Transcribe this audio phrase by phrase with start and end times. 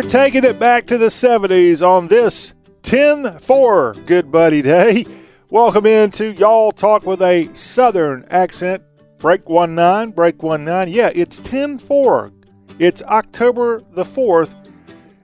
[0.00, 5.04] We're taking it back to the 70s on this 10 4 Good Buddy Day.
[5.50, 8.82] Welcome into Y'all Talk with a Southern accent.
[9.18, 10.88] Break 1 9, break 1 9.
[10.88, 12.32] Yeah, it's 10 4.
[12.78, 14.54] It's October the 4th.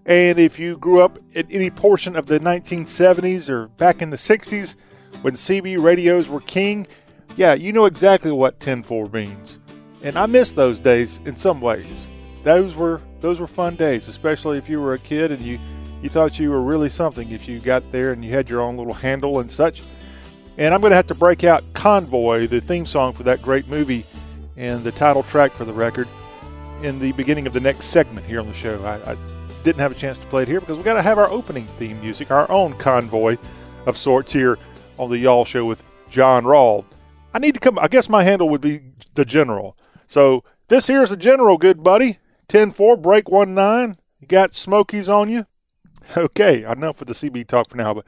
[0.05, 4.19] And if you grew up in any portion of the 1970s or back in the
[4.19, 4.77] 60s
[5.23, 6.87] when CB radios were king,
[7.35, 9.59] yeah, you know exactly what 10 4 means.
[10.03, 12.07] And I miss those days in some ways.
[12.47, 15.59] Those were those were fun days, especially if you were a kid and you
[16.01, 18.77] you thought you were really something if you got there and you had your own
[18.77, 19.83] little handle and such.
[20.57, 23.67] And I'm going to have to break out Convoy, the theme song for that great
[23.67, 24.07] movie,
[24.57, 26.07] and the title track for the record
[26.85, 28.81] in the beginning of the next segment here on the show.
[28.85, 29.17] I, I
[29.65, 31.67] didn't have a chance to play it here because we got to have our opening
[31.67, 33.39] theme music, our own convoy
[33.87, 34.57] of sorts here
[35.01, 36.85] on the Y'all Show with John Rawl.
[37.35, 37.77] I need to come.
[37.81, 38.83] I guess my handle would be
[39.17, 39.77] the General.
[40.07, 42.21] So this here's the General, good buddy.
[42.49, 43.97] 10-4, break 1-9.
[44.21, 45.47] You got Smokies on you?
[46.17, 48.05] Okay, I enough with the CB talk for now, but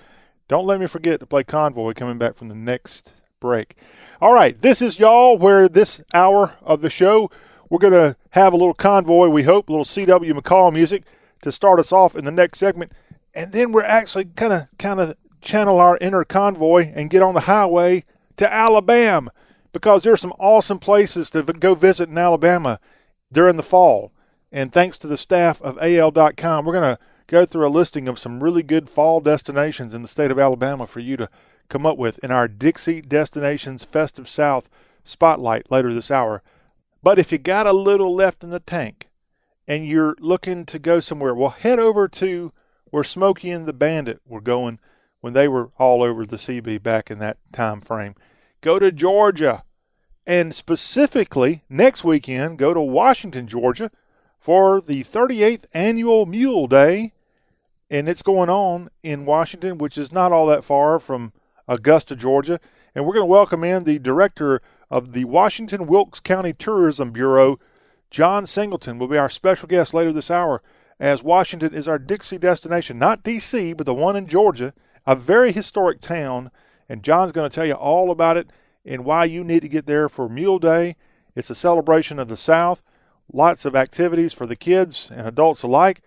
[0.46, 3.76] don't let me forget to play Convoy coming back from the next break.
[4.20, 7.28] All right, this is y'all where this hour of the show
[7.68, 10.32] we're going to have a little convoy, we hope, a little C.W.
[10.34, 11.04] McCall music
[11.42, 12.92] to start us off in the next segment.
[13.34, 17.34] And then we're actually kind of kind of channel our inner convoy and get on
[17.34, 18.04] the highway
[18.36, 19.30] to Alabama
[19.72, 22.80] because there's some awesome places to go visit in Alabama
[23.30, 24.12] during the fall.
[24.50, 28.18] And thanks to the staff of AL.com, we're going to go through a listing of
[28.18, 31.28] some really good fall destinations in the state of Alabama for you to
[31.68, 34.70] come up with in our Dixie Destinations Festive South
[35.04, 36.42] spotlight later this hour.
[37.02, 39.08] But if you got a little left in the tank
[39.66, 42.52] and you're looking to go somewhere, well, head over to
[42.90, 44.78] where Smokey and the Bandit were going
[45.20, 48.14] when they were all over the CB back in that time frame.
[48.62, 49.64] Go to Georgia.
[50.26, 53.90] And specifically, next weekend, go to Washington, Georgia
[54.38, 57.12] for the 38th annual Mule Day.
[57.90, 61.32] And it's going on in Washington, which is not all that far from
[61.66, 62.60] Augusta, Georgia.
[62.94, 64.60] And we're going to welcome in the director
[64.90, 67.58] of the Washington Wilkes County Tourism Bureau,
[68.10, 70.62] John Singleton, will be our special guest later this hour,
[70.98, 74.72] as Washington is our Dixie destination, not D.C., but the one in Georgia,
[75.06, 76.50] a very historic town.
[76.88, 78.48] And John's going to tell you all about it
[78.84, 80.96] and why you need to get there for Mule Day.
[81.36, 82.82] It's a celebration of the South.
[83.32, 86.00] Lots of activities for the kids and adults alike.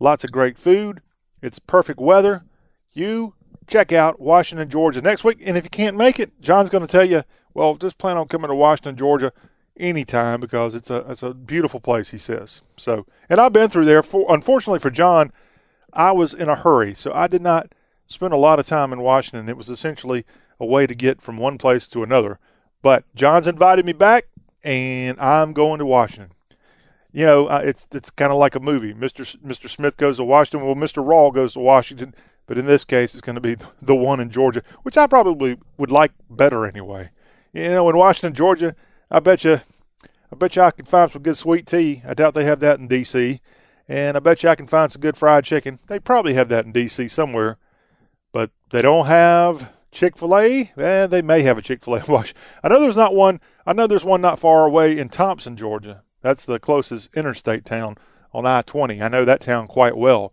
[0.00, 1.00] Lots of great food.
[1.40, 2.42] It's perfect weather.
[2.92, 3.34] You
[3.66, 5.38] check out Washington, Georgia next week.
[5.44, 7.22] And if you can't make it, John's going to tell you,
[7.54, 9.32] well, just plan on coming to Washington, Georgia
[9.76, 12.62] anytime because it's a it's a beautiful place, he says.
[12.76, 14.02] So, and I've been through there.
[14.02, 15.32] For, unfortunately for John,
[15.92, 17.72] I was in a hurry, so I did not
[18.06, 19.48] spend a lot of time in Washington.
[19.48, 20.24] It was essentially
[20.60, 22.38] a way to get from one place to another.
[22.82, 24.26] But John's invited me back,
[24.62, 26.33] and I'm going to Washington
[27.14, 28.92] you know, uh, it's it's kind of like a movie.
[28.92, 29.20] Mr.
[29.20, 29.70] S- Mr.
[29.70, 30.66] Smith goes to Washington.
[30.66, 31.02] Well, Mr.
[31.02, 32.12] Rawl goes to Washington,
[32.46, 35.56] but in this case, it's going to be the one in Georgia, which I probably
[35.78, 37.10] would like better anyway.
[37.52, 38.74] You know, in Washington, Georgia,
[39.12, 39.60] I bet you,
[40.32, 42.02] I bet you I can find some good sweet tea.
[42.04, 43.40] I doubt they have that in D.C.
[43.86, 45.78] And I bet you I can find some good fried chicken.
[45.86, 47.06] They probably have that in D.C.
[47.08, 47.58] somewhere,
[48.32, 50.72] but they don't have Chick Fil A.
[50.76, 52.42] Eh, they may have a Chick Fil A Washington.
[52.64, 53.40] I know there's not one.
[53.64, 56.02] I know there's one not far away in Thomson, Georgia.
[56.24, 57.98] That's the closest interstate town
[58.32, 59.02] on I 20.
[59.02, 60.32] I know that town quite well.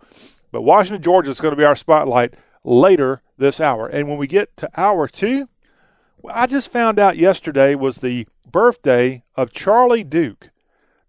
[0.50, 3.88] But Washington, Georgia is going to be our spotlight later this hour.
[3.88, 5.50] And when we get to hour two,
[6.29, 10.50] I just found out yesterday was the birthday of Charlie Duke.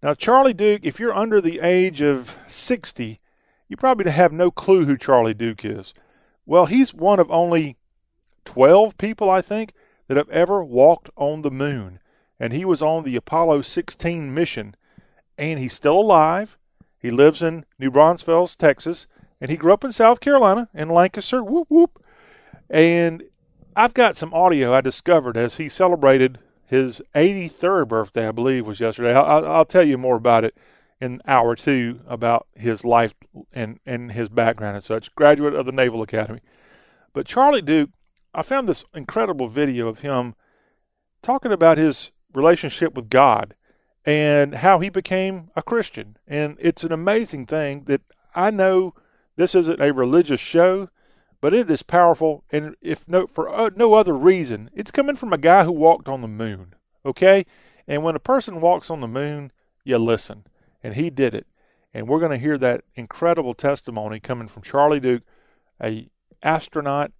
[0.01, 3.21] Now, Charlie Duke, if you're under the age of 60,
[3.69, 5.93] you probably have no clue who Charlie Duke is.
[6.45, 7.77] Well, he's one of only
[8.43, 9.71] 12 people, I think,
[10.09, 11.99] that have ever walked on the moon
[12.43, 14.75] and he was on the Apollo 16 mission,
[15.37, 16.57] and he's still alive.
[16.99, 19.07] He lives in New Braunfels, Texas,
[19.39, 21.41] and he grew up in South Carolina in Lancaster.
[21.41, 22.03] Whoop whoop.
[22.69, 23.23] And
[23.77, 28.81] I've got some audio I discovered as he celebrated his 83rd birthday, I believe, was
[28.81, 29.13] yesterday.
[29.15, 30.57] I'll, I'll tell you more about it
[30.99, 33.13] in hour two about his life
[33.53, 35.15] and, and his background and such.
[35.15, 36.41] Graduate of the Naval Academy.
[37.13, 37.91] But Charlie Duke,
[38.35, 40.35] I found this incredible video of him
[41.21, 43.55] talking about his relationship with God
[44.05, 46.17] and how he became a Christian.
[46.27, 48.01] And it's an amazing thing that
[48.35, 48.93] I know
[49.35, 50.89] this isn't a religious show,
[51.41, 52.43] but it is powerful.
[52.51, 56.09] And if no for uh, no other reason, it's coming from a guy who walked
[56.09, 56.73] on the moon.
[57.05, 57.45] Okay,
[57.87, 59.51] and when a person walks on the moon,
[59.83, 60.45] you listen,
[60.81, 61.47] and he did it.
[61.93, 65.23] And we're going to hear that incredible testimony coming from Charlie Duke,
[65.81, 66.09] a
[66.41, 67.11] astronaut,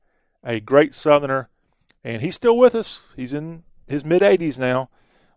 [0.43, 1.49] a great Southerner,
[2.03, 3.01] and he's still with us.
[3.15, 4.89] He's in his mid 80s now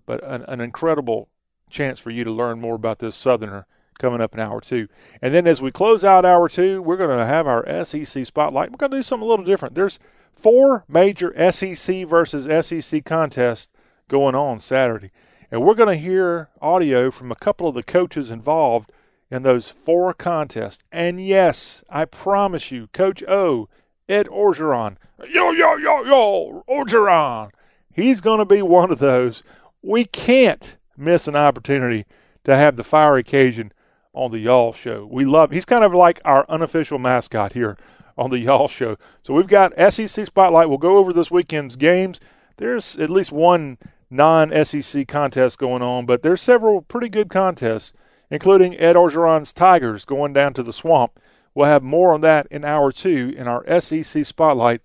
[0.07, 1.29] but an, an incredible
[1.69, 3.67] chance for you to learn more about this Southerner
[3.99, 4.89] coming up in hour two.
[5.21, 8.71] And then as we close out hour two, we're going to have our SEC spotlight.
[8.71, 9.75] We're going to do something a little different.
[9.75, 9.99] There's
[10.35, 13.71] four major SEC versus SEC contests
[14.09, 15.11] going on Saturday.
[15.51, 18.93] And we're going to hear audio from a couple of the coaches involved
[19.31, 20.83] in those four contests.
[20.93, 23.69] And yes, I promise you, Coach O,
[24.09, 24.97] Ed Orgeron,
[25.31, 27.51] yo, yo, yo, yo, Orgeron,
[27.93, 29.43] he's going to be one of those.
[29.87, 32.07] We can't miss an opportunity
[32.43, 33.73] to have the fire occasion
[34.13, 35.09] on the Y'all Show.
[35.09, 35.53] We love.
[35.53, 37.79] He's kind of like our unofficial mascot here
[38.19, 38.97] on the Y'all Show.
[39.23, 40.69] So we've got SEC Spotlight.
[40.69, 42.19] We'll go over this weekend's games.
[42.57, 43.79] There's at least one
[44.11, 47.93] non-SEC contest going on, but there's several pretty good contests,
[48.29, 51.21] including Ed Orgeron's Tigers going down to the swamp.
[51.55, 54.81] We'll have more on that in hour two in our SEC Spotlight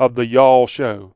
[0.00, 1.14] of the Y'all Show.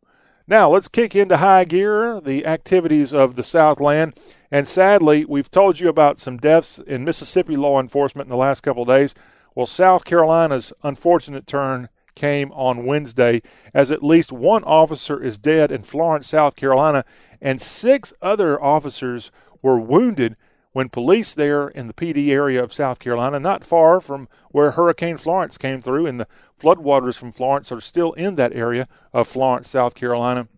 [0.49, 4.17] Now let's kick into high gear, the activities of the Southland.
[4.49, 8.61] And sadly, we've told you about some deaths in Mississippi law enforcement in the last
[8.61, 9.13] couple of days.
[9.57, 13.43] Well, South Carolina's unfortunate turn came on Wednesday
[13.75, 17.05] as at least one officer is dead in Florence, South Carolina,
[17.41, 19.33] and six other officers
[19.63, 20.37] were wounded
[20.77, 24.71] when police there in the Pee Dee area of South Carolina, not far from where
[24.71, 26.29] Hurricane Florence came through, in the
[26.61, 30.49] floodwaters from Florence are still in that area of Florence, South Carolina.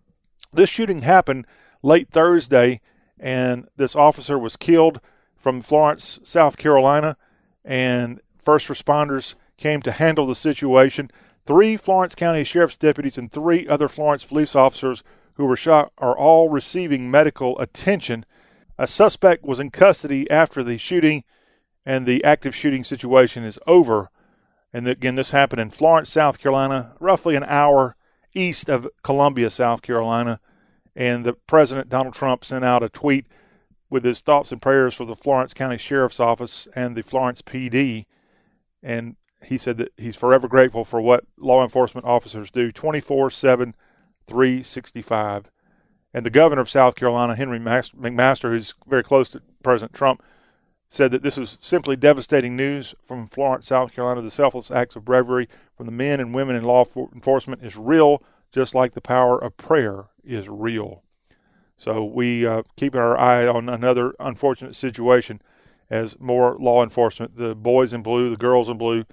[0.51, 1.45] This shooting happened
[1.83, 2.81] late Thursday,
[3.19, 5.01] and this officer was killed
[5.35, 7.17] from Florence, South Carolina,
[7.63, 11.11] and first responders came to handle the situation.
[11.45, 15.03] Three Florence County Sheriff's deputies and three other Florence police officers
[15.33, 18.25] who were shot are all receiving medical attention.
[18.77, 21.23] A suspect was in custody after the shooting,
[21.85, 24.09] and the active shooting situation is over.
[24.73, 27.95] And again, this happened in Florence, South Carolina, roughly an hour
[28.35, 30.39] east of Columbia, South Carolina.
[30.95, 33.25] And the President, Donald Trump, sent out a tweet
[33.89, 38.05] with his thoughts and prayers for the Florence County Sheriff's Office and the Florence PD.
[38.83, 43.75] And he said that he's forever grateful for what law enforcement officers do 24 7
[44.27, 45.51] 365.
[46.13, 50.23] And the governor of South Carolina, Henry McMaster, who's very close to President Trump,
[50.89, 54.21] said that this was simply devastating news from Florence, South Carolina.
[54.21, 55.47] The selfless acts of bravery
[55.77, 56.83] from the men and women in law
[57.13, 61.03] enforcement is real, just like the power of prayer is real.
[61.77, 65.41] So we uh, keep our eye on another unfortunate situation
[65.91, 69.05] as more law enforcement, the boys in blue, the girls in blue,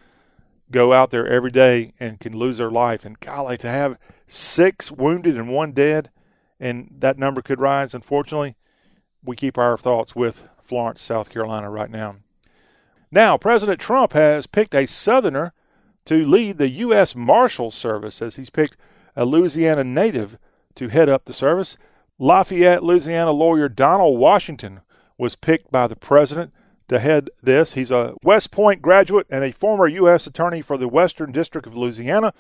[0.71, 3.05] go out there every day and can lose their life.
[3.05, 6.11] And golly, to have six wounded and one dead,
[6.59, 7.95] and that number could rise.
[7.95, 8.57] Unfortunately,
[9.23, 12.17] we keep our thoughts with Florence, South Carolina right now.
[13.11, 15.53] Now, President Trump has picked a Southerner
[16.07, 17.15] to lead the U.S.
[17.15, 18.77] Marshal Service as he's picked
[19.15, 20.39] a Louisiana native
[20.75, 21.77] to head up the service.
[22.19, 24.81] Lafayette, Louisiana lawyer Donald Washington
[25.19, 26.53] was picked by the president
[26.89, 27.75] to head this.
[27.75, 30.27] He's a West Point graduate and a former U.S.
[30.27, 32.33] Attorney for the Western District of Louisiana.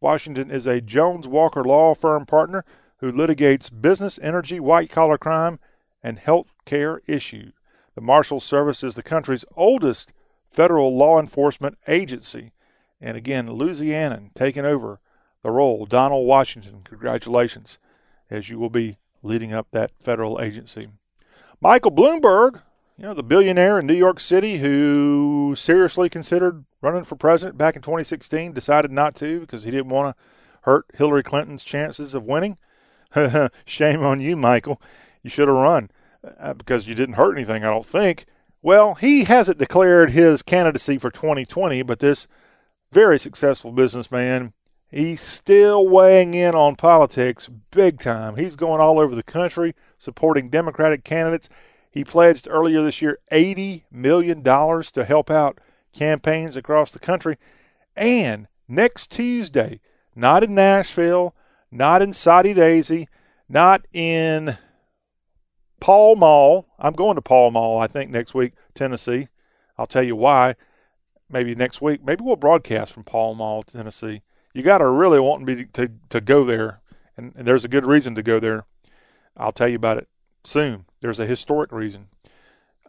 [0.00, 2.64] Washington is a Jones Walker law firm partner
[2.98, 5.58] who litigates business, energy, white collar crime,
[6.02, 7.52] and health care issues.
[7.94, 10.12] The Marshal Service is the country's oldest
[10.50, 12.52] federal law enforcement agency.
[13.00, 15.00] And again, Louisiana taking over
[15.42, 15.86] the role.
[15.86, 17.78] Donald Washington, congratulations,
[18.30, 20.88] as you will be leading up that federal agency.
[21.60, 22.62] Michael Bloomberg,
[22.96, 27.76] you know, the billionaire in New York City who seriously considered running for president back
[27.76, 30.22] in 2016, decided not to because he didn't want to
[30.62, 32.58] hurt Hillary Clinton's chances of winning.
[33.64, 34.80] Shame on you, Michael.
[35.22, 35.90] You should have run
[36.38, 38.26] uh, because you didn't hurt anything, I don't think.
[38.62, 42.26] Well, he hasn't declared his candidacy for 2020, but this
[42.90, 44.52] very successful businessman,
[44.88, 48.36] he's still weighing in on politics big time.
[48.36, 51.48] He's going all over the country supporting Democratic candidates.
[51.90, 55.58] He pledged earlier this year $80 million to help out
[55.92, 57.36] campaigns across the country.
[57.94, 59.80] And next Tuesday,
[60.16, 61.34] not in Nashville,
[61.70, 63.08] not in Soddy Daisy,
[63.48, 64.56] not in
[65.84, 66.66] Pall Mall.
[66.78, 69.28] I'm going to Pall Mall, I think, next week, Tennessee.
[69.76, 70.54] I'll tell you why.
[71.28, 72.02] Maybe next week.
[72.02, 74.22] Maybe we'll broadcast from Pall Mall, Tennessee.
[74.54, 76.80] You got to really want me to, to go there,
[77.18, 78.64] and, and there's a good reason to go there.
[79.36, 80.08] I'll tell you about it
[80.42, 80.86] soon.
[81.02, 82.08] There's a historic reason.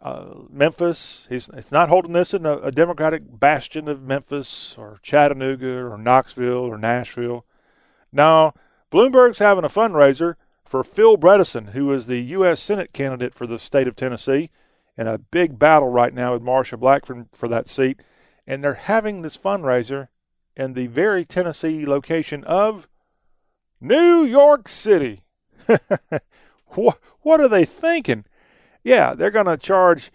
[0.00, 5.00] Uh, Memphis, he's it's not holding this in a, a, Democratic bastion of Memphis or
[5.02, 7.44] Chattanooga or Knoxville or Nashville.
[8.10, 8.54] Now,
[8.90, 10.36] Bloomberg's having a fundraiser
[10.66, 12.60] for Phil Bredesen, who is the U.S.
[12.60, 14.50] Senate candidate for the state of Tennessee,
[14.98, 18.00] in a big battle right now with Marsha Blackburn for that seat.
[18.46, 20.08] And they're having this fundraiser
[20.56, 22.88] in the very Tennessee location of
[23.80, 25.22] New York City.
[26.68, 28.24] what, what are they thinking?
[28.82, 30.10] Yeah, they're going to charge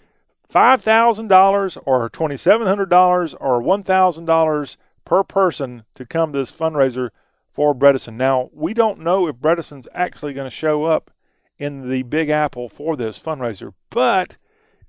[0.51, 7.10] $5,000 or $2,700 or $1,000 per person to come to this fundraiser
[7.53, 8.15] for Bredesen.
[8.15, 11.12] Now, we don't know if Bredesen's actually going to show up
[11.58, 14.38] in the Big Apple for this fundraiser, but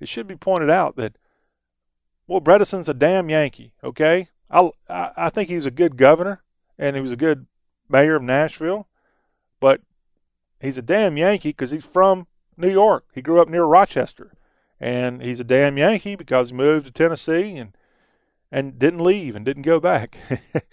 [0.01, 1.17] it should be pointed out that,
[2.27, 4.29] well, Bredesen's a damn Yankee, okay?
[4.51, 6.43] I, I think he's a good governor
[6.79, 7.47] and he was a good
[7.89, 8.87] mayor of Nashville,
[9.61, 9.81] but
[10.61, 12.27] he's a damn Yankee because he's from
[12.57, 13.05] New York.
[13.15, 14.33] He grew up near Rochester
[14.81, 17.77] and he's a damn Yankee because he moved to Tennessee and
[18.51, 20.19] and didn't leave and didn't go back.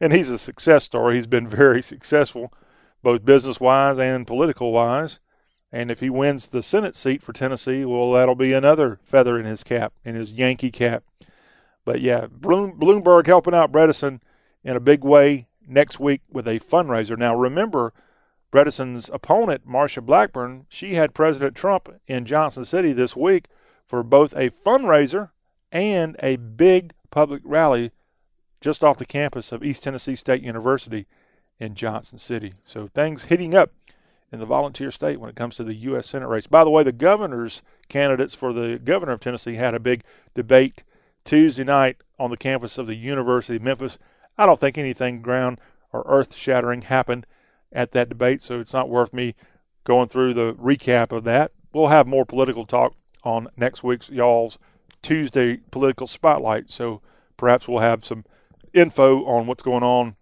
[0.00, 1.16] and he's a success story.
[1.16, 2.52] He's been very successful,
[3.02, 5.20] both business wise and political wise.
[5.70, 9.44] And if he wins the Senate seat for Tennessee, well, that'll be another feather in
[9.44, 11.04] his cap, in his Yankee cap.
[11.84, 14.20] But yeah, Bloomberg helping out Bredesen
[14.64, 17.18] in a big way next week with a fundraiser.
[17.18, 17.92] Now, remember,
[18.50, 23.46] Bredesen's opponent, Marsha Blackburn, she had President Trump in Johnson City this week
[23.86, 25.30] for both a fundraiser
[25.70, 27.90] and a big public rally
[28.60, 31.06] just off the campus of East Tennessee State University
[31.58, 32.54] in Johnson City.
[32.64, 33.72] So things heating up
[34.32, 36.06] in the volunteer state when it comes to the U.S.
[36.08, 36.46] Senate race.
[36.46, 40.02] By the way, the governor's candidates for the governor of Tennessee had a big
[40.34, 40.84] debate
[41.24, 43.98] Tuesday night on the campus of the University of Memphis.
[44.36, 45.60] I don't think anything ground
[45.92, 47.26] or earth shattering happened
[47.72, 49.34] at that debate, so it's not worth me
[49.84, 51.52] going through the recap of that.
[51.72, 54.58] We'll have more political talk on next week's y'all's
[55.02, 56.70] Tuesday political spotlight.
[56.70, 57.00] So
[57.36, 58.24] perhaps we'll have some
[58.78, 60.16] info on what's going on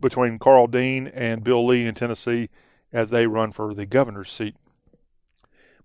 [0.00, 2.48] between Karl Dean and Bill Lee in Tennessee
[2.92, 4.56] as they run for the governor's seat.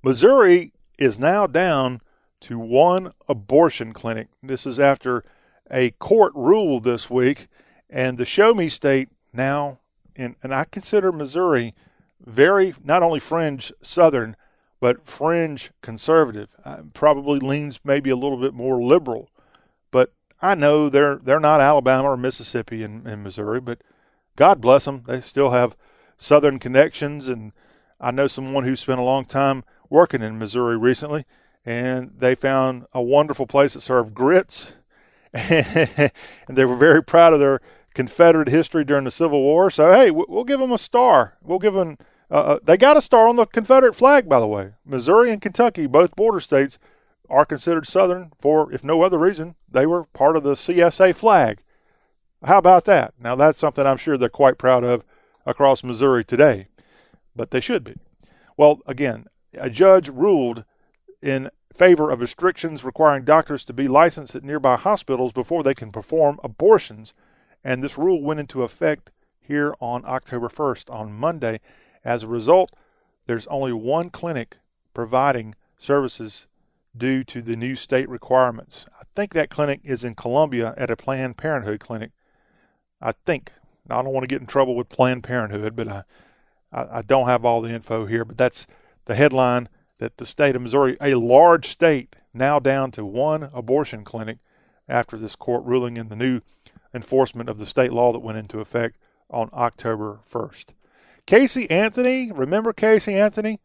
[0.03, 2.01] Missouri is now down
[2.41, 4.27] to one abortion clinic.
[4.41, 5.23] This is after
[5.71, 7.47] a court ruled this week,
[7.89, 9.79] and the Show Me State now,
[10.15, 11.73] and, and I consider Missouri
[12.19, 14.35] very not only fringe Southern,
[14.79, 16.53] but fringe conservative.
[16.65, 19.29] Uh, probably leans maybe a little bit more liberal.
[20.43, 23.79] I know they're they're not Alabama or Mississippi and, and Missouri, but
[24.35, 25.03] God bless them.
[25.07, 25.77] They still have
[26.17, 27.53] Southern connections, and
[27.99, 31.25] I know someone who spent a long time working in Missouri recently,
[31.65, 34.73] and they found a wonderful place that served grits,
[35.33, 36.11] and
[36.49, 37.61] they were very proud of their
[37.93, 39.71] Confederate history during the Civil War.
[39.71, 41.37] So hey, we'll give them a star.
[41.41, 41.97] We'll give them
[42.29, 44.71] uh, uh, they got a star on the Confederate flag, by the way.
[44.85, 46.79] Missouri and Kentucky, both border states,
[47.33, 51.63] are considered Southern for, if no other reason, they were part of the CSA flag.
[52.43, 53.15] How about that?
[53.19, 55.03] Now, that's something I'm sure they're quite proud of
[55.45, 56.67] across Missouri today,
[57.35, 57.95] but they should be.
[58.55, 59.25] Well, again,
[59.55, 60.63] a judge ruled
[61.21, 65.91] in favor of restrictions requiring doctors to be licensed at nearby hospitals before they can
[65.91, 67.13] perform abortions,
[67.63, 71.59] and this rule went into effect here on October 1st, on Monday.
[72.05, 72.71] As a result,
[73.25, 74.57] there's only one clinic
[74.93, 76.45] providing services
[76.95, 78.85] due to the new state requirements.
[78.99, 82.11] I think that clinic is in Columbia at a Planned Parenthood clinic.
[83.01, 83.51] I think.
[83.87, 86.03] Now, I don't want to get in trouble with Planned Parenthood, but I,
[86.71, 88.23] I, I don't have all the info here.
[88.23, 88.67] But that's
[89.05, 94.03] the headline that the state of Missouri, a large state, now down to one abortion
[94.03, 94.37] clinic
[94.87, 96.41] after this court ruling in the new
[96.93, 98.97] enforcement of the state law that went into effect
[99.29, 100.65] on October 1st.
[101.25, 103.59] Casey Anthony, remember Casey Anthony?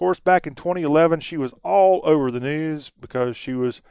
[0.00, 3.82] Course, back in 2011, she was all over the news because she was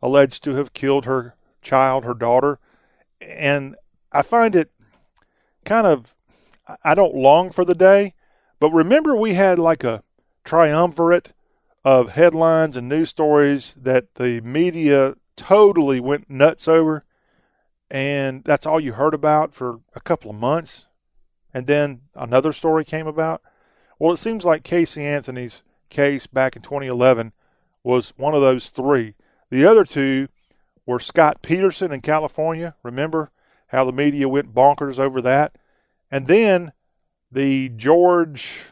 [0.00, 2.60] alleged to have killed her child, her daughter.
[3.20, 3.74] And
[4.12, 4.70] I find it
[5.64, 6.14] kind of,
[6.84, 8.14] I don't long for the day,
[8.60, 10.04] but remember we had like a
[10.44, 11.32] triumvirate
[11.84, 17.04] of headlines and news stories that the media totally went nuts over.
[17.90, 20.86] And that's all you heard about for a couple of months
[21.52, 23.42] and then another story came about?
[23.98, 27.32] Well, it seems like Casey Anthony's case back in 2011
[27.82, 29.14] was one of those three.
[29.50, 30.28] The other two
[30.84, 32.74] were Scott Peterson in California.
[32.82, 33.30] Remember
[33.68, 35.56] how the media went bonkers over that?
[36.10, 36.72] And then
[37.30, 38.64] the George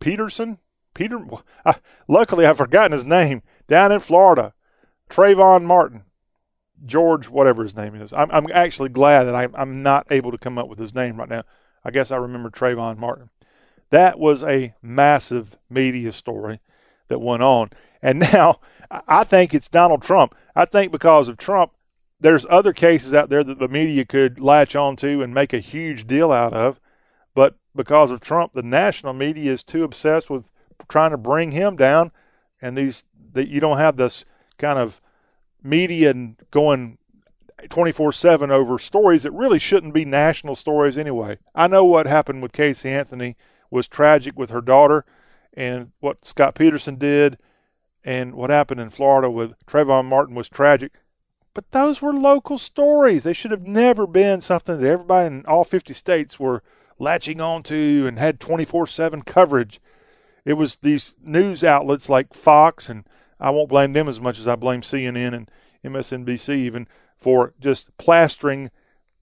[0.00, 0.58] Peterson,
[0.94, 1.18] Peter,
[1.64, 1.74] uh,
[2.08, 4.54] luckily I've forgotten his name, down in Florida,
[5.08, 6.02] Trayvon Martin.
[6.84, 8.12] George, whatever his name is.
[8.12, 11.16] I'm, I'm actually glad that I'm, I'm not able to come up with his name
[11.16, 11.42] right now.
[11.82, 13.30] I guess I remember Trayvon Martin.
[13.90, 16.60] That was a massive media story
[17.08, 17.70] that went on.
[18.02, 18.60] And now
[19.08, 20.34] I think it's Donald Trump.
[20.54, 21.72] I think because of Trump,
[22.20, 25.58] there's other cases out there that the media could latch on to and make a
[25.58, 26.80] huge deal out of.
[27.34, 30.50] But because of Trump, the national media is too obsessed with
[30.88, 32.10] trying to bring him down.
[32.62, 34.24] And these that you don't have this
[34.56, 35.00] kind of
[35.62, 36.14] media
[36.50, 36.96] going
[37.68, 41.38] 24 7 over stories that really shouldn't be national stories anyway.
[41.54, 43.36] I know what happened with Casey Anthony
[43.70, 45.04] was tragic with her daughter
[45.54, 47.38] and what Scott Peterson did.
[48.04, 50.92] and what happened in Florida with Trayvon Martin was tragic.
[51.54, 53.24] But those were local stories.
[53.24, 56.62] They should have never been something that everybody in all 50 states were
[56.98, 59.80] latching onto and had 24 7 coverage.
[60.44, 63.08] It was these news outlets like Fox, and
[63.40, 65.50] I won't blame them as much as I blame CNN and
[65.84, 68.70] MSNBC even for just plastering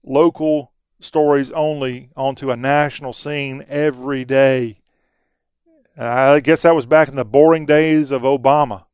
[0.03, 0.71] local
[1.05, 4.79] stories only onto a national scene every day.
[5.97, 8.85] I guess that was back in the boring days of Obama.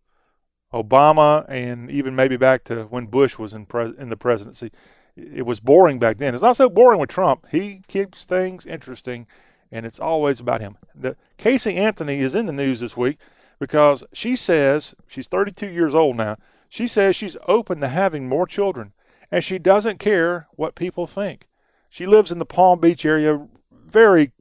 [0.73, 4.71] Obama, and even maybe back to when Bush was in pres- in the presidency.
[5.17, 6.33] It was boring back then.
[6.33, 7.47] It's not so boring with Trump.
[7.51, 9.27] He keeps things interesting,
[9.71, 10.77] and it's always about him.
[10.95, 13.17] The, Casey Anthony is in the news this week
[13.59, 16.37] because she says she's 32 years old now.
[16.69, 18.93] She says she's open to having more children,
[19.29, 21.47] and she doesn't care what people think.
[21.91, 24.31] She lives in the Palm Beach area, very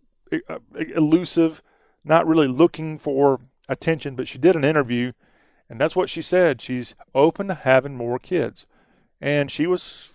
[0.49, 0.61] uh,
[0.95, 1.61] elusive,
[2.05, 5.11] not really looking for attention, but she did an interview,
[5.69, 6.63] and that's what she said.
[6.63, 8.67] She's open to having more kids.
[9.21, 10.15] And she was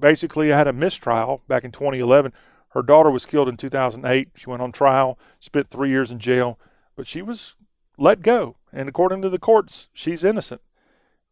[0.00, 2.32] basically had a mistrial back in 2011.
[2.70, 4.30] Her daughter was killed in 2008.
[4.34, 6.58] She went on trial, spent three years in jail,
[6.96, 7.54] but she was
[7.98, 8.56] let go.
[8.72, 10.60] And according to the courts, she's innocent.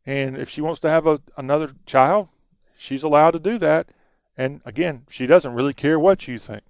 [0.07, 2.29] And if she wants to have a, another child,
[2.79, 3.89] she's allowed to do that.
[4.37, 6.63] And again, she doesn't really care what you think.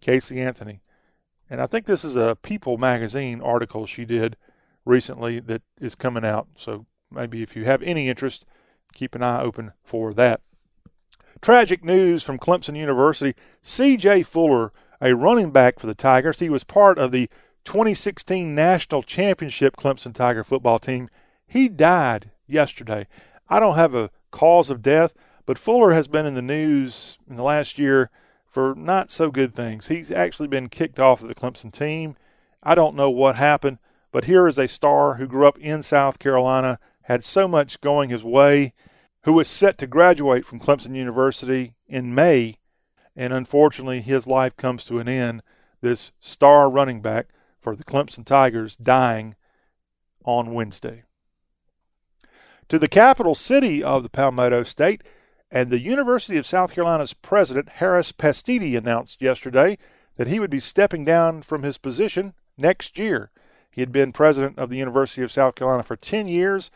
[0.00, 0.80] Casey Anthony.
[1.48, 4.36] And I think this is a People magazine article she did
[4.84, 6.48] recently that is coming out.
[6.56, 8.44] So maybe if you have any interest,
[8.92, 10.40] keep an eye open for that.
[11.40, 13.38] Tragic news from Clemson University.
[13.62, 14.22] C.J.
[14.24, 17.28] Fuller, a running back for the Tigers, he was part of the
[17.64, 21.08] 2016 National Championship Clemson Tiger football team.
[21.46, 23.06] He died yesterday.
[23.48, 25.14] I don't have a cause of death,
[25.46, 28.10] but Fuller has been in the news in the last year
[28.46, 29.88] for not so good things.
[29.88, 32.16] He's actually been kicked off of the Clemson team.
[32.62, 33.78] I don't know what happened,
[34.10, 38.10] but here is a star who grew up in South Carolina, had so much going
[38.10, 38.74] his way,
[39.22, 42.56] who was set to graduate from Clemson University in May,
[43.14, 45.42] and unfortunately his life comes to an end.
[45.80, 47.28] This star running back
[47.60, 49.36] for the Clemson Tigers dying
[50.24, 51.04] on Wednesday.
[52.68, 55.02] To the capital city of the Palmetto State,
[55.50, 59.78] and the University of South Carolina's president, Harris Pastides, announced yesterday
[60.16, 63.30] that he would be stepping down from his position next year.
[63.70, 66.70] He had been president of the University of South Carolina for 10 years,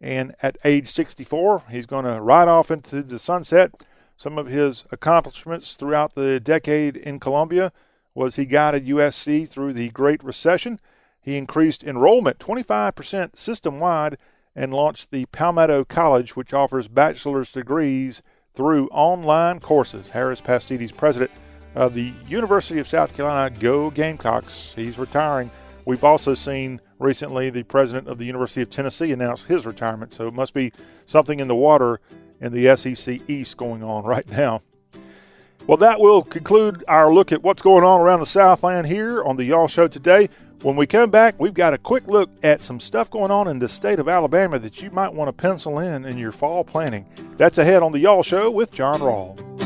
[0.00, 3.72] and at age 64, he's going to ride off into the sunset.
[4.16, 7.72] Some of his accomplishments throughout the decade in Columbia
[8.14, 10.80] was he guided USC through the Great Recession.
[11.20, 14.16] He increased enrollment 25% system wide
[14.56, 18.22] and launched the Palmetto College, which offers bachelor's degrees
[18.54, 20.10] through online courses.
[20.10, 21.30] Harris Pastides, president
[21.74, 24.72] of the University of South Carolina Go Gamecocks.
[24.74, 25.50] He's retiring.
[25.84, 30.26] We've also seen recently the president of the University of Tennessee announce his retirement, so
[30.26, 30.72] it must be
[31.04, 32.00] something in the water
[32.40, 34.62] in the SEC East going on right now.
[35.66, 39.36] Well, that will conclude our look at what's going on around the Southland here on
[39.36, 40.28] the Y'all Show today.
[40.62, 43.58] When we come back, we've got a quick look at some stuff going on in
[43.58, 47.06] the state of Alabama that you might want to pencil in in your fall planning.
[47.36, 49.65] That's ahead on the Y'all Show with John Rawl.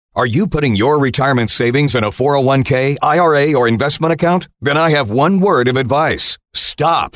[0.13, 4.49] Are you putting your retirement savings in a 401k, IRA, or investment account?
[4.59, 6.37] Then I have one word of advice.
[6.53, 7.15] Stop.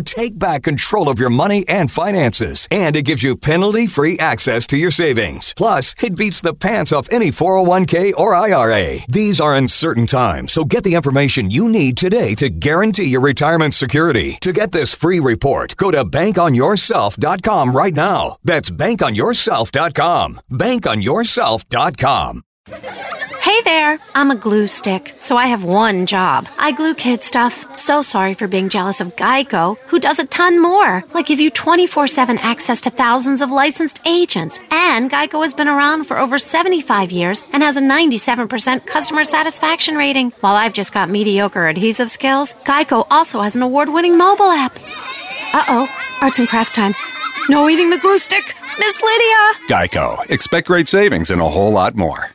[0.00, 4.66] take back control of your money and finances, and it gives you penalty free access
[4.68, 5.54] to your savings.
[5.56, 8.98] Plus, it beats the pants off any 401k or IRA.
[9.08, 13.74] These are uncertain times, so get the information you need today to guarantee your retirement
[13.74, 14.38] security.
[14.40, 18.36] To get this free report, go to bankonyourself.com right now.
[18.44, 20.40] That's bankonyourself.com.
[20.50, 22.49] Bankonyourself.com.
[23.42, 23.98] Hey there!
[24.14, 26.46] I'm a glue stick, so I have one job.
[26.58, 27.66] I glue kid stuff.
[27.78, 31.50] So sorry for being jealous of Geico, who does a ton more, like give you
[31.50, 34.60] 24 7 access to thousands of licensed agents.
[34.70, 39.96] And Geico has been around for over 75 years and has a 97% customer satisfaction
[39.96, 40.30] rating.
[40.42, 44.78] While I've just got mediocre adhesive skills, Geico also has an award winning mobile app.
[45.52, 45.88] Uh oh,
[46.22, 46.94] arts and crafts time.
[47.48, 48.54] No eating the glue stick!
[48.78, 49.66] Miss Lydia!
[49.66, 50.30] Geico.
[50.30, 52.30] Expect great savings and a whole lot more.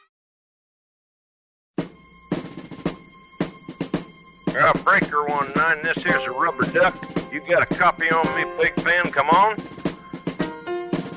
[4.57, 5.81] Uh, breaker one nine.
[5.83, 6.95] This here's a rubber duck.
[7.31, 9.11] You got a copy on me, Big Ben?
[9.11, 9.59] Come on.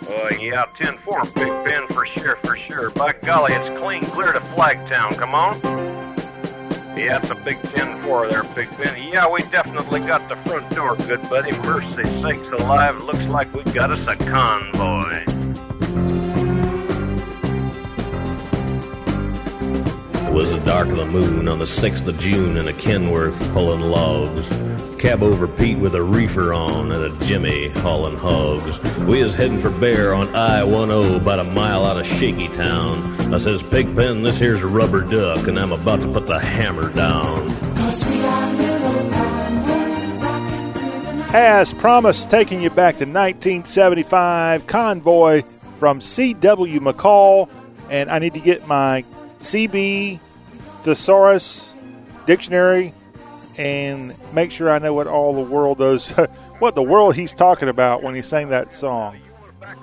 [0.09, 2.90] Uh, yeah, 10-4, Big Ben, for sure, for sure.
[2.90, 5.16] By golly, it's clean clear to Flagtown.
[5.16, 5.61] Come on.
[6.96, 9.12] Yeah, it's a big 10-4 there, Big Ben.
[9.12, 11.53] Yeah, we definitely got the front door, good buddy.
[11.59, 15.47] Mercy sakes alive, looks like we got us a convoy.
[20.28, 23.38] It was the dark of the moon on the 6th of June in a Kenworth
[23.54, 24.46] pulling logs.
[25.00, 28.78] Cab over Pete with a reefer on and a Jimmy hauling hogs.
[28.98, 33.32] We is heading for Bear on I-10 about a mile out of Shaky Town.
[33.32, 36.92] I says, Pigpen, this here's a rubber duck and I'm about to put the hammer
[36.92, 37.48] down.
[41.34, 45.42] As promised, taking you back to 1975, Convoy
[45.78, 46.80] from C.W.
[46.80, 47.48] McCall,
[47.88, 49.04] and I need to get my
[49.40, 50.20] CB
[50.83, 51.72] thesaurus
[52.27, 52.94] dictionary
[53.57, 56.11] and make sure I know what all the world those
[56.59, 59.18] what the world he's talking about when he sang that song.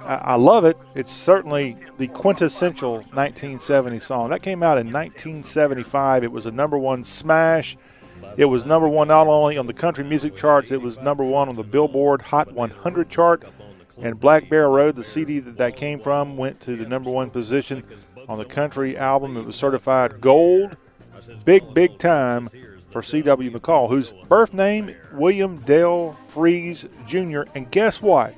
[0.04, 0.78] I, I love it.
[0.96, 4.30] It's certainly the quintessential 1970 song.
[4.30, 6.24] That came out in 1975.
[6.24, 7.78] It was a number one smash.
[8.38, 11.50] It was number one not only on the country music charts, it was number one
[11.50, 13.44] on the Billboard Hot 100 chart.
[14.02, 17.30] And Black Bear Road, the CD that that came from, went to the number one
[17.30, 17.84] position
[18.28, 19.38] on the country album.
[19.38, 20.78] It was certified gold.
[21.44, 22.50] Big, big time
[22.92, 23.52] for C.W.
[23.52, 27.44] McCall, whose birth name, William Dale Fries Jr.
[27.56, 28.34] And guess what?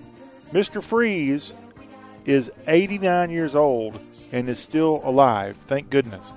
[0.53, 0.81] Mr.
[0.81, 1.53] Fries
[2.25, 3.99] is 89 years old
[4.31, 5.57] and is still alive.
[5.67, 6.33] Thank goodness.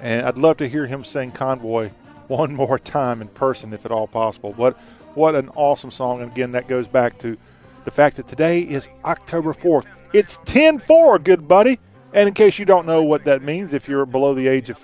[0.00, 1.90] And I'd love to hear him sing Convoy
[2.28, 4.52] one more time in person if at all possible.
[4.54, 4.78] What
[5.14, 6.22] what an awesome song.
[6.22, 7.36] And again, that goes back to
[7.84, 9.84] the fact that today is October 4th.
[10.12, 11.78] It's 10 4, good buddy.
[12.14, 14.78] And in case you don't know what that means, if you're below the age of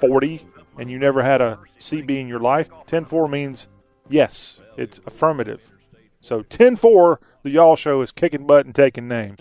[0.00, 0.46] 40
[0.78, 3.68] and you never had a CB in your life, 10 4 means
[4.10, 5.62] yes, it's affirmative.
[6.20, 9.40] So 10 4, the Y'all Show is kicking butt and taking names.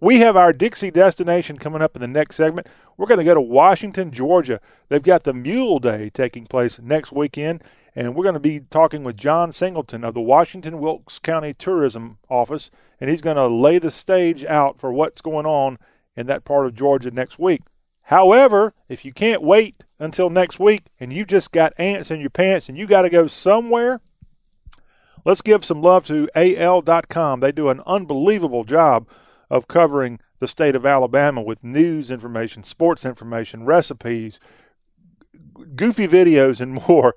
[0.00, 2.66] We have our Dixie destination coming up in the next segment.
[2.96, 4.58] We're going to go to Washington, Georgia.
[4.88, 7.62] They've got the Mule Day taking place next weekend,
[7.94, 12.16] and we're going to be talking with John Singleton of the Washington Wilkes County Tourism
[12.30, 15.78] Office, and he's going to lay the stage out for what's going on
[16.16, 17.62] in that part of Georgia next week.
[18.02, 22.30] However, if you can't wait until next week and you've just got ants in your
[22.30, 24.00] pants and you got to go somewhere,
[25.24, 27.40] let's give some love to AL.com.
[27.40, 29.08] They do an unbelievable job
[29.48, 34.40] of covering the state of Alabama with news information, sports information, recipes,
[35.76, 37.14] goofy videos, and more.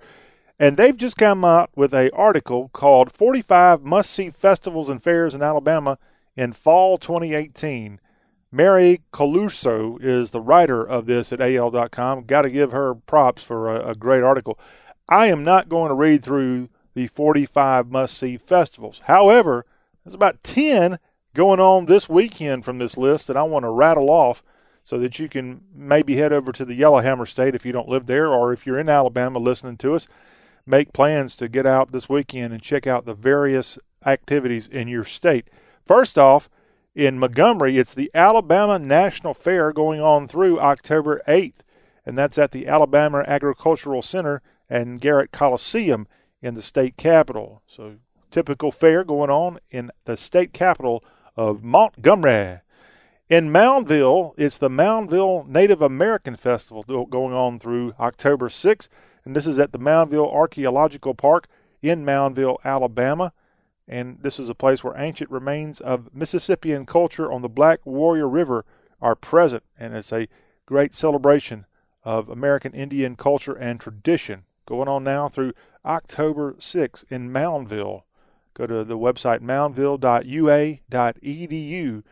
[0.59, 5.41] And they've just come out with a article called 45 Must-See Festivals and Fairs in
[5.41, 5.97] Alabama
[6.37, 7.99] in Fall 2018.
[8.55, 12.23] Mary Colurso is the writer of this at AL.com.
[12.23, 14.57] Got to give her props for a, a great article.
[15.09, 19.01] I am not going to read through the 45 must-see festivals.
[19.03, 19.65] However,
[20.03, 20.97] there's about 10
[21.33, 24.41] going on this weekend from this list that I want to rattle off
[24.83, 28.05] so that you can maybe head over to the Yellowhammer State if you don't live
[28.05, 30.07] there, or if you're in Alabama listening to us,
[30.65, 35.03] make plans to get out this weekend and check out the various activities in your
[35.03, 35.49] state.
[35.85, 36.49] First off,
[36.95, 41.59] in Montgomery, it's the Alabama National Fair going on through October 8th,
[42.05, 46.07] and that's at the Alabama Agricultural Center and Garrett Coliseum
[46.41, 47.61] in the state capital.
[47.67, 47.97] So,
[48.31, 51.03] typical fair going on in the state capital
[51.35, 52.59] of Montgomery.
[53.29, 58.87] In Moundville, it's the Moundville Native American Festival going on through October 6th,
[59.25, 61.47] and this is at the Moundville Archaeological Park
[61.81, 63.33] in Moundville, Alabama.
[63.87, 68.27] And this is a place where ancient remains of Mississippian culture on the Black Warrior
[68.27, 68.65] River
[69.01, 70.27] are present, and it's a
[70.65, 71.65] great celebration
[72.03, 75.53] of American Indian culture and tradition going on now through
[75.85, 78.03] October 6th in Moundville.
[78.55, 82.03] Go to the website moundville.ua.edu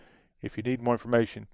[0.41, 1.47] if you need more information.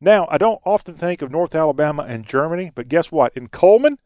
[0.00, 3.36] Now, I don't often think of North Alabama and Germany, but guess what?
[3.36, 3.98] In Cullman,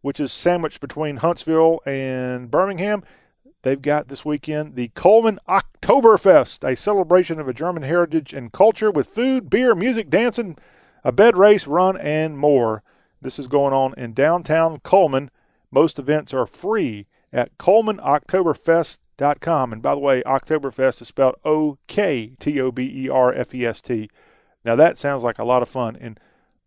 [0.00, 3.04] which is sandwiched between Huntsville and Birmingham,
[3.62, 8.90] they've got this weekend the Cullman Oktoberfest, a celebration of a German heritage and culture
[8.90, 10.56] with food, beer, music, dancing,
[11.04, 12.82] a bed race, run, and more.
[13.22, 15.30] This is going on in downtown Cullman.
[15.70, 19.72] Most events are free at CullmanOktoberfest.com.
[19.72, 23.52] And by the way, Oktoberfest is spelled O K T O B E R F
[23.54, 24.08] E S T.
[24.64, 26.18] Now that sounds like a lot of fun in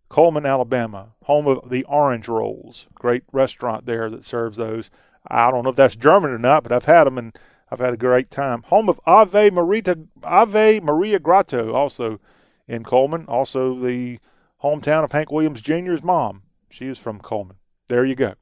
[0.10, 2.86] Cullman, Alabama, home of the Orange Rolls.
[2.94, 4.92] Great restaurant there that serves those.
[5.28, 7.38] I don't know if that's German or not, but I've had them and
[7.72, 8.64] I've had a great time.
[8.64, 12.20] Home of Ave Maria, Ave Maria Grotto, also
[12.68, 14.20] in Cullman, Also the
[14.62, 16.44] hometown of Hank Williams Jr.'s mom.
[16.70, 17.58] She is from Cullman.
[17.88, 18.34] There you go.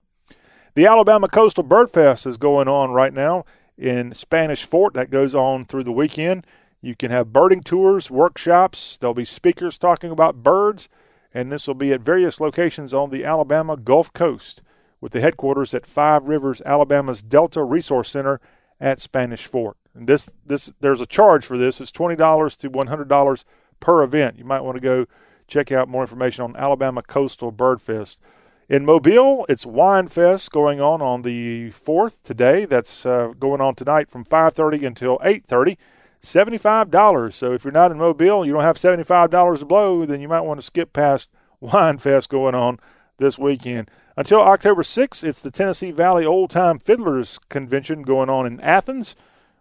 [0.73, 3.43] The Alabama Coastal Bird Fest is going on right now
[3.77, 4.93] in Spanish Fort.
[4.93, 6.45] That goes on through the weekend.
[6.81, 8.97] You can have birding tours, workshops.
[8.99, 10.87] There'll be speakers talking about birds,
[11.33, 14.63] and this will be at various locations on the Alabama Gulf Coast,
[15.01, 18.39] with the headquarters at Five Rivers, Alabama's Delta Resource Center
[18.79, 19.75] at Spanish Fort.
[19.93, 21.81] And this, this, there's a charge for this.
[21.81, 23.43] It's twenty dollars to one hundred dollars
[23.79, 24.37] per event.
[24.37, 25.05] You might want to go
[25.47, 28.21] check out more information on Alabama Coastal Bird Fest.
[28.69, 32.63] In Mobile, it's Wine Fest going on on the 4th today.
[32.63, 35.77] That's uh, going on tonight from 5:30 until 8:30.
[36.23, 37.33] $75.
[37.33, 40.41] So if you're not in Mobile, you don't have $75 to blow, then you might
[40.41, 42.79] want to skip past Wine Fest going on
[43.17, 43.89] this weekend.
[44.21, 49.15] Until October 6th, it's the Tennessee Valley Old Time Fiddlers Convention going on in Athens,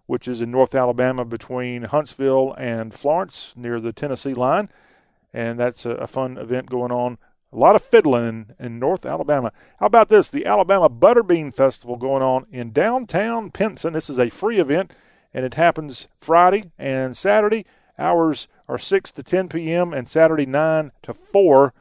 [0.04, 4.68] which is in North Alabama between Huntsville and Florence near the Tennessee line.
[5.32, 7.16] And that's a, a fun event going on.
[7.54, 9.50] A lot of fiddling in, in North Alabama.
[9.78, 10.28] How about this?
[10.28, 13.94] The Alabama Butterbean Festival going on in downtown Pinson.
[13.94, 14.92] This is a free event
[15.32, 17.64] and it happens Friday and Saturday.
[17.98, 19.94] Hours are 6 to 10 p.m.
[19.94, 21.72] and Saturday 9 to 4.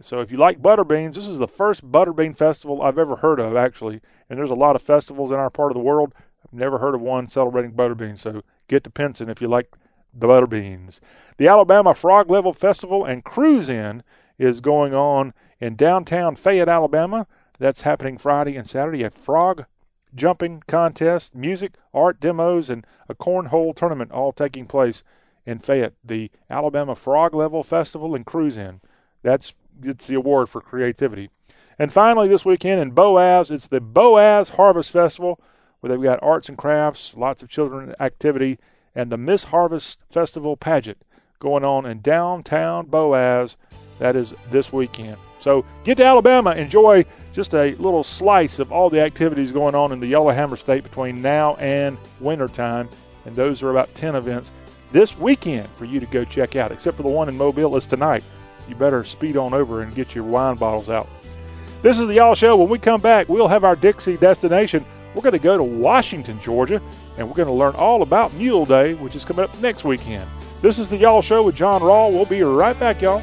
[0.00, 3.38] So if you like butter beans, this is the first butterbean festival I've ever heard
[3.38, 4.00] of, actually.
[4.28, 6.12] And there's a lot of festivals in our part of the world.
[6.44, 8.20] I've never heard of one celebrating butter beans.
[8.20, 9.76] So get to Pinson if you like
[10.12, 11.00] the butter beans.
[11.36, 14.02] The Alabama Frog Level Festival and Cruise In
[14.36, 17.26] is going on in downtown Fayette, Alabama.
[17.58, 19.04] That's happening Friday and Saturday.
[19.04, 19.66] A frog
[20.14, 25.04] jumping contest, music, art demos, and a cornhole tournament all taking place
[25.46, 25.94] in Fayette.
[26.04, 28.80] The Alabama Frog Level Festival and Cruise In.
[29.22, 31.30] That's gets the award for creativity.
[31.78, 35.40] And finally, this weekend in Boaz, it's the Boaz Harvest Festival,
[35.80, 38.58] where they've got arts and crafts, lots of children activity,
[38.94, 40.98] and the Miss Harvest Festival pageant
[41.40, 43.56] going on in downtown Boaz.
[43.98, 45.16] That is this weekend.
[45.40, 49.92] So get to Alabama, enjoy just a little slice of all the activities going on
[49.92, 52.88] in the Yellowhammer State between now and wintertime.
[53.26, 54.52] And those are about 10 events
[54.92, 57.84] this weekend for you to go check out, except for the one in Mobile is
[57.84, 58.22] tonight
[58.68, 61.08] you better speed on over and get your wine bottles out.
[61.82, 62.56] This is the Y'all Show.
[62.56, 64.86] When we come back, we'll have our Dixie destination.
[65.14, 66.80] We're going to go to Washington, Georgia,
[67.18, 70.28] and we're going to learn all about Mule Day, which is coming up next weekend.
[70.62, 72.12] This is the Y'all Show with John Rawl.
[72.12, 73.22] We'll be right back, y'all.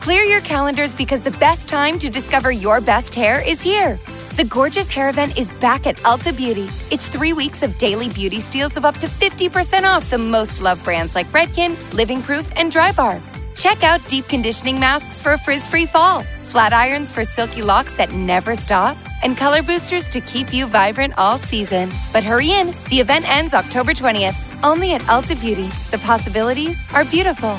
[0.00, 3.98] Clear your calendars because the best time to discover your best hair is here.
[4.40, 6.66] The gorgeous hair event is back at Ulta Beauty.
[6.90, 10.82] It's three weeks of daily beauty steals of up to 50% off the most loved
[10.82, 13.20] brands like Redken, Living Proof, and Drybar.
[13.54, 17.92] Check out deep conditioning masks for a frizz free fall, flat irons for silky locks
[17.98, 21.90] that never stop, and color boosters to keep you vibrant all season.
[22.10, 25.68] But hurry in, the event ends October 20th, only at Ulta Beauty.
[25.90, 27.58] The possibilities are beautiful.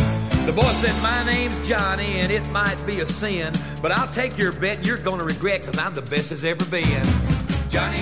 [0.45, 4.39] The boy said, My name's Johnny, and it might be a sin, but I'll take
[4.39, 7.05] your bet you're gonna regret, cause I'm the best as ever been.
[7.69, 7.99] Johnny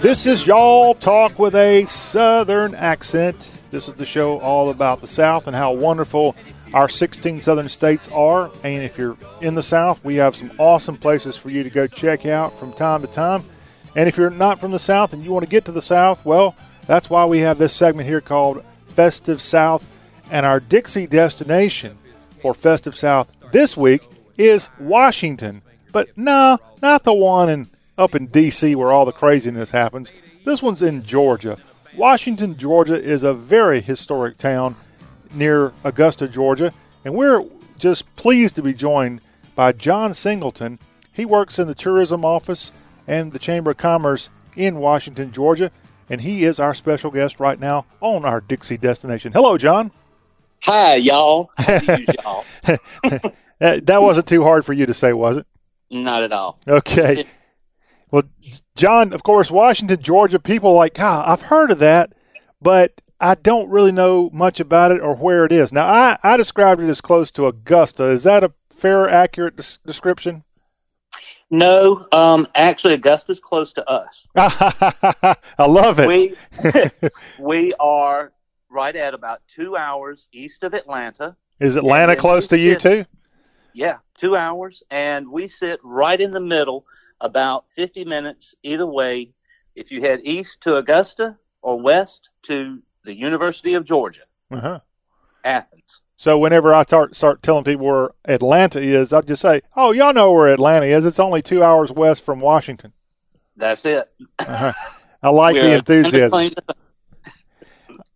[0.00, 3.36] This is Y'all Talk with a Southern accent.
[3.70, 6.36] This is the show all about the South and how wonderful
[6.72, 8.52] our 16 southern states are.
[8.62, 11.88] And if you're in the South, we have some awesome places for you to go
[11.88, 13.44] check out from time to time.
[13.96, 16.24] And if you're not from the South and you want to get to the South,
[16.24, 19.84] well, that's why we have this segment here called Festive South
[20.30, 21.98] and our Dixie destination
[22.40, 25.62] for Festive South this week is Washington.
[25.92, 28.74] But no, not the one in up in D.C.
[28.74, 30.10] where all the craziness happens.
[30.44, 31.58] This one's in Georgia.
[31.96, 34.74] Washington, Georgia is a very historic town
[35.34, 36.72] near Augusta, Georgia.
[37.04, 37.44] And we're
[37.78, 39.20] just pleased to be joined
[39.54, 40.78] by John Singleton.
[41.12, 42.72] He works in the tourism office
[43.06, 45.70] and the Chamber of Commerce in Washington, Georgia,
[46.08, 49.32] and he is our special guest right now on our Dixie destination.
[49.32, 49.90] Hello, John.
[50.62, 51.50] Hi, y'all.
[51.58, 52.44] You, y'all?
[53.58, 55.46] that, that wasn't too hard for you to say, was it?
[55.90, 56.58] Not at all.
[56.68, 57.24] Okay.
[58.10, 58.24] Well,
[58.76, 62.12] John, of course, Washington, Georgia, people like, ah, I've heard of that,
[62.60, 65.72] but I don't really know much about it or where it is.
[65.72, 68.04] Now, I, I described it as close to Augusta.
[68.04, 70.44] Is that a fair, accurate des- description?
[71.50, 74.28] No, um, actually, Augusta's close to us.
[74.36, 76.06] I love it.
[76.06, 76.34] We
[77.40, 78.32] we are
[78.70, 81.36] right at about two hours east of Atlanta.
[81.58, 83.04] Is Atlanta close to you too?
[83.72, 86.86] Yeah, two hours, and we sit right in the middle,
[87.20, 89.32] about fifty minutes either way.
[89.76, 94.80] If you head east to Augusta or west to the University of Georgia, Uh-huh.
[95.44, 96.00] Athens.
[96.16, 100.12] So whenever I start start telling people where Atlanta is, I just say, "Oh, y'all
[100.12, 101.06] know where Atlanta is.
[101.06, 102.92] It's only two hours west from Washington."
[103.56, 104.10] That's it.
[104.38, 104.72] Uh-huh.
[105.22, 106.52] I like the enthusiasm.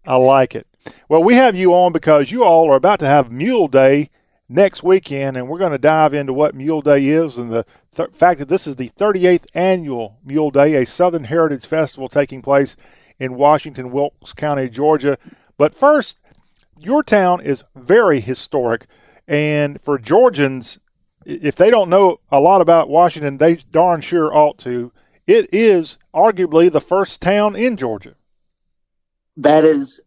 [0.06, 0.66] I like it.
[1.08, 4.10] Well, we have you on because you all are about to have Mule Day
[4.48, 7.64] next weekend, and we're going to dive into what Mule Day is and the
[7.96, 12.42] th- fact that this is the 38th annual Mule Day, a Southern Heritage Festival taking
[12.42, 12.76] place
[13.18, 15.16] in Washington, Wilkes County, Georgia.
[15.56, 16.18] But first,
[16.78, 18.86] your town is very historic,
[19.26, 20.78] and for Georgians,
[21.24, 24.92] if they don't know a lot about Washington, they darn sure ought to.
[25.26, 28.14] It is arguably the first town in Georgia.
[29.36, 30.00] That is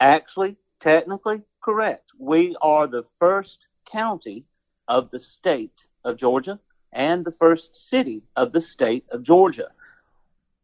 [0.00, 2.12] actually technically correct.
[2.18, 4.44] We are the first county
[4.88, 6.58] of the state of Georgia
[6.92, 9.68] and the first city of the state of Georgia.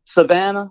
[0.04, 0.70] Savannah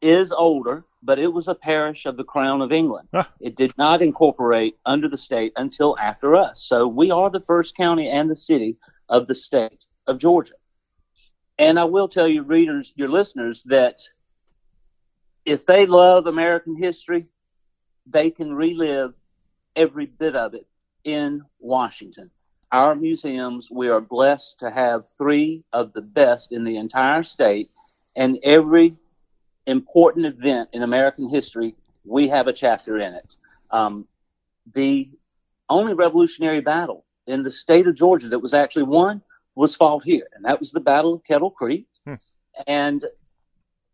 [0.00, 3.08] is older, but it was a parish of the Crown of England.
[3.40, 6.62] It did not incorporate under the state until after us.
[6.62, 8.76] So we are the first county and the city
[9.08, 10.54] of the state of Georgia.
[11.58, 14.00] And I will tell you, readers, your listeners, that
[15.48, 17.26] if they love American history,
[18.06, 19.14] they can relive
[19.74, 20.66] every bit of it
[21.04, 22.30] in Washington.
[22.70, 27.68] Our museums, we are blessed to have three of the best in the entire state,
[28.14, 28.94] and every
[29.66, 33.36] important event in American history, we have a chapter in it.
[33.70, 34.06] Um,
[34.74, 35.08] the
[35.70, 39.22] only revolutionary battle in the state of Georgia that was actually won
[39.54, 41.86] was fought here, and that was the Battle of Kettle Creek.
[42.66, 43.04] And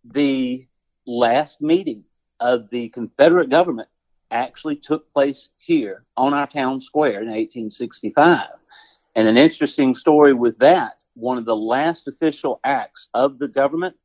[0.04, 0.66] the
[1.06, 2.04] last meeting
[2.40, 3.88] of the Confederate government
[4.30, 8.48] actually took place here on our town square in 1865.
[9.14, 13.96] And an interesting story with that, one of the last official acts of the government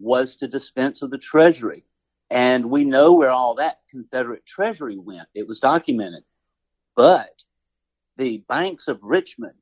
[0.00, 1.84] was to dispense of the treasury.
[2.30, 5.28] And we know where all that Confederate treasury went.
[5.34, 6.24] It was documented.
[6.96, 7.44] But
[8.16, 9.54] the banks of Richmond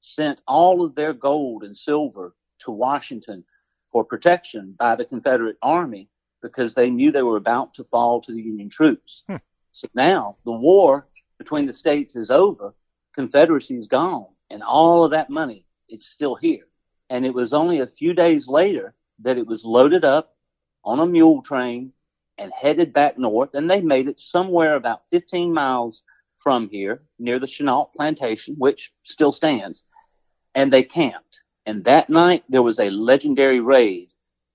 [0.00, 3.44] sent all of their gold and silver to Washington
[3.90, 6.08] for protection by the Confederate Army
[6.44, 9.24] because they knew they were about to fall to the Union troops.
[9.26, 9.36] Hmm.
[9.72, 12.74] So now the war between the states is over,
[13.14, 16.66] Confederacy is gone, and all of that money it's still here.
[17.10, 20.36] And it was only a few days later that it was loaded up
[20.84, 21.92] on a mule train
[22.38, 26.02] and headed back north, and they made it somewhere about 15 miles
[26.36, 29.84] from here near the Chenault plantation, which still stands,
[30.54, 31.42] and they camped.
[31.66, 34.10] And that night there was a legendary raid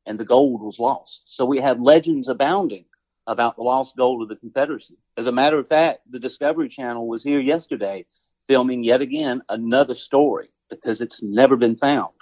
[0.10, 1.22] and the gold was lost.
[1.26, 2.86] So we have legends abounding
[3.28, 4.98] about the lost gold of the Confederacy.
[5.18, 8.06] As a matter of fact, the Discovery Channel was here yesterday
[8.48, 12.14] filming yet again another story because it's never been found.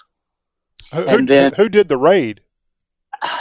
[0.93, 2.41] Who, And then- who did the raid?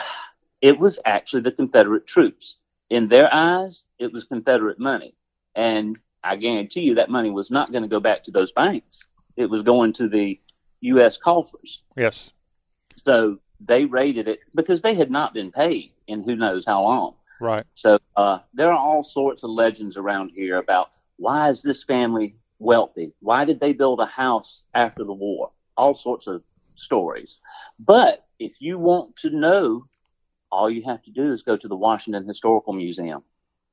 [0.63, 2.57] It was actually the Confederate troops.
[2.89, 5.15] In their eyes, it was Confederate money.
[5.55, 9.07] And I guarantee you that money was not going to go back to those banks.
[9.37, 10.41] It was going to the
[10.81, 11.19] U.S.
[11.19, 11.83] coffers.
[11.95, 12.33] Yes.
[12.97, 17.15] So they raided it because they had not been paid in who knows how long.
[17.41, 17.65] Right.
[17.75, 22.37] So uh, there are all sorts of legends around here about why is this family
[22.59, 23.13] wealthy?
[23.21, 25.51] Why did they build a house after the war?
[25.77, 26.43] All sorts of
[26.75, 27.41] stories.
[27.79, 29.87] But if you want to know,
[30.51, 33.23] all you have to do is go to the Washington Historical Museum.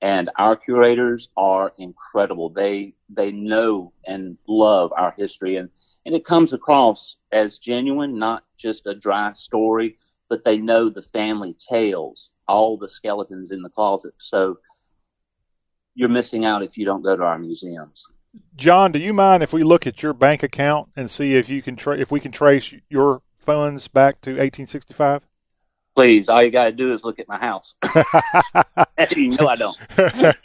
[0.03, 2.49] And our curators are incredible.
[2.49, 5.69] They they know and love our history and,
[6.05, 9.97] and it comes across as genuine, not just a dry story,
[10.27, 14.13] but they know the family tales, all the skeletons in the closet.
[14.17, 14.57] So
[15.95, 18.05] you're missing out if you don't go to our museums.
[18.57, 21.61] John, do you mind if we look at your bank account and see if you
[21.61, 25.21] can tra- if we can trace your funds back to 1865?
[25.95, 27.75] Please, all you got to do is look at my house.
[29.15, 29.77] no, I don't.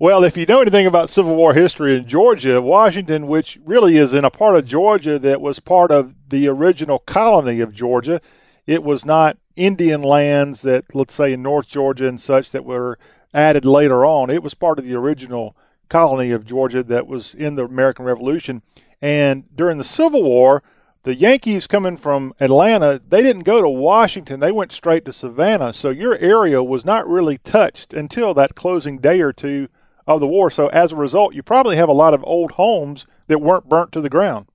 [0.00, 4.14] well, if you know anything about Civil War history in Georgia, Washington, which really is
[4.14, 8.20] in a part of Georgia that was part of the original colony of Georgia,
[8.66, 12.98] it was not Indian lands that, let's say, in North Georgia and such that were
[13.32, 14.28] added later on.
[14.28, 15.56] It was part of the original
[15.88, 18.62] colony of Georgia that was in the American Revolution.
[19.00, 20.64] And during the Civil War,
[21.08, 24.40] the Yankees coming from Atlanta, they didn't go to Washington.
[24.40, 25.72] They went straight to Savannah.
[25.72, 29.68] So your area was not really touched until that closing day or two
[30.06, 30.50] of the war.
[30.50, 33.92] So as a result, you probably have a lot of old homes that weren't burnt
[33.92, 34.48] to the ground.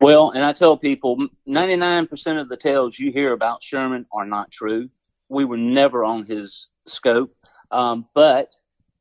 [0.00, 4.52] Well, and I tell people 99% of the tales you hear about Sherman are not
[4.52, 4.88] true.
[5.28, 7.34] We were never on his scope.
[7.72, 8.50] Um, but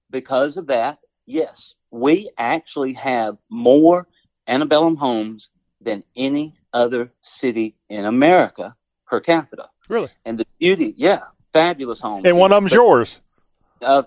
[0.10, 0.98] because of that,
[1.28, 4.08] yes, we actually have more
[4.48, 5.50] antebellum homes
[5.86, 8.76] than any other city in America
[9.08, 9.70] per capita.
[9.88, 10.10] Really?
[10.26, 11.22] And the beauty, yeah,
[11.54, 12.26] fabulous homes.
[12.26, 13.20] And one of them's but, yours.
[13.82, 14.04] Uh,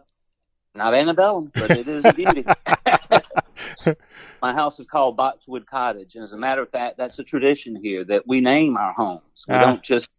[0.74, 2.44] not antebellum, but it is a beauty.
[4.42, 7.74] My house is called Boxwood Cottage, and as a matter of fact, that's a tradition
[7.82, 9.44] here that we name our homes.
[9.48, 10.10] We uh don't just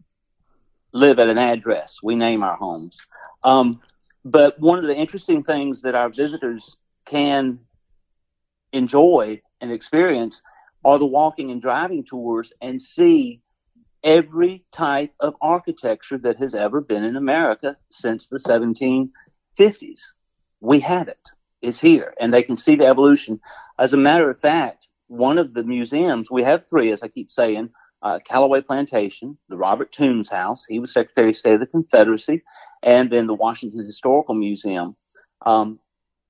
[0.91, 2.99] live at an address; we name our homes.
[3.43, 3.81] Um,
[4.25, 7.59] but one of the interesting things that our visitors can
[8.73, 10.41] enjoy and experience
[10.83, 13.41] are the walking and driving tours and see
[14.03, 19.99] every type of architecture that has ever been in America since the 1750s.
[20.61, 21.29] We have it.
[21.61, 23.41] It's here, and they can see the evolution.
[23.77, 27.29] As a matter of fact, one of the museums, we have three, as I keep
[27.29, 27.69] saying,
[28.01, 32.43] uh, Callaway Plantation, the Robert Toombs House, he was Secretary of State of the Confederacy,
[32.81, 34.95] and then the Washington Historical Museum.
[35.45, 35.79] Um,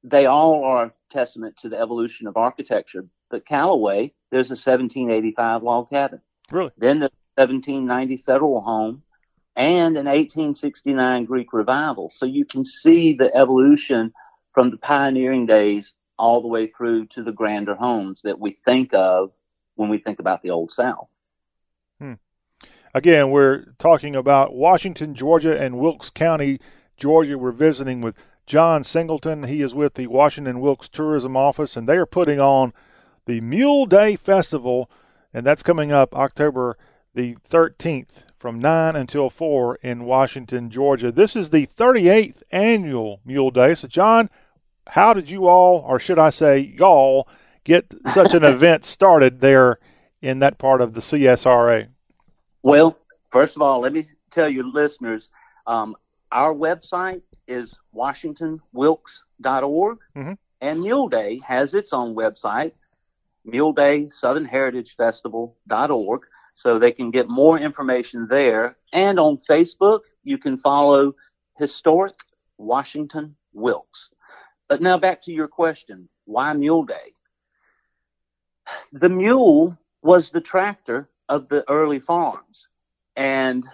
[0.04, 3.06] they all are testament to the evolution of architecture.
[3.30, 6.22] But Callaway, there's a 1785 log cabin.
[6.52, 6.72] Really?
[6.78, 9.04] Then the 1790 federal home
[9.56, 12.10] and an 1869 Greek revival.
[12.10, 14.14] So you can see the evolution
[14.52, 18.94] from the pioneering days all the way through to the grander homes that we think
[18.94, 19.32] of
[19.76, 21.08] when we think about the Old South.
[22.00, 22.14] Hmm.
[22.94, 26.60] Again, we're talking about Washington, Georgia, and Wilkes County,
[26.98, 27.38] Georgia.
[27.38, 28.16] We're visiting with
[28.46, 29.44] John Singleton.
[29.44, 32.74] He is with the Washington Wilkes Tourism Office, and they are putting on
[33.26, 34.90] the Mule Day Festival,
[35.34, 36.78] and that's coming up October
[37.14, 41.12] the 13th from 9 until 4 in Washington, Georgia.
[41.12, 43.76] This is the 38th annual Mule Day.
[43.76, 44.30] So, John,
[44.88, 47.28] how did you all, or should I say, y'all,
[47.64, 49.80] get such an event started there
[50.22, 51.88] in that part of the CSRA?
[52.64, 52.98] Well,
[53.30, 55.30] first of all, let me tell your listeners
[55.68, 55.96] um,
[56.32, 60.34] our website is washingtonwilkes.org, mm-hmm.
[60.62, 62.74] and Mule Day has its own website,
[63.50, 66.22] Mule Day Southern Heritage Festival.org.
[66.54, 68.78] So they can get more information there.
[68.92, 71.14] And on Facebook, you can follow
[71.58, 72.16] Historic
[72.58, 74.10] Washington Wilkes.
[74.68, 77.14] But now back to your question why Mule Day?
[78.92, 82.68] The mule was the tractor of the early farms.
[83.16, 83.66] And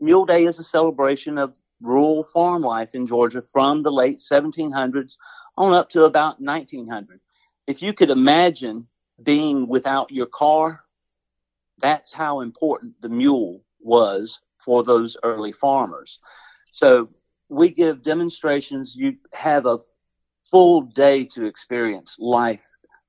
[0.00, 5.16] Mule Day is a celebration of rural farm life in Georgia from the late 1700s
[5.56, 7.20] on up to about 1900.
[7.68, 8.88] If you could imagine
[9.22, 10.84] being without your car,
[11.76, 16.18] that's how important the mule was for those early farmers.
[16.72, 17.10] So
[17.50, 18.96] we give demonstrations.
[18.96, 19.78] You have a
[20.50, 22.64] full day to experience life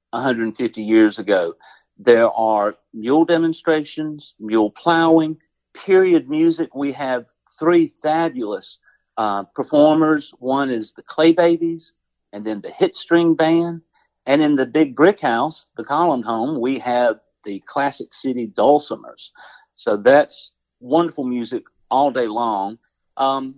[0.09, 1.53] 150 years ago.
[1.97, 5.37] There are mule demonstrations, mule plowing,
[5.73, 6.75] period music.
[6.75, 8.79] We have three fabulous
[9.15, 10.33] uh, performers.
[10.37, 11.93] One is the Clay Babies,
[12.33, 13.83] and then the Hit String Band.
[14.29, 19.31] And in the big brick house, the Column Home, we have the Classic City Dulcimers.
[19.73, 22.77] So that's wonderful music all day long.
[23.17, 23.55] Um,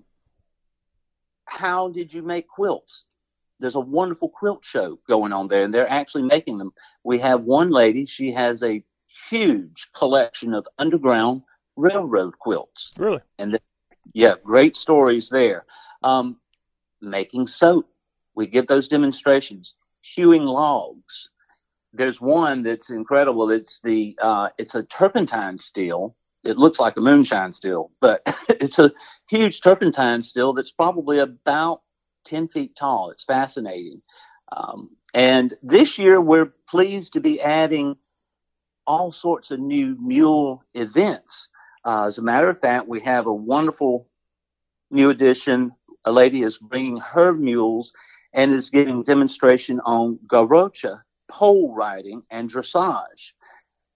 [1.43, 3.03] how did you make quilts?
[3.59, 6.71] There's a wonderful quilt show going on there, and they're actually making them.
[7.03, 8.81] We have one lady, she has a
[9.29, 11.41] huge collection of underground
[11.75, 12.93] railroad quilts.
[12.97, 13.19] Really?
[13.39, 13.59] And the,
[14.13, 15.65] yeah, great stories there.
[16.01, 16.37] Um,
[17.01, 17.89] making soap.
[18.35, 19.75] We give those demonstrations.
[20.15, 21.27] Hewing logs
[21.93, 23.49] there's one that's incredible.
[23.51, 26.15] It's the uh, it's a turpentine steel.
[26.43, 28.91] It looks like a moonshine steel, but it's a
[29.29, 31.81] huge turpentine steel that's probably about
[32.25, 33.11] ten feet tall.
[33.11, 34.01] It's fascinating.
[34.55, 37.95] Um, and this year we're pleased to be adding
[38.87, 41.49] all sorts of new mule events.
[41.85, 44.07] Uh, as a matter of fact, we have a wonderful
[44.91, 45.71] new addition.
[46.05, 47.93] A lady is bringing her mules
[48.33, 53.31] and is giving demonstration on garrocha pole riding and dressage.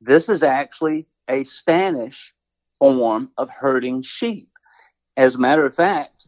[0.02, 2.34] This is actually a Spanish
[2.80, 4.50] form of herding sheep.
[5.18, 6.28] As a matter of fact,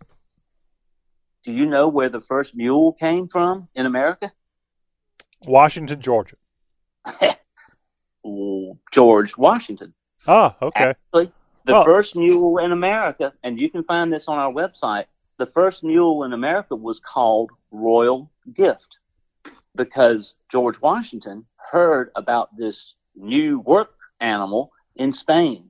[1.43, 4.31] do you know where the first mule came from in America?
[5.45, 6.35] Washington, Georgia.
[8.91, 9.93] George Washington.
[10.27, 10.85] Ah, okay.
[10.85, 11.31] Actually,
[11.65, 15.05] the Well- first mule in America, and you can find this on our website,
[15.37, 18.99] the first mule in America was called Royal Gift
[19.75, 25.69] because George Washington heard about this new work animal in Spain.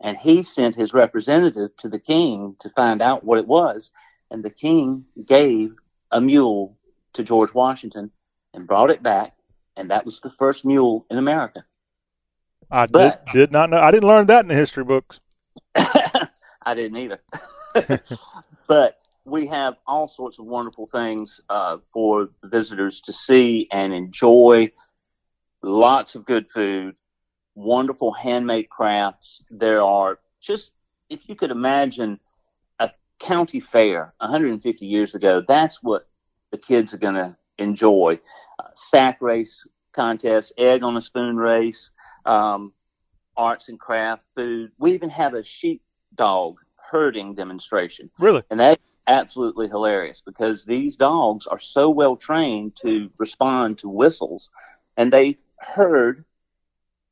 [0.00, 3.92] And he sent his representative to the king to find out what it was.
[4.30, 5.74] And the king gave
[6.10, 6.76] a mule
[7.12, 8.10] to George Washington
[8.54, 9.36] and brought it back.
[9.76, 11.64] And that was the first mule in America.
[12.70, 13.78] I did, did not know.
[13.78, 15.20] I didn't learn that in the history books.
[15.76, 17.20] I didn't either.
[18.66, 23.92] but we have all sorts of wonderful things uh, for the visitors to see and
[23.92, 24.70] enjoy.
[25.62, 26.96] Lots of good food,
[27.54, 29.44] wonderful handmade crafts.
[29.50, 30.72] There are just,
[31.08, 32.18] if you could imagine
[32.80, 36.08] a county fair 150 years ago, that's what
[36.50, 38.18] the kids are going to enjoy.
[38.58, 41.90] Uh, sack race contest, egg on a spoon race,
[42.26, 42.72] um,
[43.36, 44.72] arts and craft, food.
[44.78, 45.82] We even have a sheep
[46.16, 46.56] dog
[46.90, 48.10] herding demonstration.
[48.18, 48.42] Really?
[48.50, 54.50] And that's absolutely hilarious because these dogs are so well trained to respond to whistles
[54.96, 56.24] and they heard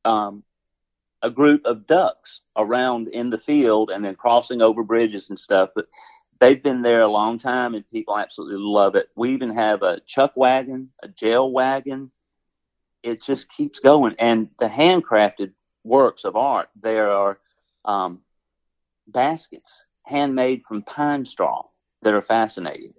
[0.05, 0.43] um,
[1.21, 5.69] a group of ducks around in the field and then crossing over bridges and stuff.
[5.75, 5.87] But
[6.39, 9.09] they've been there a long time and people absolutely love it.
[9.15, 12.11] We even have a chuck wagon, a jail wagon.
[13.03, 14.15] It just keeps going.
[14.19, 17.39] And the handcrafted works of art, there are
[17.85, 18.21] um,
[19.07, 21.63] baskets handmade from pine straw
[22.01, 22.93] that are fascinating.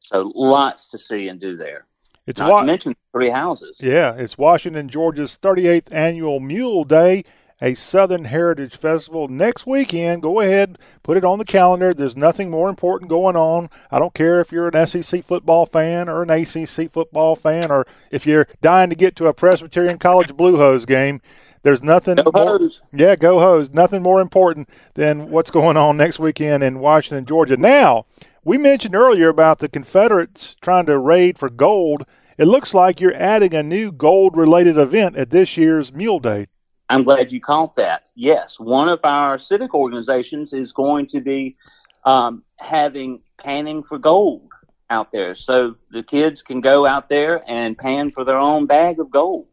[0.00, 1.86] So lots to see and do there.
[2.26, 3.80] It's Not wa- to mention three houses.
[3.82, 7.24] Yeah, it's Washington, Georgia's 38th annual Mule Day,
[7.60, 10.22] a Southern Heritage Festival next weekend.
[10.22, 11.92] Go ahead, put it on the calendar.
[11.94, 13.70] There's nothing more important going on.
[13.90, 17.86] I don't care if you're an SEC football fan or an ACC football fan or
[18.10, 21.20] if you're dying to get to a Presbyterian College Blue Hose game.
[21.64, 22.82] There's nothing Go more, Hose.
[22.92, 23.70] yeah, go hose.
[23.70, 27.56] Nothing more important than what's going on next weekend in Washington, Georgia.
[27.56, 28.06] Now,
[28.44, 32.04] we mentioned earlier about the Confederates trying to raid for gold.
[32.38, 36.48] It looks like you're adding a new gold related event at this year's Mule Day.
[36.88, 38.10] I'm glad you caught that.
[38.14, 41.56] Yes, one of our civic organizations is going to be
[42.04, 44.50] um, having panning for gold
[44.90, 45.34] out there.
[45.34, 49.46] So the kids can go out there and pan for their own bag of gold.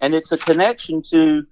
[0.00, 1.46] And it's a connection to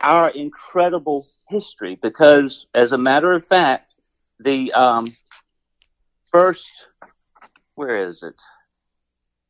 [0.00, 3.96] our incredible history because, as a matter of fact,
[4.38, 5.16] the um,
[6.32, 6.88] first,
[7.76, 8.42] where is it?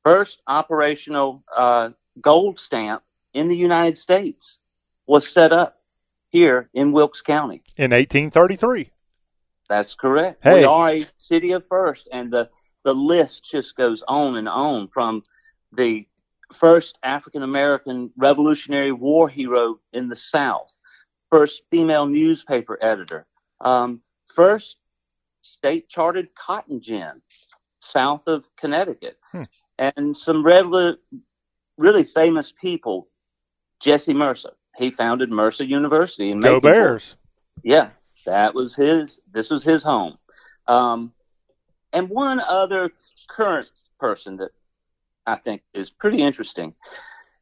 [0.05, 3.03] First operational uh, gold stamp
[3.33, 4.59] in the United States
[5.07, 5.81] was set up
[6.29, 7.63] here in Wilkes County.
[7.77, 8.91] In 1833.
[9.69, 10.43] That's correct.
[10.43, 10.61] Hey.
[10.61, 12.51] We are a city of first, and the
[12.85, 15.23] the list just goes on and on from
[15.73, 16.07] the
[16.53, 20.77] first African American Revolutionary War hero in the South,
[21.31, 23.25] first female newspaper editor,
[23.61, 24.03] um,
[24.35, 24.79] first
[25.43, 27.21] state chartered cotton gin
[27.81, 29.43] south of Connecticut, Hmm.
[29.79, 30.97] and some really,
[31.77, 33.09] really famous people.
[33.81, 36.61] Jesse Mercer, he founded Mercer University in Go.
[36.61, 37.17] Bears.
[37.65, 37.91] Yeah,
[38.25, 39.21] that was his.
[39.33, 40.17] This was his home.
[40.69, 41.13] Um,
[41.93, 42.93] and one other
[43.29, 44.53] current person that
[45.27, 46.75] I think is pretty interesting.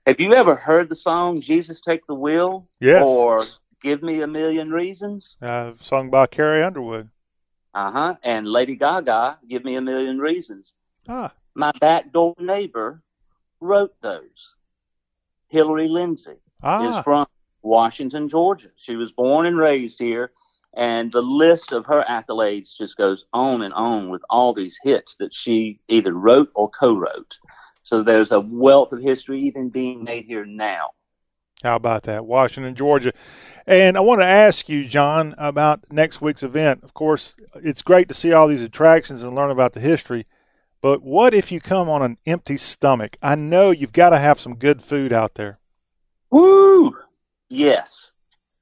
[0.07, 2.67] Have you ever heard the song "Jesus Take the Wheel"?
[2.81, 3.05] Yes.
[3.05, 3.45] Or
[3.83, 5.37] "Give Me a Million Reasons"?
[5.43, 7.11] Uh, sung by Carrie Underwood.
[7.75, 8.17] Uh huh.
[8.23, 10.75] And Lady Gaga, "Give Me a Million Reasons."
[11.09, 13.03] Ah, My back door neighbor
[13.61, 14.55] wrote those.
[15.49, 17.03] Hillary Lindsey is ah.
[17.03, 17.27] from
[17.63, 18.71] Washington, Georgia.
[18.77, 20.33] She was born and raised here,
[20.75, 25.17] and the list of her accolades just goes on and on with all these hits
[25.17, 27.39] that she either wrote or co-wrote.
[27.83, 30.91] So there's a wealth of history even being made here now.
[31.63, 32.25] How about that?
[32.25, 33.13] Washington, Georgia.
[33.71, 36.83] And I want to ask you, John, about next week's event.
[36.83, 40.27] Of course, it's great to see all these attractions and learn about the history.
[40.81, 43.17] But what if you come on an empty stomach?
[43.23, 45.57] I know you've got to have some good food out there.
[46.33, 46.97] Woo!
[47.49, 48.11] Yes,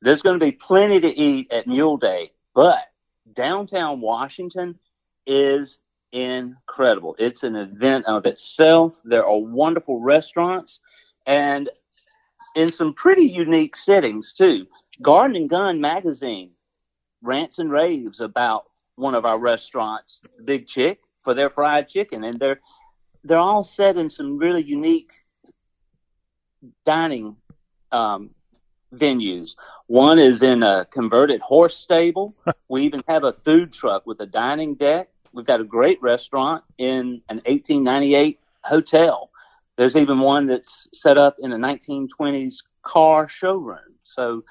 [0.02, 2.80] there's going to be plenty to eat at Mule Day, but
[3.32, 4.78] downtown Washington
[5.26, 5.78] is
[6.12, 7.16] incredible.
[7.18, 9.00] It's an event of itself.
[9.06, 10.80] There are wonderful restaurants
[11.26, 11.70] and
[12.54, 14.66] in some pretty unique settings too.
[15.00, 16.50] Garden and Gun magazine
[17.22, 18.64] rants and raves about
[18.96, 22.60] one of our restaurants, Big Chick, for their fried chicken, and they're
[23.24, 25.12] they're all set in some really unique
[26.84, 27.36] dining
[27.92, 28.30] um,
[28.94, 29.56] venues.
[29.86, 32.34] One is in a converted horse stable.
[32.68, 35.08] we even have a food truck with a dining deck.
[35.32, 39.30] We've got a great restaurant in an 1898 hotel.
[39.76, 43.94] There's even one that's set up in a 1920s car showroom.
[44.02, 44.44] So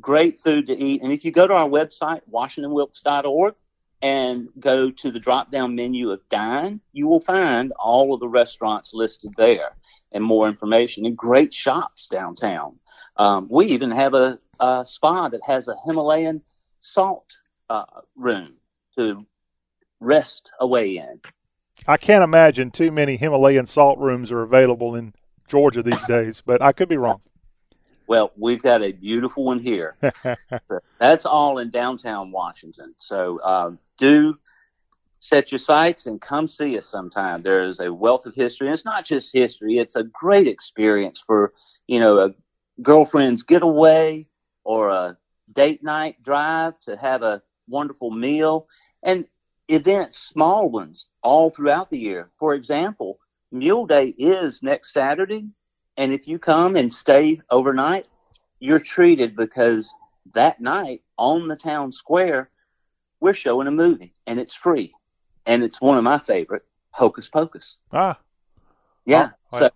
[0.00, 1.02] great food to eat.
[1.02, 3.54] And if you go to our website, washingtonwilkes.org,
[4.00, 8.28] and go to the drop down menu of Dine, you will find all of the
[8.28, 9.70] restaurants listed there
[10.12, 12.78] and more information and great shops downtown.
[13.16, 16.42] Um, we even have a, a, spa that has a Himalayan
[16.78, 17.84] salt uh,
[18.14, 18.54] room
[18.96, 19.26] to
[20.00, 21.20] rest away in.
[21.86, 25.12] I can't imagine too many Himalayan salt rooms are available in
[25.48, 27.20] Georgia these days, but I could be wrong.
[28.08, 29.94] Well, we've got a beautiful one here.
[30.98, 32.94] That's all in downtown Washington.
[32.96, 34.38] So um, do
[35.20, 37.42] set your sights and come see us sometime.
[37.42, 41.52] There's a wealth of history, and it's not just history; it's a great experience for
[41.86, 42.34] you know a
[42.82, 44.26] girlfriend's getaway
[44.64, 45.18] or a
[45.52, 48.68] date night drive to have a wonderful meal,
[49.02, 49.26] and
[49.68, 52.30] events, small ones, all throughout the year.
[52.38, 53.18] For example,
[53.52, 55.50] Mule Day is next Saturday,
[55.98, 58.06] and if you come and stay overnight,
[58.60, 59.92] you're treated because
[60.32, 62.50] that night on the town square,
[63.20, 64.94] we're showing a movie and it's free.
[65.44, 67.78] And it's one of my favorite, Hocus Pocus.
[67.92, 68.16] Ah.
[69.06, 69.30] Yeah.
[69.52, 69.70] Oh, so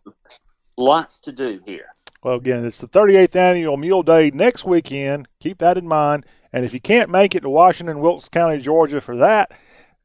[0.77, 1.87] lots to do here.
[2.23, 5.27] Well, again, it's the 38th annual Mule Day next weekend.
[5.41, 6.25] Keep that in mind.
[6.53, 9.51] And if you can't make it to Washington, Wilkes County, Georgia for that,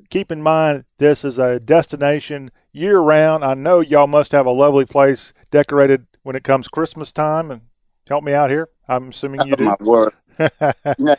[0.09, 3.43] keep in mind this is a destination year round.
[3.43, 7.52] I know y'all must have a lovely place decorated when it comes Christmas time.
[7.52, 7.62] And
[8.08, 8.70] help me out here.
[8.88, 9.64] I'm assuming you oh, do.
[9.66, 10.14] My word.
[10.98, 11.16] no,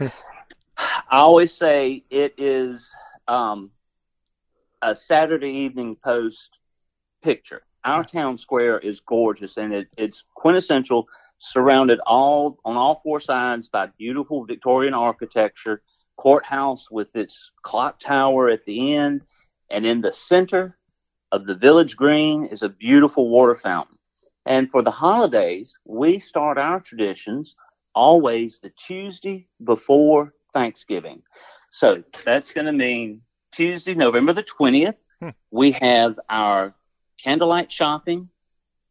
[0.00, 0.10] I
[1.10, 2.94] always say it is
[3.28, 3.70] um,
[4.80, 6.58] a Saturday evening post
[7.22, 7.62] picture.
[7.84, 11.08] Our town square is gorgeous and it, it's quintessential,
[11.38, 15.82] surrounded all on all four sides by beautiful Victorian architecture,
[16.16, 19.22] courthouse with its clock tower at the end,
[19.70, 20.78] and in the center
[21.32, 23.98] of the village green is a beautiful water fountain.
[24.44, 27.56] And for the holidays, we start our traditions
[27.94, 31.22] always the Tuesday before Thanksgiving.
[31.70, 35.30] So that's going to mean Tuesday, November the 20th, hmm.
[35.50, 36.74] we have our
[37.18, 38.28] candlelight shopping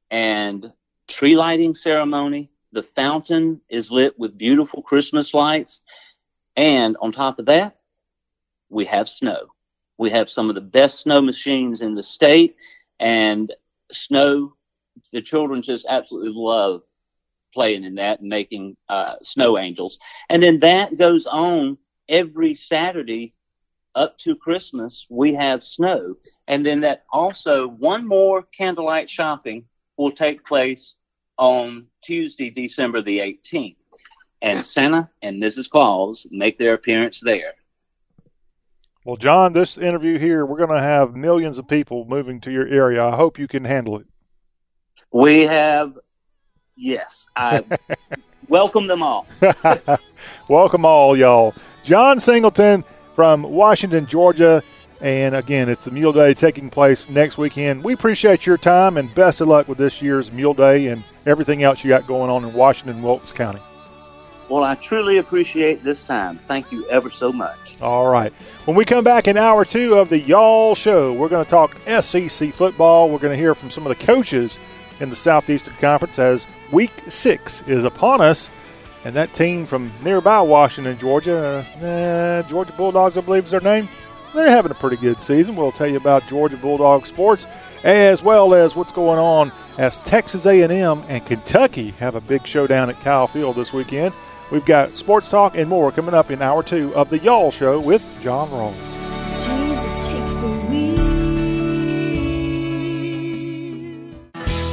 [0.09, 0.71] and
[1.07, 2.49] tree lighting ceremony.
[2.71, 5.81] The fountain is lit with beautiful Christmas lights.
[6.55, 7.77] And on top of that,
[8.69, 9.47] we have snow.
[10.01, 12.55] We have some of the best snow machines in the state
[12.99, 13.53] and
[13.91, 14.55] snow.
[15.13, 16.81] The children just absolutely love
[17.53, 19.99] playing in that and making uh, snow angels.
[20.27, 21.77] And then that goes on
[22.09, 23.35] every Saturday
[23.93, 25.05] up to Christmas.
[25.07, 26.15] We have snow.
[26.47, 29.65] And then that also one more candlelight shopping
[29.97, 30.95] will take place
[31.37, 33.77] on Tuesday, December the 18th.
[34.41, 35.69] And Santa and Mrs.
[35.69, 37.53] Claus make their appearance there.
[39.03, 42.67] Well, John, this interview here, we're going to have millions of people moving to your
[42.67, 43.03] area.
[43.03, 44.05] I hope you can handle it.
[45.11, 45.97] We have
[46.83, 47.63] Yes, I
[48.49, 49.27] welcome them all.
[50.49, 51.53] welcome all, y'all.
[51.83, 52.83] John Singleton
[53.13, 54.63] from Washington, Georgia.
[54.99, 57.83] And again, it's the Mule Day taking place next weekend.
[57.83, 61.61] We appreciate your time and best of luck with this year's Mule Day and everything
[61.61, 63.61] else you got going on in Washington, Wilkes County.
[64.49, 66.39] Well, I truly appreciate this time.
[66.47, 67.57] Thank you ever so much.
[67.81, 68.31] All right.
[68.65, 71.77] When we come back in hour two of the Y'all Show, we're going to talk
[72.01, 73.09] SEC football.
[73.09, 74.59] We're going to hear from some of the coaches
[74.99, 78.51] in the Southeastern Conference as Week Six is upon us,
[79.03, 83.89] and that team from nearby Washington, Georgia, uh, Georgia Bulldogs, I believe is their name.
[84.35, 85.55] They're having a pretty good season.
[85.55, 87.47] We'll tell you about Georgia Bulldog sports
[87.83, 92.89] as well as what's going on as Texas A&M and Kentucky have a big showdown
[92.89, 94.13] at Kyle Field this weekend.
[94.51, 97.79] We've got sports talk and more coming up in hour two of the Y'all Show
[97.79, 99.00] with John Rawl.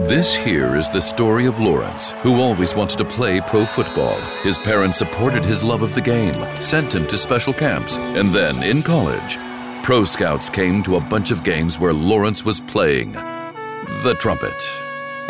[0.00, 4.20] This here is the story of Lawrence, who always wanted to play pro football.
[4.42, 8.62] His parents supported his love of the game, sent him to special camps, and then
[8.62, 9.38] in college,
[9.82, 14.54] pro scouts came to a bunch of games where Lawrence was playing the trumpet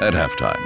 [0.01, 0.61] at halftime.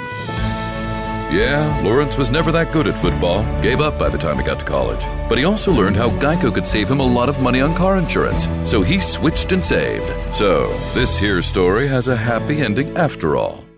[1.30, 4.58] Yeah, Lawrence was never that good at football, gave up by the time he got
[4.60, 5.04] to college.
[5.28, 7.98] But he also learned how Geico could save him a lot of money on car
[7.98, 10.34] insurance, so he switched and saved.
[10.34, 13.69] So, this here story has a happy ending after all.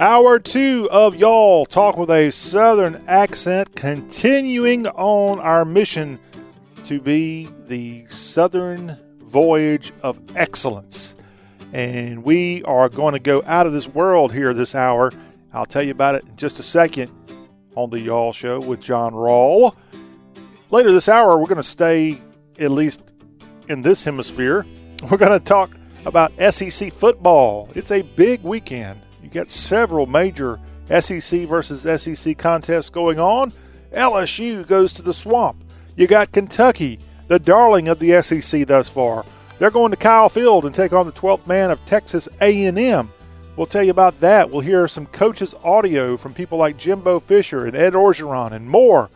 [0.00, 6.18] Hour two of y'all talk with a southern accent, continuing on our mission
[6.86, 11.14] to be the southern voyage of excellence.
[11.72, 15.12] And we are going to go out of this world here this hour.
[15.52, 17.12] I'll tell you about it in just a second
[17.76, 19.76] on the Y'all Show with John Rawl.
[20.70, 22.20] Later this hour, we're going to stay
[22.58, 23.12] at least
[23.68, 24.66] in this hemisphere.
[25.10, 27.68] We're going to talk about SEC football.
[27.74, 29.00] It's a big weekend.
[29.34, 33.52] Got several major SEC versus SEC contests going on.
[33.92, 35.64] LSU goes to the swamp.
[35.96, 39.24] You got Kentucky, the darling of the SEC thus far.
[39.58, 43.12] They're going to Kyle Field and take on the 12th man of Texas A&M.
[43.56, 44.50] We'll tell you about that.
[44.50, 49.10] We'll hear some coaches' audio from people like Jimbo Fisher and Ed Orgeron and more.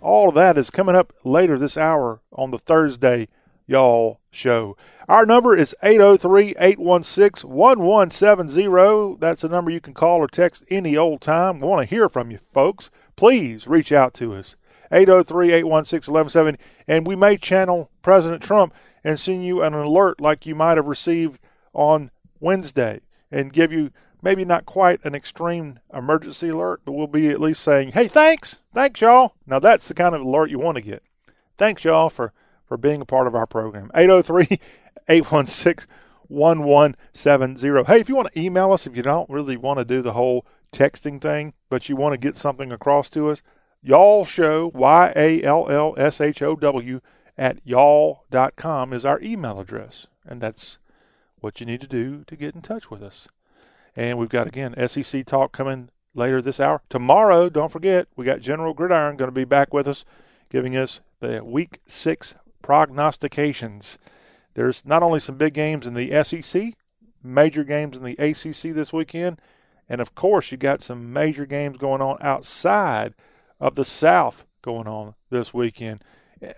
[0.00, 3.28] All of that is coming up later this hour on the Thursday
[3.70, 4.76] Y'all show.
[5.10, 9.16] Our number is 803 816 1170.
[9.18, 11.58] That's a number you can call or text any old time.
[11.58, 12.92] We want to hear from you, folks.
[13.16, 14.54] Please reach out to us.
[14.92, 16.62] 803 816 1170.
[16.86, 20.86] And we may channel President Trump and send you an alert like you might have
[20.86, 21.40] received
[21.72, 23.00] on Wednesday
[23.32, 23.90] and give you
[24.22, 28.60] maybe not quite an extreme emergency alert, but we'll be at least saying, hey, thanks.
[28.72, 29.34] Thanks, y'all.
[29.44, 31.02] Now, that's the kind of alert you want to get.
[31.58, 32.32] Thanks, y'all, for,
[32.68, 33.90] for being a part of our program.
[33.92, 34.60] 803
[35.10, 35.86] 816
[36.28, 37.84] 1170.
[37.84, 40.12] Hey, if you want to email us, if you don't really want to do the
[40.12, 43.42] whole texting thing, but you want to get something across to us,
[43.82, 47.00] y'all show, Y A L L S H O W,
[47.36, 50.06] at y'all.com is our email address.
[50.24, 50.78] And that's
[51.40, 53.26] what you need to do to get in touch with us.
[53.96, 56.82] And we've got, again, SEC talk coming later this hour.
[56.88, 60.04] Tomorrow, don't forget, we got General Gridiron going to be back with us,
[60.48, 63.98] giving us the week six prognostications.
[64.54, 66.74] There's not only some big games in the SEC,
[67.22, 69.40] major games in the ACC this weekend,
[69.88, 73.14] and of course, you got some major games going on outside
[73.58, 76.02] of the South going on this weekend.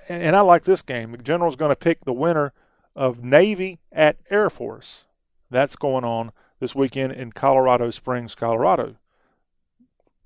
[0.09, 1.12] And I like this game.
[1.12, 2.53] The General's going to pick the winner
[2.95, 5.05] of Navy at Air Force.
[5.51, 8.97] That's going on this weekend in Colorado Springs, Colorado.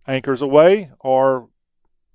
[0.07, 1.49] Anchors Aweigh, or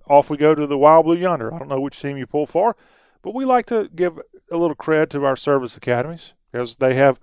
[0.07, 1.53] off we go to the Wild Blue Yonder.
[1.53, 2.75] I don't know which team you pull for,
[3.21, 4.19] but we like to give
[4.51, 7.19] a little credit to our service academies because they have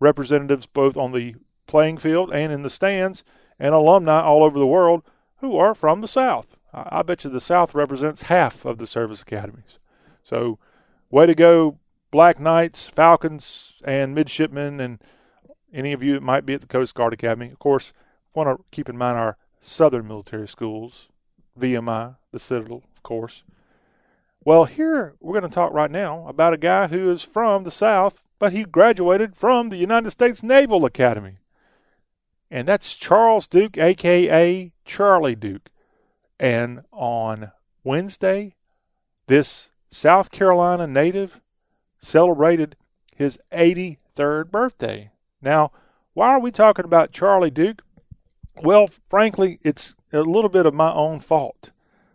[0.00, 1.34] representatives both on the
[1.66, 3.22] playing field and in the stands
[3.58, 5.02] and alumni all over the world
[5.38, 6.56] who are from the South.
[6.72, 9.78] I bet you the South represents half of the service academies.
[10.22, 10.58] So,
[11.10, 11.78] way to go,
[12.10, 15.02] Black Knights, Falcons, and midshipmen, and
[15.72, 17.50] any of you that might be at the Coast Guard Academy.
[17.50, 17.92] Of course,
[18.34, 21.08] want to keep in mind our Southern military schools,
[21.58, 23.44] VMI, the Citadel, of course.
[24.44, 27.70] Well, here we're going to talk right now about a guy who is from the
[27.70, 31.36] South, but he graduated from the United States Naval Academy.
[32.50, 35.70] And that's Charles Duke, aka Charlie Duke.
[36.40, 37.52] And on
[37.84, 38.56] Wednesday,
[39.28, 41.40] this South Carolina native
[42.00, 42.74] celebrated
[43.14, 45.12] his 83rd birthday.
[45.40, 45.70] Now,
[46.14, 47.82] why are we talking about Charlie Duke?
[48.60, 51.70] Well, frankly, it's a little bit of my own fault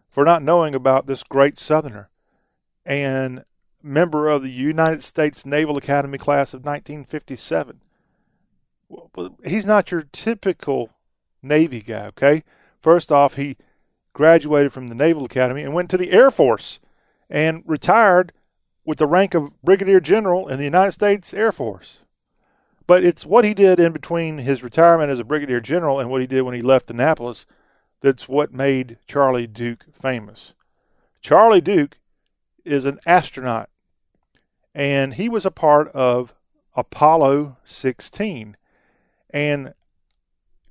[0.10, 2.10] for not knowing about this great Southerner
[2.88, 3.44] and
[3.84, 7.82] member of the United States Naval Academy class of 1957.
[8.90, 10.90] Well, he's not your typical
[11.44, 12.44] Navy guy, okay?
[12.82, 13.58] First off, he
[14.14, 16.80] graduated from the Naval Academy and went to the Air Force
[17.30, 18.32] and retired
[18.86, 22.00] with the rank of Brigadier General in the United States Air Force.
[22.88, 26.22] But it's what he did in between his retirement as a Brigadier General and what
[26.22, 27.46] he did when he left Annapolis
[28.00, 30.54] that's what made Charlie Duke famous.
[31.20, 31.98] Charlie Duke
[32.68, 33.70] is an astronaut,
[34.76, 36.34] and he was a part of
[36.76, 38.56] Apollo 16.
[39.32, 39.74] And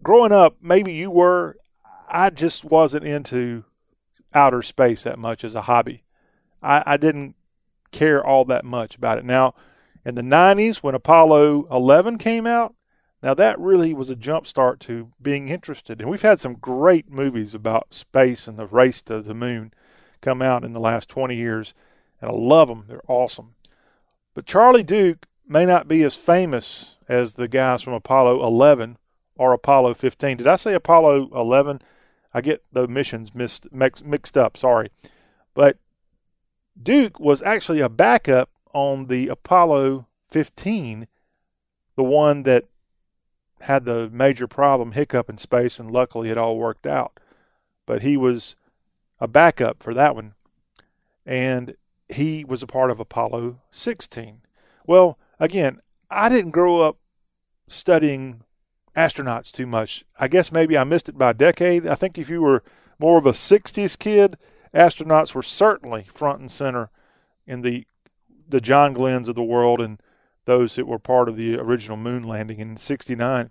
[0.03, 1.57] growing up, maybe you were,
[2.09, 3.65] I just wasn't into
[4.33, 6.05] outer space that much as a hobby.
[6.63, 7.35] I, I didn't
[7.91, 9.25] care all that much about it.
[9.25, 9.55] Now,
[10.05, 12.75] in the 90s, when Apollo 11 came out,
[13.23, 16.01] now that really was a jump start to being interested.
[16.01, 19.73] And we've had some great movies about space and the race to the moon
[20.21, 21.75] come out in the last 20 years
[22.21, 22.85] and I love them.
[22.89, 23.55] They're awesome.
[24.35, 28.99] But Charlie Duke may not be as famous as the guys from Apollo 11
[29.37, 30.39] or Apollo 15.
[30.39, 31.81] Did I say Apollo 11?
[32.35, 34.57] I get the missions mixed, mixed up.
[34.57, 34.91] Sorry.
[35.55, 35.79] But
[36.81, 41.07] Duke was actually a backup on the Apollo 15,
[41.95, 42.65] the one that
[43.61, 47.19] had the major problem hiccup in space, and luckily it all worked out.
[47.87, 48.57] But he was
[49.19, 50.35] a backup for that one,
[51.25, 51.75] and
[52.09, 54.43] he was a part of Apollo 16.
[54.87, 55.81] Well, again,
[56.11, 56.99] I didn't grow up
[57.69, 58.43] studying
[58.97, 60.05] astronauts too much.
[60.19, 61.87] I guess maybe I missed it by a decade.
[61.87, 62.63] I think if you were
[62.99, 64.39] more of a 60s kid,
[64.75, 66.91] astronauts were certainly front and center
[67.47, 67.87] in the
[68.49, 70.01] the John Glenns of the world and
[70.45, 73.51] those that were part of the original moon landing in 69.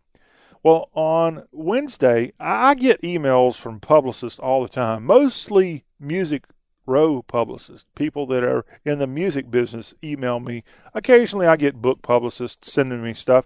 [0.64, 6.46] Well, on Wednesday, I get emails from publicists all the time, mostly music
[6.86, 10.64] row publicists, people that are in the music business email me.
[10.94, 13.46] Occasionally I get book publicists sending me stuff,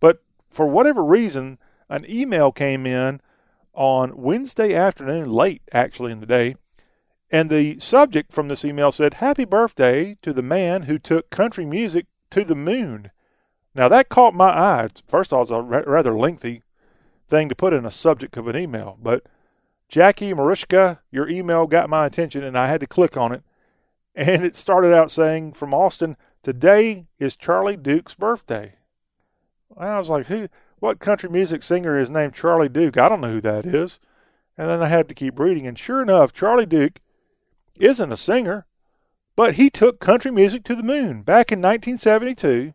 [0.00, 3.20] but for whatever reason, an email came in
[3.74, 6.56] on Wednesday afternoon, late actually in the day,
[7.30, 11.64] and the subject from this email said, Happy birthday to the man who took country
[11.64, 13.10] music to the moon.
[13.74, 14.88] Now that caught my eye.
[15.06, 16.62] First of all, it's a rather lengthy
[17.28, 19.24] thing to put in a subject of an email, but
[19.90, 23.42] Jackie Mariska, your email got my attention and I had to click on it.
[24.14, 28.76] And it started out saying from Austin, Today is Charlie Duke's birthday.
[29.76, 32.96] I was like, who what country music singer is named Charlie Duke?
[32.98, 33.98] I don't know who that is.
[34.56, 37.00] And then I had to keep reading, and sure enough, Charlie Duke
[37.78, 38.66] isn't a singer,
[39.34, 42.74] but he took country music to the moon back in 1972.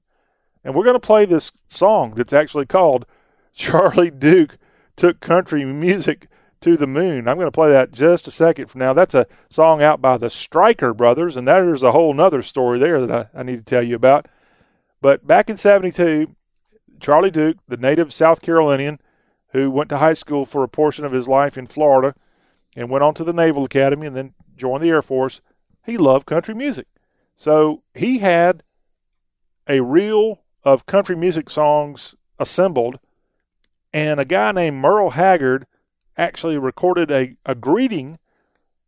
[0.64, 3.06] And we're going to play this song that's actually called
[3.54, 4.58] Charlie Duke
[4.98, 6.28] Took Country Music
[6.62, 7.28] to the Moon.
[7.28, 8.94] I'm going to play that just a second from now.
[8.94, 13.06] That's a song out by the Stryker Brothers, and there's a whole nother story there
[13.06, 14.28] that I, I need to tell you about.
[15.02, 16.36] But back in 72,
[17.00, 19.00] Charlie Duke, the native South Carolinian
[19.56, 22.14] who went to high school for a portion of his life in Florida
[22.76, 25.40] and went on to the Naval Academy and then joined the Air Force,
[25.86, 26.88] he loved country music.
[27.38, 28.64] So he had
[29.66, 33.00] a reel of country music songs assembled,
[33.94, 35.66] and a guy named Merle Haggard
[36.18, 38.20] actually recorded a, a greeting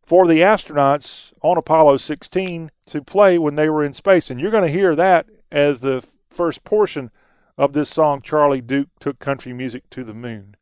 [0.04, 4.30] for the astronauts on Apollo 16 to play when they were in space.
[4.30, 7.10] And you're going to hear that as the first portion
[7.58, 10.56] of this song, Charlie Duke Took Country Music to the Moon.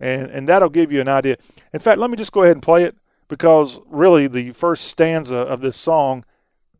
[0.00, 1.36] And, and that'll give you an idea.
[1.72, 2.96] In fact, let me just go ahead and play it
[3.28, 6.24] because really the first stanza of this song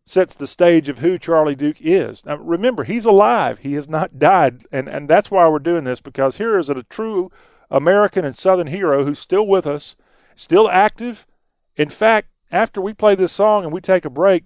[0.05, 2.25] sets the stage of who Charlie Duke is.
[2.25, 3.59] Now, remember, he's alive.
[3.59, 4.65] He has not died.
[4.73, 7.31] And, and that's why we're doing this because here is a true
[7.71, 9.97] American and Southern hero who's still with us,
[10.35, 11.27] still active.
[11.77, 14.45] In fact, after we play this song and we take a break,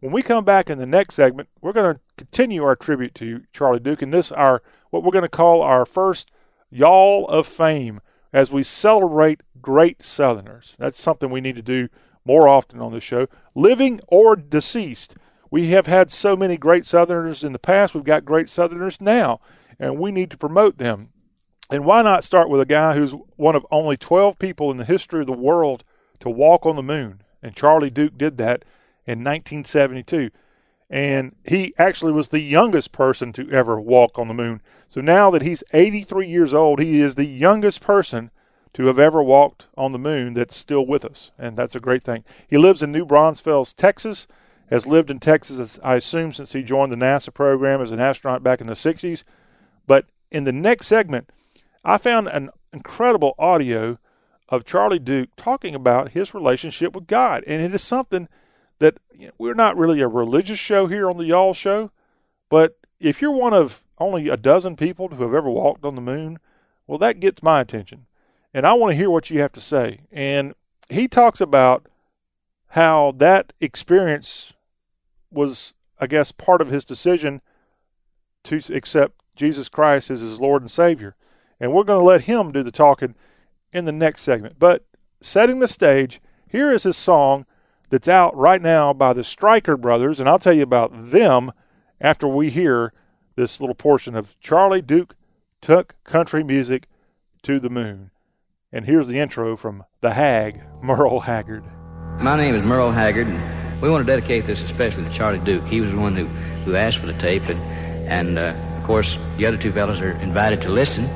[0.00, 3.42] when we come back in the next segment, we're going to continue our tribute to
[3.52, 6.30] Charlie Duke, and this our what we're going to call our first
[6.70, 8.00] Y'all of Fame
[8.32, 10.76] as we celebrate great Southerners.
[10.78, 11.88] That's something we need to do
[12.24, 15.16] more often on the show, living or deceased.
[15.50, 17.94] We have had so many great Southerners in the past.
[17.94, 19.40] We've got great Southerners now,
[19.78, 21.10] and we need to promote them.
[21.70, 24.84] And why not start with a guy who's one of only 12 people in the
[24.84, 25.84] history of the world
[26.20, 27.22] to walk on the moon?
[27.42, 28.64] And Charlie Duke did that
[29.06, 30.30] in 1972.
[30.90, 34.62] And he actually was the youngest person to ever walk on the moon.
[34.86, 38.30] So now that he's 83 years old, he is the youngest person
[38.72, 41.30] to have ever walked on the moon that's still with us.
[41.38, 42.24] And that's a great thing.
[42.48, 44.26] He lives in New Braunfels, Texas,
[44.70, 48.42] has lived in Texas, I assume, since he joined the NASA program as an astronaut
[48.42, 49.24] back in the 60s.
[49.86, 51.30] But in the next segment,
[51.88, 53.98] I found an incredible audio
[54.50, 57.42] of Charlie Duke talking about his relationship with God.
[57.46, 58.28] And it is something
[58.78, 61.90] that you know, we're not really a religious show here on the Y'all Show,
[62.50, 66.02] but if you're one of only a dozen people who have ever walked on the
[66.02, 66.38] moon,
[66.86, 68.04] well, that gets my attention.
[68.52, 70.00] And I want to hear what you have to say.
[70.12, 70.52] And
[70.90, 71.86] he talks about
[72.66, 74.52] how that experience
[75.30, 77.40] was, I guess, part of his decision
[78.44, 81.14] to accept Jesus Christ as his Lord and Savior.
[81.60, 83.14] And we're going to let him do the talking
[83.72, 84.58] in the next segment.
[84.58, 84.84] But
[85.20, 87.46] setting the stage, here is his song
[87.90, 91.52] that's out right now by the Stryker brothers, and I'll tell you about them
[92.00, 92.92] after we hear
[93.36, 95.14] this little portion of Charlie Duke
[95.60, 96.86] Took Country Music
[97.42, 98.10] to the Moon.
[98.72, 101.64] And here's the intro from the Hag, Merle Haggard.
[102.20, 105.64] My name is Merle Haggard, and we want to dedicate this especially to Charlie Duke.
[105.66, 106.26] He was the one who,
[106.64, 107.60] who asked for the tape, and,
[108.08, 111.08] and uh, of course, the other two fellows are invited to listen.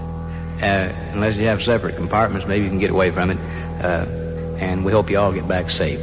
[0.63, 3.39] Uh, unless you have separate compartments, maybe you can get away from it.
[3.83, 4.07] Uh,
[4.59, 6.01] and we hope you all get back safe.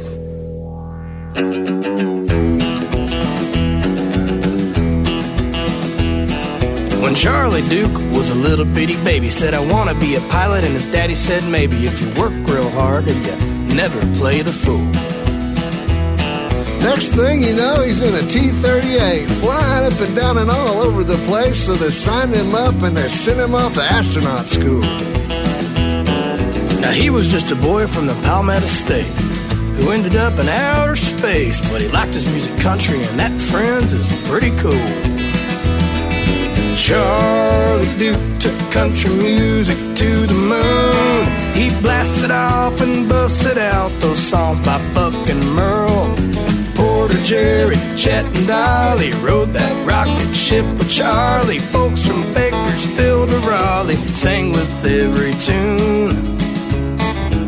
[7.02, 10.64] When Charlie Duke was a little bitty baby, said, I want to be a pilot,
[10.64, 14.52] and his daddy said, maybe if you work real hard and you never play the
[14.52, 14.86] fool.
[16.82, 20.82] Next thing you know, he's in a T 38, flying up and down and all
[20.82, 24.46] over the place, so they signed him up and they sent him off to astronaut
[24.46, 24.80] school.
[26.80, 29.12] Now, he was just a boy from the Palmetto State
[29.76, 33.92] who ended up in outer space, but he liked his music country, and that, friends,
[33.92, 34.72] is pretty cool.
[36.76, 41.26] Charlie Duke took country music to the moon.
[41.54, 45.89] He blasted off and busted out those songs by Buck and Merle.
[47.30, 51.60] Jerry, Chet, and Dolly rode that rocket ship with Charlie.
[51.60, 56.16] Folks from Bakersfield to Raleigh sang with every tune.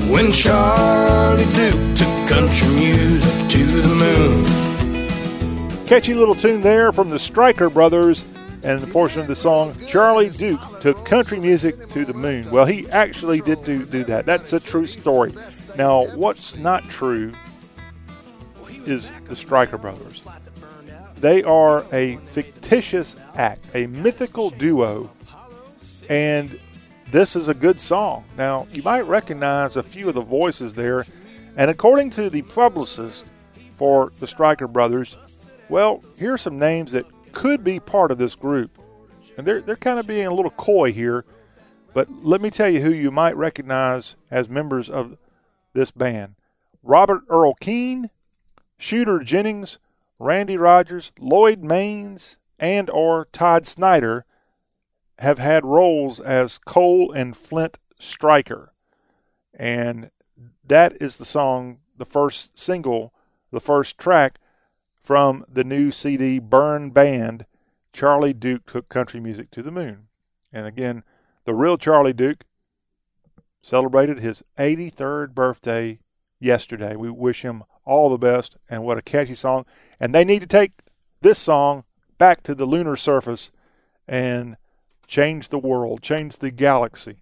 [0.09, 5.86] When Charlie Duke took country music to the moon.
[5.86, 8.24] Catchy little tune there from the Stryker Brothers
[8.62, 12.48] and the portion of the song Charlie Duke took country music to the moon.
[12.50, 14.26] Well, he actually did do, do that.
[14.26, 15.34] That's a true story.
[15.76, 17.32] Now, what's not true
[18.87, 20.22] is the Stryker Brothers.
[21.16, 25.11] They are a fictitious act, a mythical duo,
[26.09, 26.59] and
[27.11, 28.24] this is a good song.
[28.37, 31.05] Now, you might recognize a few of the voices there,
[31.57, 33.26] and according to the publicist
[33.76, 35.16] for the Stryker Brothers,
[35.68, 38.78] well, here are some names that could be part of this group.
[39.37, 41.24] And they're, they're kind of being a little coy here,
[41.95, 45.16] but let me tell you who you might recognize as members of
[45.72, 46.35] this band
[46.83, 48.11] Robert Earl Keen,
[48.83, 49.78] Shooter Jennings,
[50.18, 54.24] Randy Rogers, Lloyd Maines, and or Todd Snider
[55.20, 58.72] have had roles as Cole and Flint Stryker.
[59.55, 60.11] And
[60.66, 63.14] that is the song, the first single,
[63.53, 64.41] the first track
[65.01, 67.47] from the new CD Burn Band.
[67.93, 70.09] Charlie Duke took country music to the moon.
[70.53, 71.05] And again,
[71.45, 72.45] the real Charlie Duke
[73.62, 76.01] celebrated his 83rd birthday
[76.41, 76.97] yesterday.
[76.97, 79.64] We wish him all the best and what a catchy song.
[80.01, 80.72] And they need to take
[81.20, 81.85] this song
[82.18, 83.51] back to the lunar surface
[84.07, 84.57] and
[85.07, 87.16] change the world, change the galaxy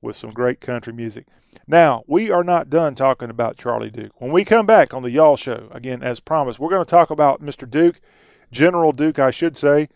[0.00, 1.26] with some great country music.
[1.66, 4.20] Now, we are not done talking about Charlie Duke.
[4.20, 7.10] When we come back on the Y'all Show, again, as promised, we're going to talk
[7.10, 7.68] about Mr.
[7.68, 8.00] Duke,
[8.50, 9.88] General Duke, I should say,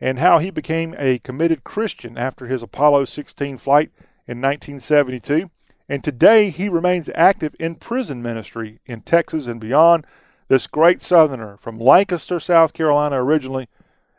[0.00, 3.90] and how he became a committed Christian after his Apollo 16 flight
[4.26, 5.50] in 1972.
[5.88, 10.06] And today he remains active in prison ministry in Texas and beyond.
[10.48, 13.68] This great Southerner from Lancaster, South Carolina originally,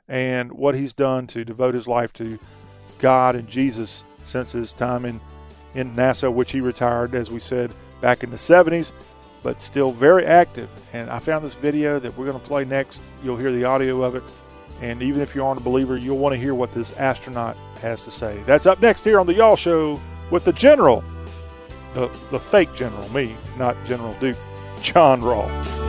[0.08, 2.40] and what he's done to devote his life to
[3.00, 5.20] God and Jesus since his time in,
[5.74, 8.92] in NASA, which he retired, as we said, back in the 70s,
[9.44, 10.70] but still very active.
[10.94, 13.02] And I found this video that we're going to play next.
[13.24, 14.24] You'll hear the audio of it.
[14.82, 18.04] And even if you aren't a believer, you'll want to hear what this astronaut has
[18.06, 18.42] to say.
[18.46, 20.00] That's up next here on the Y'all Show
[20.32, 21.04] with the General,
[21.96, 24.38] the, the fake General, me, not General Duke,
[24.82, 25.85] John Rawl.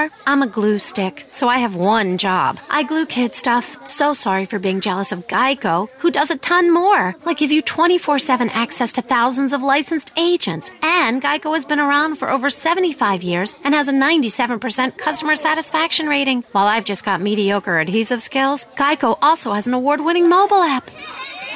[0.00, 2.58] There, I'm a glue stick, so I have one job.
[2.70, 3.76] I glue kid stuff.
[3.90, 7.62] So sorry for being jealous of Geico, who does a ton more, like give you
[7.62, 10.72] 24 7 access to thousands of licensed agents.
[10.82, 16.06] And Geico has been around for over 75 years and has a 97% customer satisfaction
[16.06, 16.44] rating.
[16.52, 20.90] While I've just got mediocre adhesive skills, Geico also has an award winning mobile app.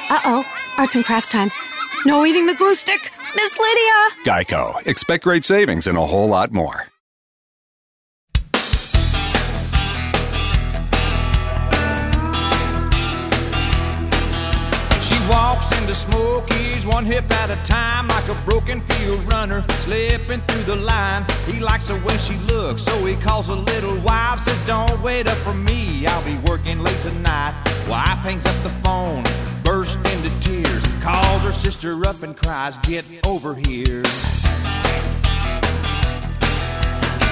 [0.09, 0.45] Uh oh,
[0.77, 1.51] arts and crafts time.
[2.05, 3.99] No eating the glue stick, Miss Lydia!
[4.23, 4.85] Geico.
[4.85, 6.94] Expect great savings and a whole lot more.
[15.29, 20.63] Walks into Smokies one hip at a time like a broken field runner slipping through
[20.63, 21.25] the line.
[21.45, 25.27] He likes the way she looks, so he calls a little wife, says, Don't wait
[25.27, 27.53] up for me, I'll be working late tonight.
[27.87, 29.23] Wife hangs up the phone,
[29.63, 34.03] bursts into tears, calls her sister up and cries, Get over here.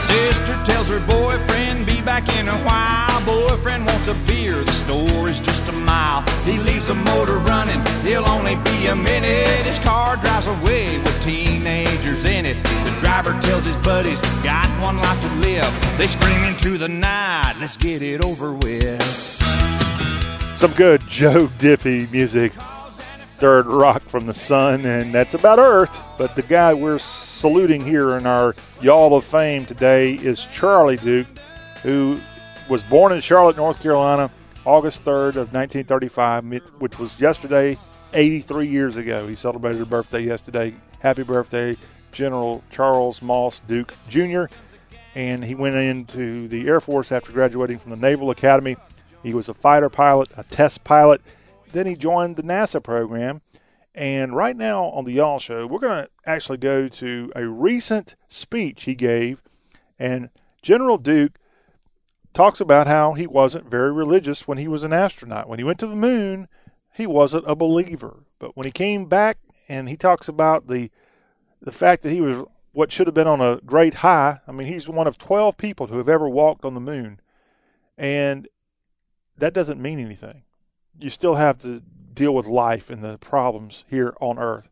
[0.03, 3.23] Sister tells her boyfriend, be back in a while.
[3.25, 6.21] Boyfriend wants a beer, the store is just a mile.
[6.43, 9.65] He leaves the motor running, he'll only be a minute.
[9.65, 12.61] His car drives away with teenagers in it.
[12.83, 15.97] The driver tells his buddies, got one life to live.
[15.97, 19.01] They scream into the night, let's get it over with.
[20.57, 22.51] Some good Joe Diffie music.
[23.43, 25.99] Third rock from the sun, and that's about Earth.
[26.17, 31.27] But the guy we're saluting here in our Y'all of Fame today is Charlie Duke,
[31.81, 32.21] who
[32.69, 34.31] was born in Charlotte, North Carolina,
[34.63, 37.77] August 3rd of 1935, which was yesterday,
[38.13, 39.27] 83 years ago.
[39.27, 40.73] He celebrated a birthday yesterday.
[41.01, 41.75] Happy birthday,
[42.13, 44.45] General Charles Moss Duke Jr.
[45.15, 48.77] And he went into the Air Force after graduating from the Naval Academy.
[49.21, 51.21] He was a fighter pilot, a test pilot.
[51.73, 53.41] Then he joined the NASA program
[53.95, 58.15] And right now on the Y'all Show, we're going to actually go to a recent
[58.27, 59.41] speech he gave.
[59.99, 60.29] And
[60.61, 61.37] General Duke
[62.33, 65.47] talks about how he wasn't very religious when he was an astronaut.
[65.47, 66.47] When he went to the moon,
[66.93, 68.23] he wasn't a believer.
[68.39, 69.37] But when he came back
[69.69, 70.89] and he talks about the
[71.61, 72.43] the fact that he was
[72.73, 74.39] what should have been on a great high.
[74.47, 77.19] I mean, he's one of 12 people who have ever walked on the moon.
[77.97, 78.47] And
[79.37, 80.43] that doesn't mean anything.
[80.99, 81.81] You still have to
[82.13, 84.69] deal with life and the problems here on earth.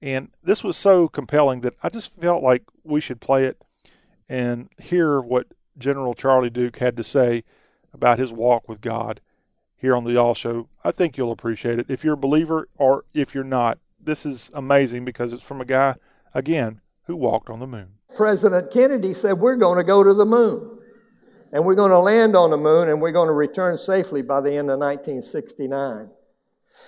[0.00, 3.62] And this was so compelling that I just felt like we should play it
[4.28, 5.46] and hear what
[5.78, 7.44] General Charlie Duke had to say
[7.94, 9.20] about his walk with God
[9.76, 10.68] here on the Y'all Show.
[10.82, 11.86] I think you'll appreciate it.
[11.88, 15.64] If you're a believer or if you're not, this is amazing because it's from a
[15.64, 15.96] guy,
[16.34, 17.94] again, who walked on the moon.
[18.14, 20.78] President Kennedy said, We're going to go to the moon.
[21.52, 24.40] And we're going to land on the moon and we're going to return safely by
[24.40, 26.08] the end of 1969.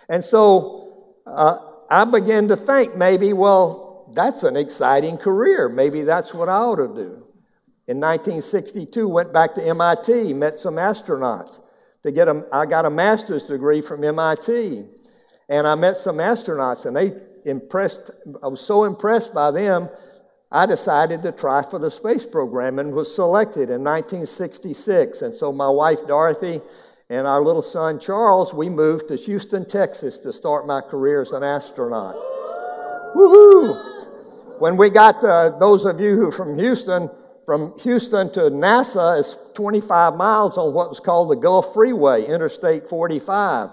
[0.09, 1.59] And so uh,
[1.91, 5.69] I began to think maybe, well, that's an exciting career.
[5.69, 7.25] Maybe that's what I ought to do.
[7.87, 11.61] In 1962, went back to MIT, met some astronauts.
[12.03, 14.85] To get a, I got a master's degree from MIT,
[15.49, 17.13] and I met some astronauts, and they
[17.45, 18.11] impressed.
[18.43, 19.89] I was so impressed by them,
[20.51, 25.23] I decided to try for the space program and was selected in 1966.
[25.23, 26.61] And so my wife Dorothy
[27.11, 31.33] and our little son Charles, we moved to Houston, Texas to start my career as
[31.33, 32.15] an astronaut.
[33.15, 34.61] Woohoo!
[34.61, 37.11] When we got to, those of you who are from Houston,
[37.45, 42.87] from Houston to NASA is 25 miles on what was called the Gulf Freeway, Interstate
[42.87, 43.71] 45.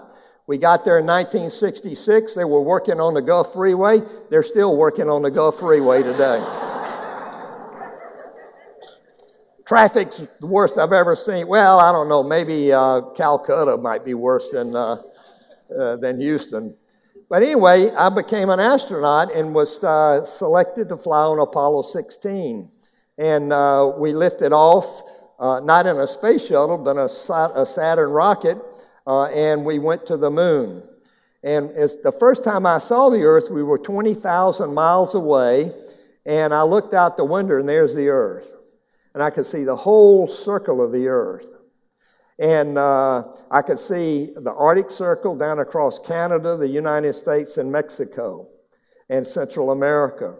[0.52, 2.34] We got there in 1966.
[2.34, 4.02] They were working on the Gulf Freeway.
[4.28, 6.40] They're still working on the Gulf Freeway today.
[9.66, 11.48] Traffic's the worst I've ever seen.
[11.48, 12.22] Well, I don't know.
[12.22, 14.98] Maybe uh, Calcutta might be worse than, uh,
[15.74, 16.76] uh, than Houston.
[17.30, 22.70] But anyway, I became an astronaut and was uh, selected to fly on Apollo 16.
[23.16, 25.00] And uh, we lifted off,
[25.38, 27.04] uh, not in a space shuttle, but a,
[27.58, 28.58] a Saturn rocket,
[29.06, 30.82] and we went to the moon.
[31.42, 35.72] And the first time I saw the Earth, we were 20,000 miles away,
[36.24, 38.48] and I looked out the window, and there's the Earth
[39.14, 41.48] and I could see the whole circle of the earth.
[42.38, 47.70] And uh, I could see the Arctic Circle down across Canada, the United States, and
[47.70, 48.48] Mexico,
[49.10, 50.36] and Central America.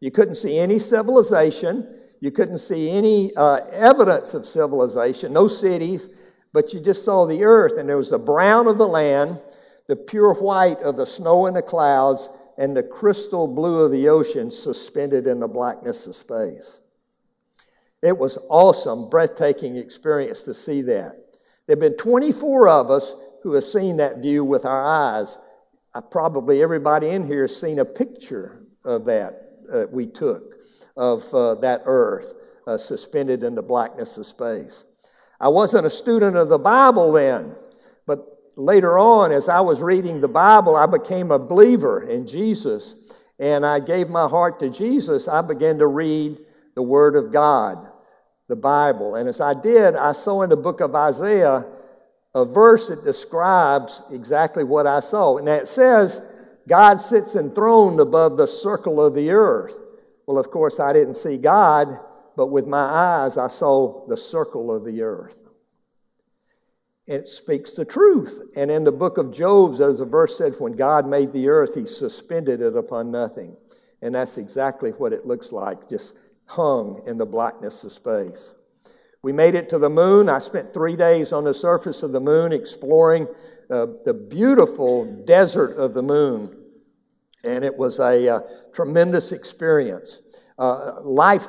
[0.00, 2.00] You couldn't see any civilization.
[2.20, 6.23] You couldn't see any uh, evidence of civilization, no cities,
[6.54, 9.42] but you just saw the earth, and there was the brown of the land,
[9.88, 14.08] the pure white of the snow and the clouds, and the crystal blue of the
[14.08, 16.78] ocean suspended in the blackness of space.
[18.02, 21.16] It was awesome, breathtaking experience to see that.
[21.66, 25.36] There have been 24 of us who have seen that view with our eyes.
[25.92, 30.54] I, probably everybody in here has seen a picture of that uh, we took
[30.96, 32.34] of uh, that earth
[32.68, 34.84] uh, suspended in the blackness of space.
[35.44, 37.54] I wasn't a student of the Bible then,
[38.06, 38.26] but
[38.56, 43.66] later on, as I was reading the Bible, I became a believer in Jesus and
[43.66, 45.28] I gave my heart to Jesus.
[45.28, 46.38] I began to read
[46.74, 47.76] the Word of God
[48.48, 49.16] the Bible.
[49.16, 51.66] And as I did, I saw in the book of Isaiah
[52.34, 55.36] a verse that describes exactly what I saw.
[55.36, 56.22] And it says,
[56.66, 59.76] God sits enthroned above the circle of the earth.
[60.26, 62.00] Well, of course, I didn't see God,
[62.36, 65.40] but with my eyes, I saw the circle of the earth.
[67.06, 68.40] It speaks the truth.
[68.56, 71.74] And in the book of Job, there's a verse said, when God made the earth,
[71.74, 73.56] he suspended it upon nothing.
[74.00, 76.16] And that's exactly what it looks like, just
[76.46, 78.54] hung in the blackness of space.
[79.22, 80.28] We made it to the moon.
[80.28, 83.26] I spent three days on the surface of the moon exploring
[83.70, 86.63] uh, the beautiful desert of the moon.
[87.44, 88.40] And it was a uh,
[88.72, 90.22] tremendous experience.
[90.58, 91.46] Uh, life,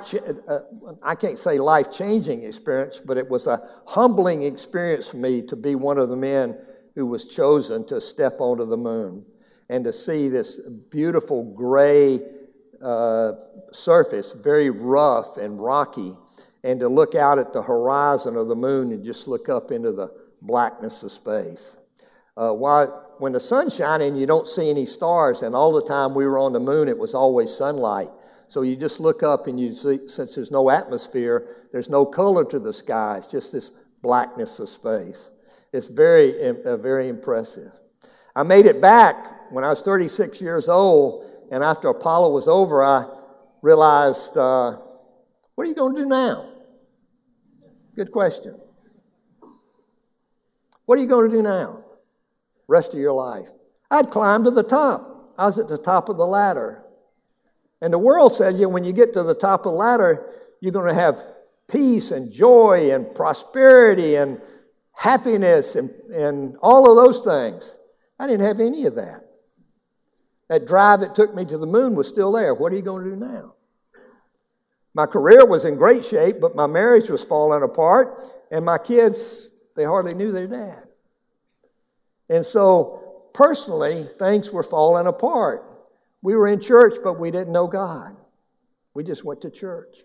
[0.47, 0.59] uh,
[1.03, 5.55] I can't say life changing experience, but it was a humbling experience for me to
[5.55, 6.57] be one of the men
[6.95, 9.23] who was chosen to step onto the moon
[9.69, 10.59] and to see this
[10.89, 12.19] beautiful gray
[12.81, 13.33] uh,
[13.71, 16.15] surface, very rough and rocky,
[16.63, 19.91] and to look out at the horizon of the moon and just look up into
[19.91, 20.11] the
[20.41, 21.77] blackness of space.
[22.37, 26.13] Uh, while, when the sun's shining, you don't see any stars, and all the time
[26.13, 28.09] we were on the moon, it was always sunlight.
[28.47, 32.45] So you just look up and you see, since there's no atmosphere, there's no color
[32.45, 33.17] to the sky.
[33.17, 33.71] It's just this
[34.01, 35.31] blackness of space.
[35.73, 37.71] It's very, uh, very impressive.
[38.35, 42.83] I made it back when I was 36 years old, and after Apollo was over,
[42.83, 43.05] I
[43.61, 44.77] realized, uh,
[45.55, 46.49] what are you going to do now?
[47.95, 48.59] Good question.
[50.85, 51.84] What are you going to do now?
[52.67, 53.49] Rest of your life.
[53.91, 55.31] I'd climbed to the top.
[55.37, 56.83] I was at the top of the ladder.
[57.81, 60.31] And the world says you when you get to the top of the ladder,
[60.61, 61.21] you're going to have
[61.71, 64.41] peace and joy and prosperity and
[64.97, 67.75] happiness and, and all of those things.
[68.19, 69.21] I didn't have any of that.
[70.47, 72.53] That drive that took me to the moon was still there.
[72.53, 73.55] What are you going to do now?
[74.93, 78.21] My career was in great shape, but my marriage was falling apart,
[78.51, 80.84] and my kids, they hardly knew their dad.
[82.29, 85.63] And so, personally, things were falling apart.
[86.21, 88.15] We were in church, but we didn't know God.
[88.93, 89.97] We just went to church.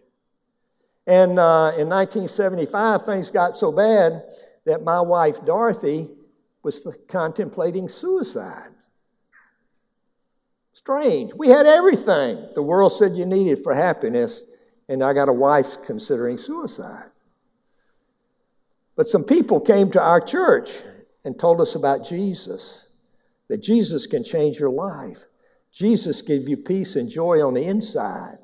[1.07, 4.23] And uh, in 1975, things got so bad
[4.67, 6.11] that my wife, Dorothy,
[6.63, 8.73] was contemplating suicide.
[10.73, 11.33] Strange.
[11.35, 14.43] We had everything the world said you needed for happiness,
[14.89, 17.11] and I got a wife considering suicide.
[18.97, 20.71] But some people came to our church
[21.25, 22.87] and told us about Jesus,
[23.49, 25.25] that Jesus can change your life.
[25.73, 28.39] Jesus gives you peace and joy on the inside.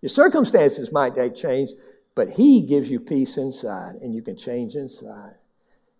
[0.00, 1.70] Your circumstances might change,
[2.14, 5.34] but He gives you peace inside, and you can change inside.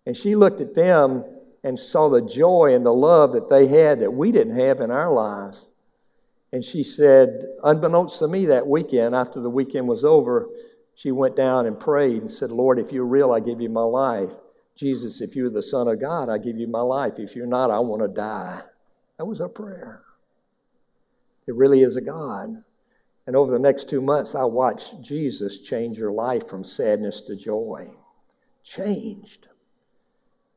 [0.05, 1.23] And she looked at them
[1.63, 4.91] and saw the joy and the love that they had that we didn't have in
[4.91, 5.69] our lives.
[6.51, 10.49] And she said, unbeknownst to me that weekend, after the weekend was over,
[10.93, 13.81] she went down and prayed and said, Lord, if you're real, I give you my
[13.81, 14.33] life.
[14.75, 17.19] Jesus, if you're the Son of God, I give you my life.
[17.19, 18.61] If you're not, I want to die.
[19.17, 20.01] That was her prayer.
[21.47, 22.63] It really is a God.
[23.25, 27.35] And over the next two months, I watched Jesus change your life from sadness to
[27.35, 27.87] joy.
[28.63, 29.47] Changed.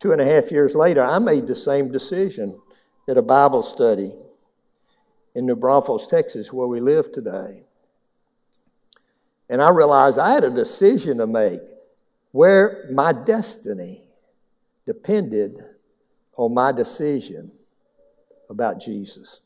[0.00, 2.60] Two and a half years later, I made the same decision
[3.08, 4.12] at a Bible study
[5.34, 7.64] in New Braunfels, Texas, where we live today.
[9.48, 11.60] And I realized I had a decision to make
[12.32, 14.05] where my destiny
[14.86, 15.58] depended
[16.36, 17.50] on my decision
[18.48, 19.40] about Jesus.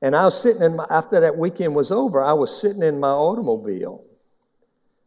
[0.00, 2.98] And I was sitting in my, after that weekend was over, I was sitting in
[2.98, 4.04] my automobile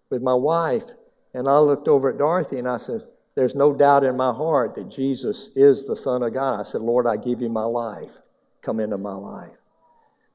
[0.10, 0.86] with my wife,
[1.34, 3.02] and I looked over at Dorothy and I said,
[3.36, 6.62] there's no doubt in my heart that Jesus is the Son of God.
[6.62, 8.14] I said, Lord, I give you my life.
[8.62, 9.58] Come into my life.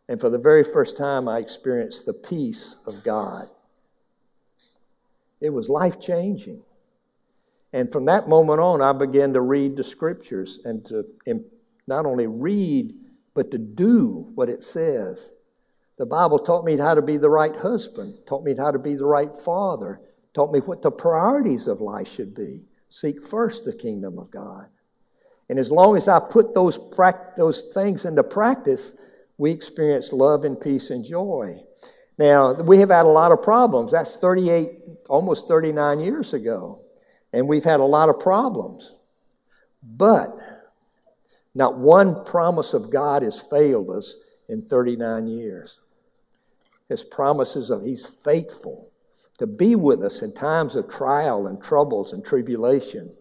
[0.07, 3.47] And for the very first time, I experienced the peace of God.
[5.41, 6.63] It was life changing.
[7.73, 11.05] And from that moment on, I began to read the scriptures and to
[11.87, 12.95] not only read,
[13.35, 15.35] but to do what it says.
[15.99, 18.95] The Bible taught me how to be the right husband, taught me how to be
[18.95, 20.01] the right father,
[20.35, 22.65] taught me what the priorities of life should be.
[22.89, 24.67] Seek first the kingdom of God.
[25.49, 26.79] And as long as I put those,
[27.37, 28.95] those things into practice,
[29.37, 31.63] we experience love and peace and joy.
[32.19, 33.93] Now, we have had a lot of problems.
[33.93, 34.69] That's 38,
[35.09, 36.81] almost 39 years ago.
[37.33, 38.93] And we've had a lot of problems.
[39.83, 40.37] But
[41.55, 44.17] not one promise of God has failed us
[44.49, 45.81] in 39 years.
[46.89, 48.91] His promises of He's faithful
[49.39, 53.15] to be with us in times of trial and troubles and tribulation,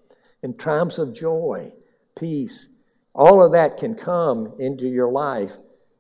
[0.44, 1.72] in times of joy,
[2.18, 2.68] peace.
[3.16, 5.56] All of that can come into your life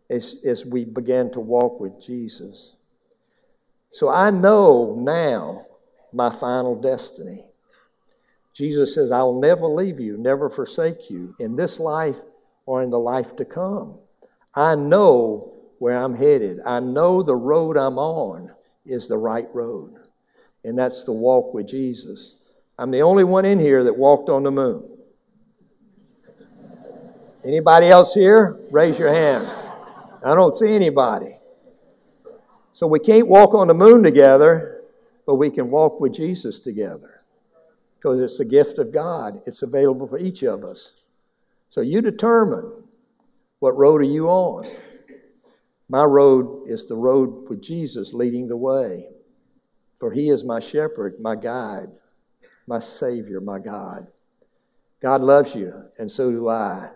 [0.09, 2.73] as, as we begin to walk with Jesus.
[3.91, 5.61] So I know now
[6.11, 7.48] my final destiny.
[8.59, 12.17] Jesus says, I will never leave you, never forsake you in this life
[12.65, 13.97] or in the life to come.
[14.53, 16.59] I know where I'm headed.
[16.65, 18.51] I know the road I'm on
[18.85, 19.95] is the right road
[20.65, 22.35] and that's the walk with Jesus.
[22.77, 24.97] I'm the only one in here that walked on the moon.
[27.45, 28.59] Anybody else here?
[28.71, 29.47] Raise your hand.
[30.21, 31.33] I don't see anybody.
[32.73, 34.81] So we can't walk on the moon together,
[35.25, 37.18] but we can walk with Jesus together
[37.99, 39.41] because it's a gift of God.
[39.45, 41.05] It's available for each of us.
[41.67, 42.71] So you determine
[43.59, 44.67] what road are you on.
[45.89, 49.07] My road is the road with Jesus leading the way.
[49.97, 51.89] For he is my shepherd, my guide,
[52.67, 54.07] my Savior, my God.
[55.01, 56.91] God loves you, and so do I.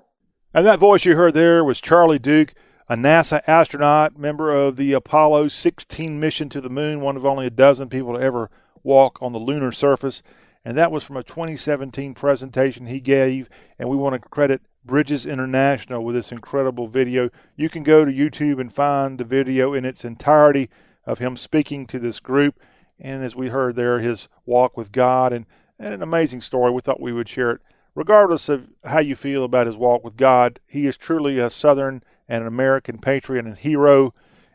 [0.54, 2.54] And that voice you heard there was Charlie Duke,
[2.88, 7.48] a NASA astronaut, member of the Apollo 16 mission to the moon, one of only
[7.48, 8.50] a dozen people to ever
[8.84, 10.24] walk on the lunar surface.
[10.66, 13.50] And that was from a 2017 presentation he gave.
[13.78, 17.30] And we want to credit Bridges International with this incredible video.
[17.56, 20.70] You can go to YouTube and find the video in its entirety
[21.06, 22.60] of him speaking to this group
[23.00, 25.46] and as we heard there, his walk with God, and,
[25.80, 26.72] and an amazing story.
[26.72, 27.62] We thought we would share it.
[27.96, 32.02] Regardless of how you feel about his walk with God, he is truly a Southern
[32.28, 34.14] and an American patriot and hero,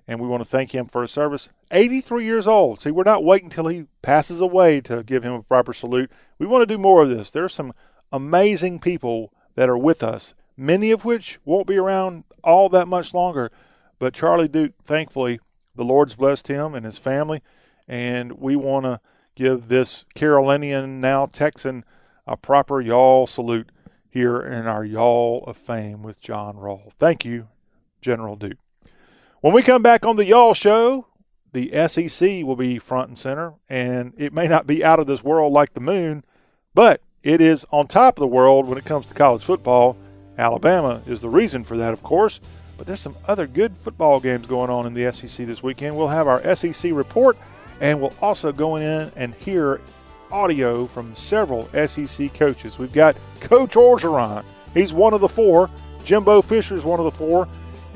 [0.09, 1.49] and we want to thank him for his service.
[1.71, 2.81] 83 years old.
[2.81, 6.11] See, we're not waiting until he passes away to give him a proper salute.
[6.41, 7.31] We want to do more of this.
[7.31, 7.73] There are some
[8.11, 13.15] amazing people that are with us many of which won't be around all that much
[13.15, 13.51] longer.
[13.99, 15.41] But Charlie Duke, thankfully,
[15.77, 17.43] the Lord's blessed him and his family,
[17.87, 19.01] and we want to
[19.37, 21.85] give this Carolinian, now Texan,
[22.27, 23.71] a proper y'all salute
[24.11, 26.93] here in our Y'all of Fame with John Rawl.
[26.99, 27.49] Thank you,
[28.03, 28.59] General Duke.
[29.41, 31.07] When we come back on the Y'all Show,
[31.53, 35.23] the SEC will be front and center, and it may not be out of this
[35.23, 36.25] world like the moon,
[36.75, 39.97] but it is on top of the world when it comes to college football.
[40.39, 42.41] Alabama is the reason for that, of course,
[42.77, 45.97] but there's some other good football games going on in the SEC this weekend.
[45.97, 47.39] We'll have our SEC report,
[47.81, 49.81] and we'll also go in and hear
[50.33, 52.77] audio from several SEC coaches.
[52.77, 54.45] We've got Coach Orgeron.
[54.75, 55.71] He's one of the four.
[56.03, 57.47] Jimbo Fisher is one of the four.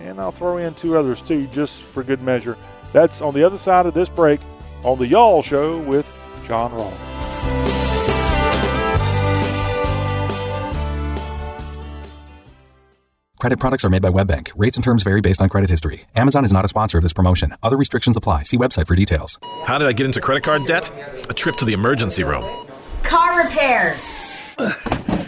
[0.03, 2.59] And I'll throw in two others too, just for good measure.
[2.93, 4.41] That's on the other side of this break
[4.83, 6.07] on the Y'all Show with
[6.47, 6.93] John Rawl.
[13.43, 14.53] Credit products are made by WebBank.
[14.55, 16.05] Rates and terms vary based on credit history.
[16.15, 17.57] Amazon is not a sponsor of this promotion.
[17.61, 18.45] Other restrictions apply.
[18.45, 19.41] See website for details.
[19.65, 20.93] How did I get into credit card debt?
[21.29, 22.45] A trip to the emergency room.
[23.03, 24.17] Car repairs.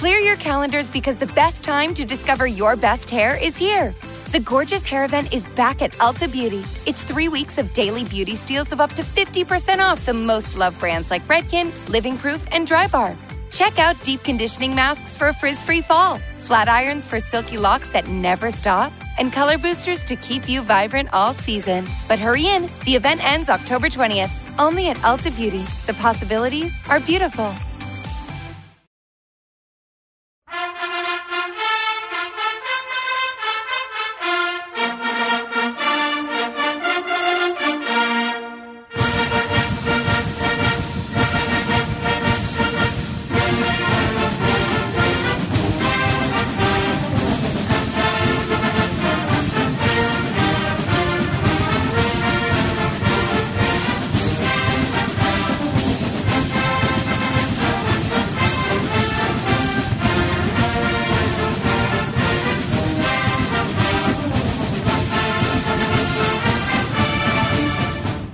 [0.00, 3.94] Clear your calendars because the best time to discover your best hair is here.
[4.32, 6.64] The Gorgeous Hair Event is back at Ulta Beauty.
[6.86, 10.80] It's three weeks of daily beauty steals of up to 50% off the most loved
[10.80, 13.14] brands like Redken, Living Proof, and Drybar.
[13.50, 16.16] Check out deep conditioning masks for a frizz free fall,
[16.46, 21.10] flat irons for silky locks that never stop, and color boosters to keep you vibrant
[21.12, 21.86] all season.
[22.08, 25.66] But hurry in, the event ends October 20th, only at Ulta Beauty.
[25.86, 27.54] The possibilities are beautiful.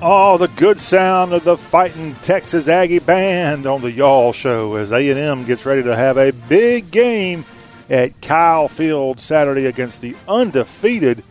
[0.08, 4.92] Oh, the good sound of the fighting Texas Aggie band on the Y'all Show as
[4.92, 7.44] A&M gets ready to have a big game
[7.90, 11.24] at Kyle Field Saturday against the undefeated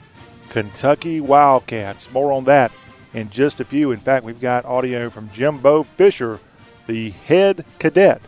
[0.50, 2.12] Kentucky Wildcats.
[2.12, 2.74] More on that
[3.14, 3.92] in just a few.
[3.92, 6.42] In fact, we've got audio from Jimbo Fisher,
[6.86, 8.22] the head cadet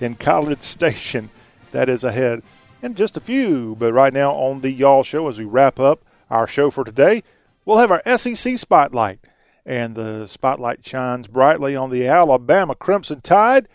[0.00, 1.30] in College Station.
[1.70, 2.42] That is ahead
[2.82, 3.76] in just a few.
[3.78, 7.22] But right now on the Y'all Show, as we wrap up our show for today,
[7.64, 9.20] we'll have our SEC Spotlight
[9.64, 13.68] and the spotlight shines brightly on the Alabama Crimson Tide,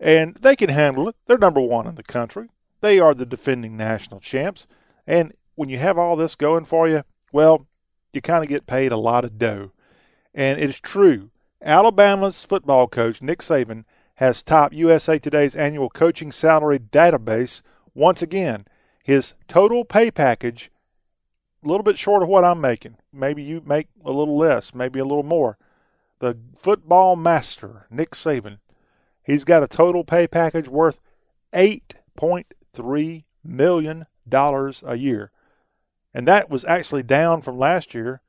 [0.00, 1.16] and they can handle it.
[1.26, 2.48] They're number one in the country.
[2.80, 4.66] They are the defending national champs.
[5.06, 7.66] And when you have all this going for you, well,
[8.12, 9.72] you kind of get paid a lot of dough.
[10.34, 11.30] And it's true.
[11.62, 13.84] Alabama's football coach, Nick Saban,
[14.16, 17.62] has topped USA Today's annual coaching salary database
[17.94, 18.66] once again.
[19.02, 20.70] His total pay package
[21.64, 22.96] a little bit short of what I'm making.
[23.12, 25.58] Maybe you make a little less, maybe a little more.
[26.18, 28.58] The football master, Nick Saban,
[29.22, 31.00] he's got a total pay package worth
[31.52, 35.30] $8.3 million a year.
[36.12, 38.20] And that was actually down from last year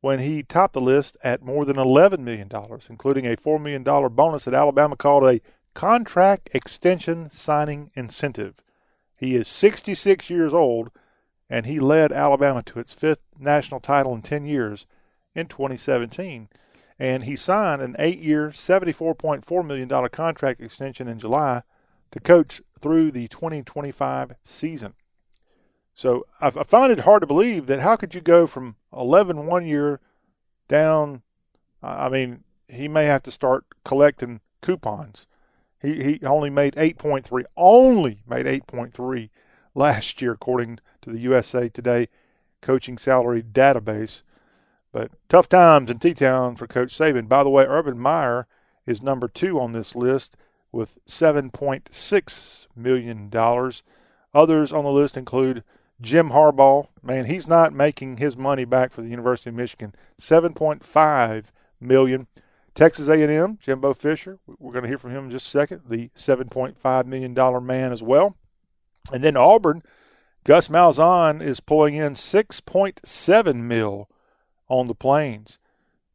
[0.00, 2.48] when he topped the list at more than $11 million,
[2.88, 5.40] including a $4 million bonus that Alabama called a
[5.74, 8.54] contract extension signing incentive.
[9.16, 10.90] He is 66 years old,
[11.50, 14.86] and he led Alabama to its fifth national title in 10 years
[15.34, 16.48] in 2017.
[16.98, 21.62] And he signed an eight year, $74.4 million contract extension in July
[22.10, 24.94] to coach through the 2025 season.
[25.94, 29.66] So I, find it hard to believe that how could you go from 11 one
[29.66, 30.00] year
[30.68, 31.22] down?
[31.82, 35.26] I mean, he may have to start collecting coupons.
[35.80, 39.30] He he only made 8.3, only made 8.3
[39.74, 42.08] last year, according to the USA Today
[42.60, 44.22] coaching salary database.
[44.92, 47.28] But tough times in T-Town for Coach Saban.
[47.28, 48.46] By the way, Urban Meyer
[48.86, 50.36] is number two on this list
[50.72, 53.30] with $7.6 million.
[54.34, 55.62] Others on the list include
[56.00, 56.88] Jim Harbaugh.
[57.02, 59.94] Man, he's not making his money back for the University of Michigan.
[60.20, 61.44] $7.5
[61.80, 62.26] million.
[62.74, 64.38] Texas A&M, Jimbo Fisher.
[64.46, 65.82] We're going to hear from him in just a second.
[65.88, 68.36] The $7.5 million man as well.
[69.12, 69.82] And then Auburn,
[70.48, 74.08] Gus Malzahn is pulling in 6.7 mil
[74.66, 75.58] on the Plains.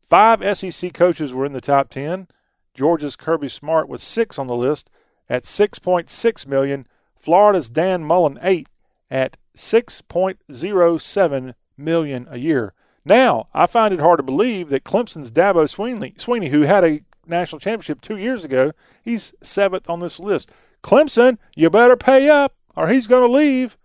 [0.01, 2.27] Five SEC coaches were in the top 10.
[2.73, 4.89] Georgia's Kirby Smart was six on the list
[5.29, 6.87] at 6.6 million.
[7.15, 8.67] Florida's Dan Mullen eight
[9.11, 12.73] at 6.07 million a year.
[13.05, 17.01] Now, I find it hard to believe that Clemson's Dabo Swinney, Swinney, who had a
[17.27, 18.71] national championship two years ago,
[19.03, 20.49] he's seventh on this list.
[20.83, 23.77] Clemson, you better pay up or he's going to leave.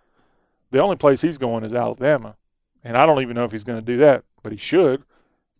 [0.71, 2.37] The only place he's going is Alabama.
[2.85, 5.03] And I don't even know if he's going to do that, but he should.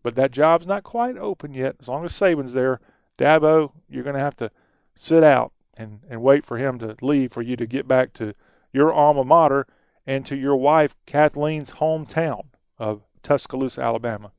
[0.03, 1.75] But that job's not quite open yet.
[1.79, 2.79] As long as Saban's there,
[3.17, 4.51] Dabo, you're going to have to
[4.95, 8.33] sit out and, and wait for him to leave for you to get back to
[8.71, 9.67] your alma mater
[10.05, 12.45] and to your wife Kathleen's hometown
[12.77, 14.31] of Tuscaloosa, Alabama.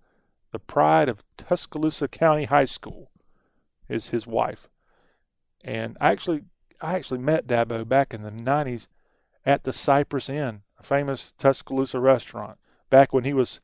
[0.52, 3.10] The pride of Tuscaloosa County High School
[3.88, 4.68] is his wife.
[5.62, 6.42] And I actually
[6.80, 8.86] I actually met Dabo back in the 90s
[9.44, 12.58] at the Cypress Inn, a famous Tuscaloosa restaurant,
[12.88, 13.60] back when he was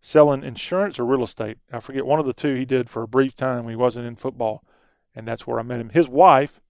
[0.00, 1.56] selling insurance or real estate.
[1.72, 4.06] I forget one of the two he did for a brief time when he wasn't
[4.06, 4.62] in football,
[5.14, 5.90] and that's where I met him.
[5.90, 6.60] His wife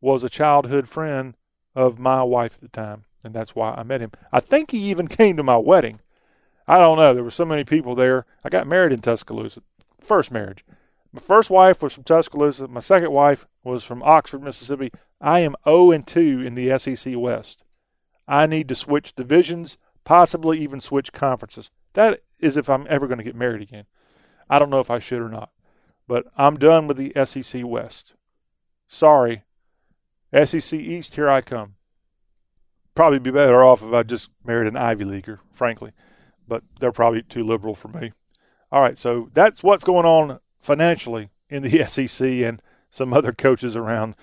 [0.00, 1.34] was a childhood friend
[1.74, 4.12] of my wife at the time, and that's why I met him.
[4.32, 6.00] I think he even came to my wedding.
[6.68, 7.12] I don't know.
[7.12, 8.26] There were so many people there.
[8.44, 9.62] I got married in Tuscaloosa,
[10.00, 10.64] first marriage.
[11.12, 12.68] My first wife was from Tuscaloosa.
[12.68, 14.90] My second wife was from Oxford, Mississippi.
[15.20, 17.64] I am 0 and 2 in the SEC West.
[18.26, 21.70] I need to switch divisions, possibly even switch conferences.
[21.92, 23.84] That is if I'm ever going to get married again.
[24.48, 25.50] I don't know if I should or not.
[26.08, 28.14] But I'm done with the SEC West.
[28.88, 29.44] Sorry.
[30.32, 31.74] SEC East, here I come.
[32.94, 35.92] Probably be better off if I just married an Ivy Leaguer, frankly.
[36.48, 38.12] But they're probably too liberal for me.
[38.70, 43.76] All right, so that's what's going on financially in the SEC and some other coaches
[43.76, 44.16] around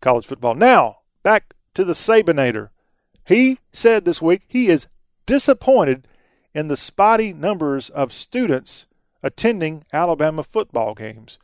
[0.00, 0.54] college football.
[0.54, 2.70] Now, back to the Sabanator.
[3.24, 4.88] He said this week he is
[5.26, 6.08] disappointed
[6.54, 8.86] in the spotty numbers of students
[9.22, 11.38] attending Alabama football games.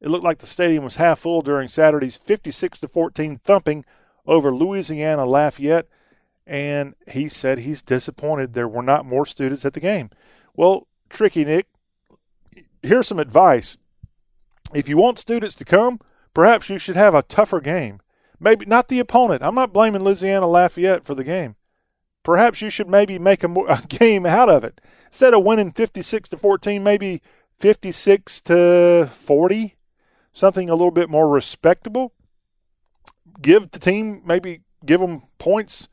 [0.00, 3.84] It looked like the stadium was half full during Saturday's 56 to 14 thumping
[4.26, 5.86] over Louisiana Lafayette,
[6.46, 10.10] and he said he's disappointed there were not more students at the game.
[10.54, 11.68] Well, Tricky Nick,
[12.82, 13.76] here's some advice.
[14.74, 16.00] If you want students to come,
[16.34, 18.00] perhaps you should have a tougher game.
[18.40, 19.42] Maybe not the opponent.
[19.42, 21.56] I'm not blaming Louisiana Lafayette for the game.
[22.22, 24.80] Perhaps you should maybe make a, more, a game out of it.
[25.06, 27.22] Instead of winning 56 to 14, maybe
[27.58, 29.76] 56 to 40,
[30.32, 32.12] something a little bit more respectable.
[33.40, 35.88] Give the team maybe give them points.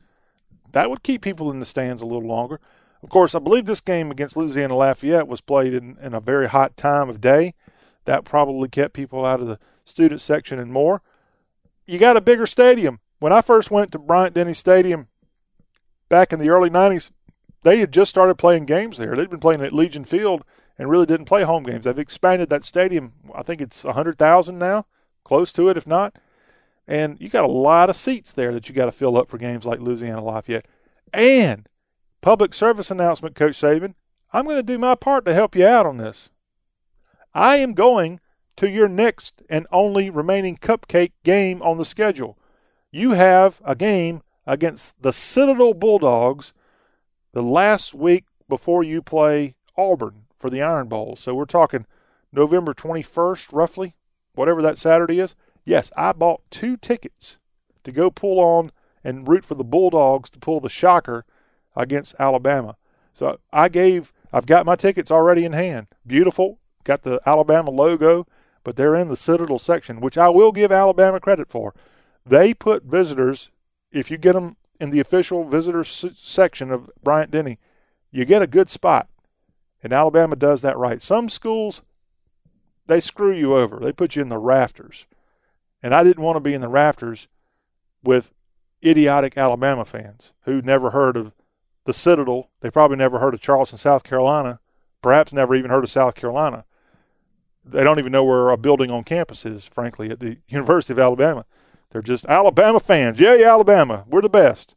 [0.72, 2.60] That would keep people in the stands a little longer.
[3.02, 6.48] Of course, I believe this game against Louisiana Lafayette was played in, in a very
[6.48, 7.54] hot time of day.
[8.04, 11.02] That probably kept people out of the student section and more.
[11.86, 13.00] You got a bigger stadium.
[13.18, 15.08] When I first went to Bryant Denny Stadium
[16.08, 17.10] back in the early 90s,
[17.62, 19.14] they had just started playing games there.
[19.14, 20.44] They'd been playing at Legion Field
[20.78, 21.84] and really didn't play home games.
[21.84, 23.12] They've expanded that stadium.
[23.34, 24.86] I think it's 100,000 now,
[25.24, 26.16] close to it, if not.
[26.88, 29.36] And you got a lot of seats there that you got to fill up for
[29.36, 30.66] games like Louisiana Lafayette.
[31.12, 31.68] And
[32.22, 33.94] public service announcement, Coach Saban,
[34.32, 36.30] I'm going to do my part to help you out on this.
[37.34, 38.20] I am going
[38.56, 42.36] to your next and only remaining cupcake game on the schedule.
[42.90, 46.52] You have a game against the Citadel Bulldogs
[47.32, 51.14] the last week before you play Auburn for the Iron Bowl.
[51.16, 51.86] So we're talking
[52.32, 53.94] November 21st, roughly,
[54.34, 55.36] whatever that Saturday is.
[55.64, 57.38] Yes, I bought two tickets
[57.84, 58.72] to go pull on
[59.04, 61.24] and root for the Bulldogs to pull the shocker
[61.76, 62.76] against Alabama.
[63.12, 65.86] So I gave, I've got my tickets already in hand.
[66.06, 68.26] Beautiful, got the Alabama logo.
[68.62, 71.74] but they're in the Citadel section, which I will give Alabama credit for.
[72.26, 73.50] They put visitors,
[73.90, 77.58] if you get them in the official visitor section of Bryant Denny,
[78.10, 79.08] you get a good spot.
[79.82, 81.00] And Alabama does that right.
[81.00, 81.80] Some schools,
[82.86, 83.78] they screw you over.
[83.78, 85.06] They put you in the rafters.
[85.82, 87.28] And I didn't want to be in the rafters
[88.04, 88.32] with
[88.84, 91.32] idiotic Alabama fans who never heard of
[91.86, 92.50] the Citadel.
[92.60, 94.60] They probably never heard of Charleston, South Carolina,
[95.00, 96.66] perhaps never even heard of South Carolina.
[97.64, 100.98] They don't even know where a building on campus is, frankly, at the University of
[100.98, 101.44] Alabama.
[101.90, 103.18] They're just Alabama fans.
[103.20, 104.04] Yeah, yeah, Alabama.
[104.08, 104.76] We're the best.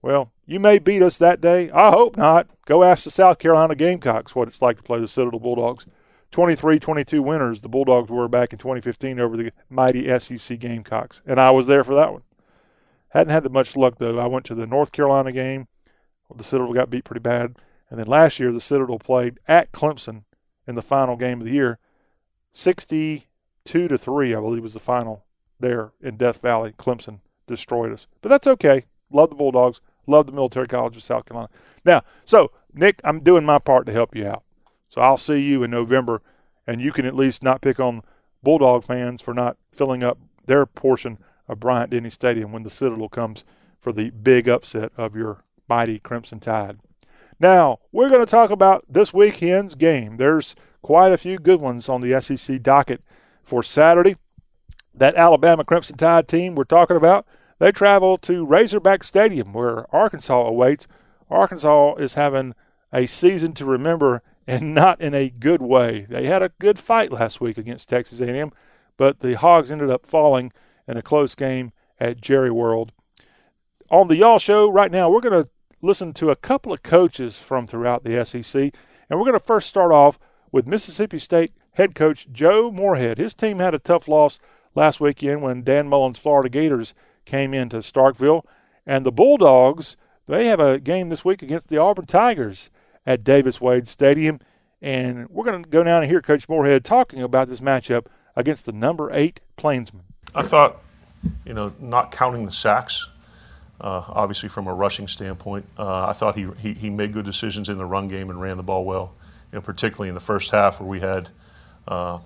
[0.00, 1.70] Well, you may beat us that day.
[1.72, 2.48] I hope not.
[2.66, 5.86] Go ask the South Carolina Gamecocks what it's like to play the Citadel Bulldogs.
[6.32, 11.22] 23 22 winners the Bulldogs were back in 2015 over the mighty SEC Gamecocks.
[11.26, 12.22] And I was there for that one.
[13.08, 14.18] Hadn't had that much luck, though.
[14.18, 15.68] I went to the North Carolina game.
[16.34, 17.56] The Citadel got beat pretty bad.
[17.88, 20.24] And then last year, the Citadel played at Clemson
[20.66, 21.78] in the final game of the year.
[22.56, 25.26] 62 to 3, I believe, was the final
[25.60, 26.72] there in Death Valley.
[26.72, 28.06] Clemson destroyed us.
[28.22, 28.86] But that's okay.
[29.10, 29.82] Love the Bulldogs.
[30.06, 31.50] Love the Military College of South Carolina.
[31.84, 34.42] Now, so, Nick, I'm doing my part to help you out.
[34.88, 36.22] So I'll see you in November,
[36.66, 38.02] and you can at least not pick on
[38.42, 41.18] Bulldog fans for not filling up their portion
[41.48, 43.44] of Bryant Denny Stadium when the Citadel comes
[43.80, 46.78] for the big upset of your mighty Crimson Tide.
[47.38, 50.16] Now, we're going to talk about this weekend's game.
[50.16, 50.56] There's
[50.86, 53.02] quite a few good ones on the SEC docket
[53.42, 54.14] for Saturday.
[54.94, 57.26] That Alabama Crimson Tide team we're talking about,
[57.58, 60.86] they travel to Razorback Stadium where Arkansas awaits.
[61.28, 62.54] Arkansas is having
[62.92, 66.06] a season to remember and not in a good way.
[66.08, 68.52] They had a good fight last week against Texas A&M,
[68.96, 70.52] but the Hogs ended up falling
[70.86, 72.92] in a close game at Jerry World.
[73.90, 75.50] On the Y'all Show right now, we're going to
[75.82, 78.72] listen to a couple of coaches from throughout the SEC,
[79.10, 80.20] and we're going to first start off
[80.52, 83.18] with Mississippi State head coach Joe Moorhead.
[83.18, 84.38] His team had a tough loss
[84.74, 86.94] last weekend when Dan Mullen's Florida Gators
[87.24, 88.44] came into Starkville,
[88.86, 89.96] and the Bulldogs
[90.26, 92.70] they have a game this week against the Auburn Tigers
[93.06, 94.40] at Davis Wade Stadium.
[94.82, 98.66] And we're going to go down and hear Coach Moorhead talking about this matchup against
[98.66, 100.02] the number eight Plainsmen.
[100.34, 100.82] I thought,
[101.44, 103.08] you know, not counting the sacks,
[103.80, 107.68] uh, obviously from a rushing standpoint, uh, I thought he, he, he made good decisions
[107.68, 109.14] in the run game and ran the ball well.
[109.52, 111.30] You know, particularly in the first half where we had,
[111.86, 112.18] uh,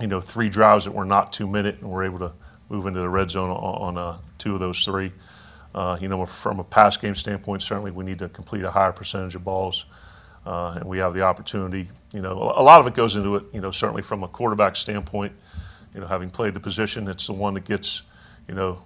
[0.00, 2.32] you know, three drives that were not two minute and we're able to
[2.68, 5.12] move into the red zone on, on uh, two of those three.
[5.74, 8.90] Uh, you know, from a pass game standpoint, certainly we need to complete a higher
[8.92, 9.84] percentage of balls,
[10.44, 11.88] uh, and we have the opportunity.
[12.12, 13.44] You know, a lot of it goes into it.
[13.52, 15.32] You know, certainly from a quarterback standpoint,
[15.94, 18.02] you know, having played the position, it's the one that gets,
[18.48, 18.80] you know,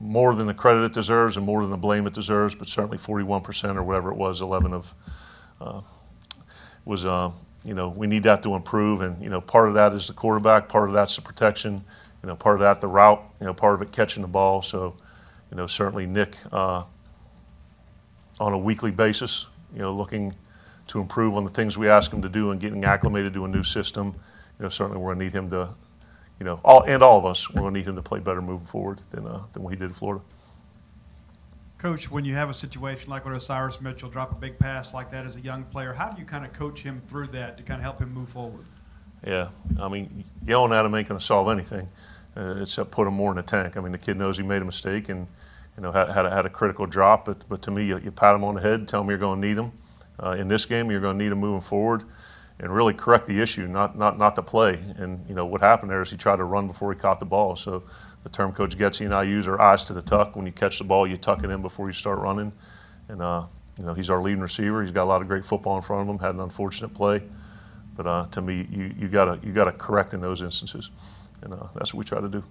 [0.00, 2.54] more than the credit it deserves and more than the blame it deserves.
[2.54, 4.94] But certainly 41% or whatever it was, 11 of,
[5.62, 5.80] uh,
[6.88, 7.30] was, uh,
[7.64, 9.02] you know, we need that to improve.
[9.02, 11.84] And you know, part of that is the quarterback, part of that's the protection,
[12.22, 14.62] you know, part of that the route, you know, part of it catching the ball.
[14.62, 14.96] So
[15.50, 16.84] you know, certainly Nick uh,
[18.40, 20.34] on a weekly basis, you know, looking
[20.88, 23.48] to improve on the things we ask him to do and getting acclimated to a
[23.48, 24.14] new system.
[24.58, 25.68] You know, certainly we're going to need him to,
[26.40, 28.40] you know, all and all of us, we're going to need him to play better
[28.40, 30.24] moving forward than uh, than what he did in Florida.
[31.78, 35.12] Coach, when you have a situation like with Osiris Mitchell drop a big pass like
[35.12, 37.62] that as a young player, how do you kind of coach him through that to
[37.62, 38.64] kind of help him move forward?
[39.24, 39.50] Yeah,
[39.80, 41.88] I mean, yelling at him ain't going to solve anything
[42.36, 43.76] uh, except put him more in the tank.
[43.76, 45.28] I mean, the kid knows he made a mistake and
[45.76, 48.10] you know had, had, a, had a critical drop, but, but to me, you, you
[48.10, 49.70] pat him on the head, tell him you're going to need him.
[50.20, 52.02] Uh, in this game, you're going to need him moving forward
[52.58, 54.80] and really correct the issue, not, not, not the play.
[54.96, 57.26] And, you know, what happened there is he tried to run before he caught the
[57.26, 57.54] ball.
[57.54, 57.84] So
[58.28, 60.36] the term Coach Getsy and I use are eyes to the tuck.
[60.36, 62.52] When you catch the ball, you tuck it in before you start running.
[63.08, 63.44] And, uh,
[63.78, 64.82] you know, he's our leading receiver.
[64.82, 67.22] He's got a lot of great football in front of him, had an unfortunate play.
[67.96, 70.90] But uh, to me, you, you got you gotta correct in those instances.
[71.42, 72.44] And uh, that's what we try to do.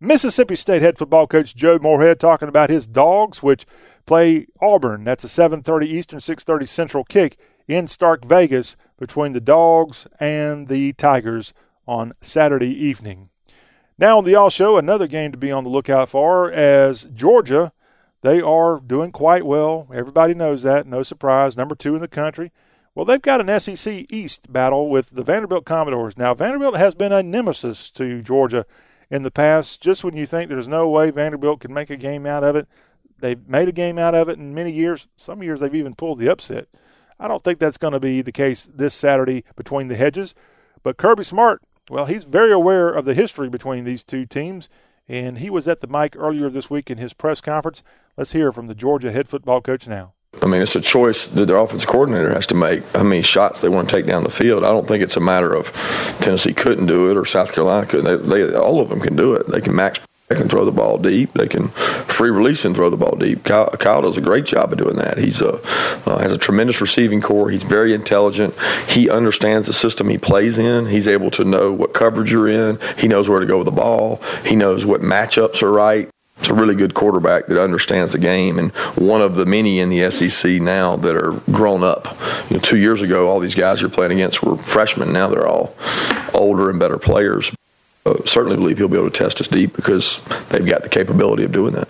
[0.00, 3.66] Mississippi State head football coach Joe Moorhead talking about his dogs, which
[4.06, 5.04] play Auburn.
[5.04, 10.92] That's a 7:30 Eastern, 6:30 Central kick in Stark Vegas between the Dogs and the
[10.94, 11.52] Tigers
[11.86, 13.29] on Saturday evening.
[14.00, 17.70] Now on the Y'all Show, another game to be on the lookout for as Georgia.
[18.22, 19.88] They are doing quite well.
[19.92, 20.86] Everybody knows that.
[20.86, 21.54] No surprise.
[21.54, 22.50] Number two in the country.
[22.94, 26.16] Well, they've got an SEC East battle with the Vanderbilt Commodores.
[26.16, 28.64] Now, Vanderbilt has been a nemesis to Georgia
[29.10, 29.82] in the past.
[29.82, 32.66] Just when you think there's no way Vanderbilt can make a game out of it,
[33.18, 35.08] they've made a game out of it in many years.
[35.18, 36.68] Some years they've even pulled the upset.
[37.18, 40.34] I don't think that's going to be the case this Saturday between the hedges.
[40.82, 44.68] But Kirby Smart, well, he's very aware of the history between these two teams,
[45.08, 47.82] and he was at the mic earlier this week in his press conference.
[48.16, 50.12] Let's hear from the Georgia head football coach now.
[50.40, 53.60] I mean, it's a choice that their offensive coordinator has to make how many shots
[53.60, 54.62] they want to take down the field.
[54.62, 55.72] I don't think it's a matter of
[56.20, 58.28] Tennessee couldn't do it or South Carolina couldn't.
[58.28, 59.48] They, they, all of them can do it.
[59.48, 59.98] They can max
[60.30, 61.32] they can throw the ball deep.
[61.32, 63.42] They can free release and throw the ball deep.
[63.42, 65.18] Kyle, Kyle does a great job of doing that.
[65.18, 65.54] He's a
[66.06, 67.50] uh, has a tremendous receiving corps.
[67.50, 68.54] He's very intelligent.
[68.88, 70.86] He understands the system he plays in.
[70.86, 72.78] He's able to know what coverage you're in.
[72.96, 74.22] He knows where to go with the ball.
[74.44, 76.08] He knows what matchups are right.
[76.38, 79.88] It's a really good quarterback that understands the game, and one of the many in
[79.88, 82.06] the SEC now that are grown up.
[82.48, 85.12] You know, two years ago, all these guys you're playing against were freshmen.
[85.12, 85.74] Now they're all
[86.32, 87.52] older and better players.
[88.06, 91.44] Uh, certainly believe he'll be able to test us deep because they've got the capability
[91.44, 91.88] of doing that.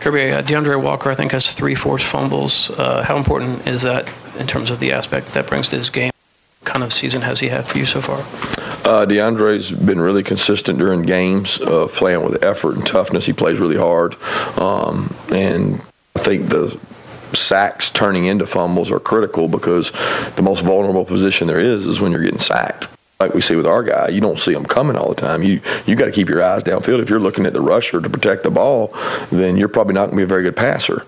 [0.00, 2.70] Kirby, uh, DeAndre Walker, I think, has three forced fumbles.
[2.70, 4.08] Uh, how important is that
[4.38, 6.12] in terms of the aspect that brings to his game?
[6.60, 8.18] What kind of season has he had for you so far?
[8.86, 13.26] Uh, DeAndre's been really consistent during games, uh, playing with effort and toughness.
[13.26, 14.14] He plays really hard,
[14.58, 15.80] um, and
[16.14, 16.78] I think the
[17.32, 19.90] sacks turning into fumbles are critical because
[20.36, 22.88] the most vulnerable position there is is when you're getting sacked
[23.20, 25.42] like we see with our guy, you don't see them coming all the time.
[25.42, 27.00] You you got to keep your eyes downfield.
[27.00, 28.94] If you're looking at the rusher to protect the ball,
[29.30, 31.06] then you're probably not going to be a very good passer.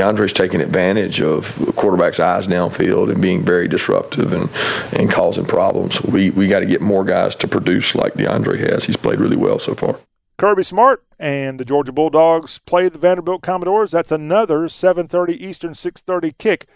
[0.00, 4.48] Andre's taking advantage of the quarterback's eyes downfield and being very disruptive and,
[4.92, 6.00] and causing problems.
[6.02, 8.84] We we got to get more guys to produce like DeAndre has.
[8.84, 9.98] He's played really well so far.
[10.36, 13.90] Kirby Smart and the Georgia Bulldogs play the Vanderbilt Commodores.
[13.90, 16.66] That's another 7:30 Eastern, 6:30 kick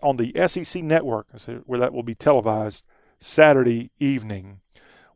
[0.00, 1.26] on the SEC network,
[1.66, 2.84] where that will be televised
[3.22, 4.60] Saturday evening.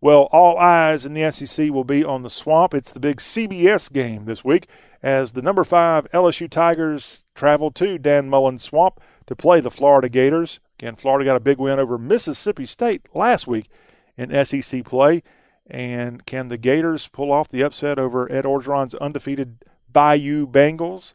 [0.01, 2.75] Well, all eyes in the SEC will be on the swamp.
[2.75, 4.69] It's the big CBS game this week
[5.03, 10.09] as the number five LSU Tigers travel to Dan Mullen Swamp to play the Florida
[10.09, 10.61] Gators.
[10.79, 13.69] Again, Florida got a big win over Mississippi State last week
[14.17, 15.23] in SEC play.
[15.69, 21.15] And can the Gators pull off the upset over Ed Orgeron's undefeated Bayou Bengals?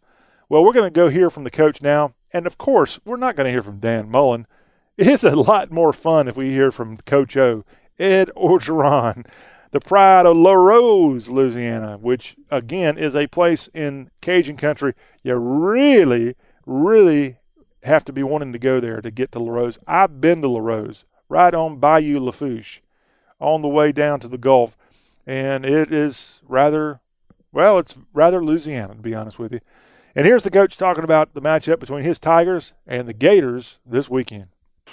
[0.50, 2.14] Well, we're going to go hear from the coach now.
[2.34, 4.48] And of course, we're not going to hear from Dan Mullen.
[5.04, 7.66] It's a lot more fun if we hear from Coach O,
[7.98, 9.26] Ed Orgeron,
[9.72, 16.36] the pride of Larose, Louisiana, which again is a place in Cajun country you really,
[16.68, 17.38] really
[17.82, 19.80] have to be wanting to go there to get to Larose.
[19.88, 22.84] I've been to Larose, right on Bayou Lafourche,
[23.40, 24.78] on the way down to the Gulf,
[25.26, 27.00] and it is rather,
[27.52, 29.62] well, it's rather Louisiana to be honest with you.
[30.16, 34.08] And here's the coach talking about the matchup between his Tigers and the Gators this
[34.08, 34.50] weekend.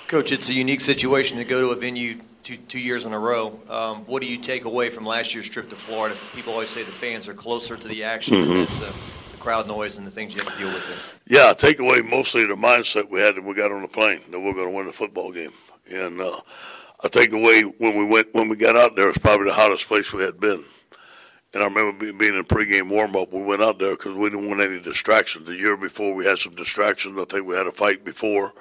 [0.07, 2.19] Coach, it's a unique situation to go to a venue
[2.49, 3.59] two, two years in a row.
[3.69, 6.17] Um, what do you take away from last year's trip to Florida?
[6.35, 8.49] People always say the fans are closer to the action mm-hmm.
[8.49, 8.79] than it's,
[9.31, 11.39] the crowd noise and the things you have to deal with there.
[11.39, 14.41] Yeah, take away mostly the mindset we had when we got on the plane that
[14.41, 15.53] we're going to win the football game.
[15.91, 16.41] And uh,
[17.05, 19.87] I take away when we went when we got out there, it's probably the hottest
[19.87, 20.65] place we had been.
[21.55, 23.33] And I remember being in pregame warm up.
[23.33, 25.47] We went out there because we didn't want any distractions.
[25.47, 27.19] The year before, we had some distractions.
[27.19, 28.53] I think we had a fight before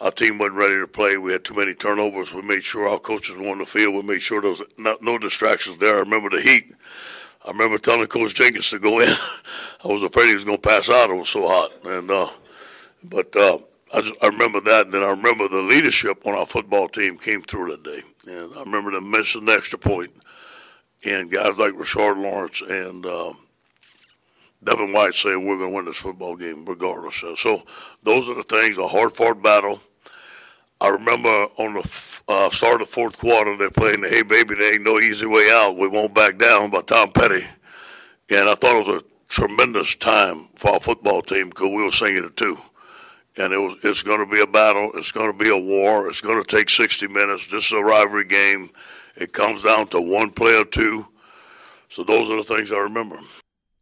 [0.00, 1.18] our team wasn't ready to play.
[1.18, 2.32] We had too many turnovers.
[2.32, 3.94] We made sure our coaches were on the field.
[3.94, 5.96] We made sure there was not, no distractions there.
[5.96, 6.74] I remember the heat.
[7.44, 9.14] I remember telling Coach Jenkins to go in.
[9.84, 11.10] I was afraid he was going to pass out.
[11.10, 11.72] It was so hot.
[11.84, 12.28] And uh,
[13.02, 13.58] but uh,
[13.92, 14.86] I, just, I remember that.
[14.86, 18.02] And then I remember the leadership on our football team came through that day.
[18.26, 20.12] And I remember them missing the extra point.
[21.04, 23.32] And guys like Rashard Lawrence and uh,
[24.62, 27.24] Devin White saying we're going to win this football game regardless.
[27.36, 27.62] So
[28.02, 28.76] those are the things.
[28.78, 29.80] A hard fought battle.
[30.80, 34.54] I remember on the uh, start of the fourth quarter, they're playing the Hey Baby,
[34.54, 35.76] there ain't no easy way out.
[35.76, 37.44] We won't back down by Tom Petty.
[38.30, 41.90] And I thought it was a tremendous time for our football team because we were
[41.90, 42.58] singing it too.
[43.36, 44.90] And it was it's going to be a battle.
[44.94, 46.08] It's going to be a war.
[46.08, 47.48] It's going to take 60 minutes.
[47.48, 48.70] This is a rivalry game.
[49.16, 51.06] It comes down to one play or two.
[51.88, 53.18] So those are the things I remember.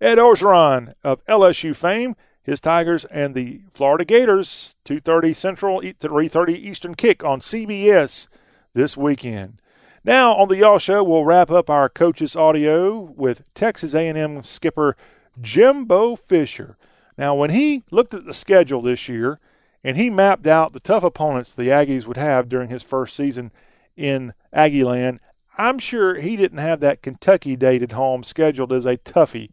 [0.00, 2.16] Ed Orgeron of LSU fame
[2.48, 8.26] his Tigers and the Florida Gators, 2:30 Central, 3:30 Eastern kick on CBS
[8.72, 9.60] this weekend.
[10.02, 14.96] Now on the Y'all Show, we'll wrap up our coaches audio with Texas A&M skipper
[15.38, 16.78] Jimbo Fisher.
[17.18, 19.40] Now, when he looked at the schedule this year
[19.84, 23.52] and he mapped out the tough opponents the Aggies would have during his first season
[23.94, 25.18] in Aggieland,
[25.58, 29.50] I'm sure he didn't have that Kentucky date at home scheduled as a toughie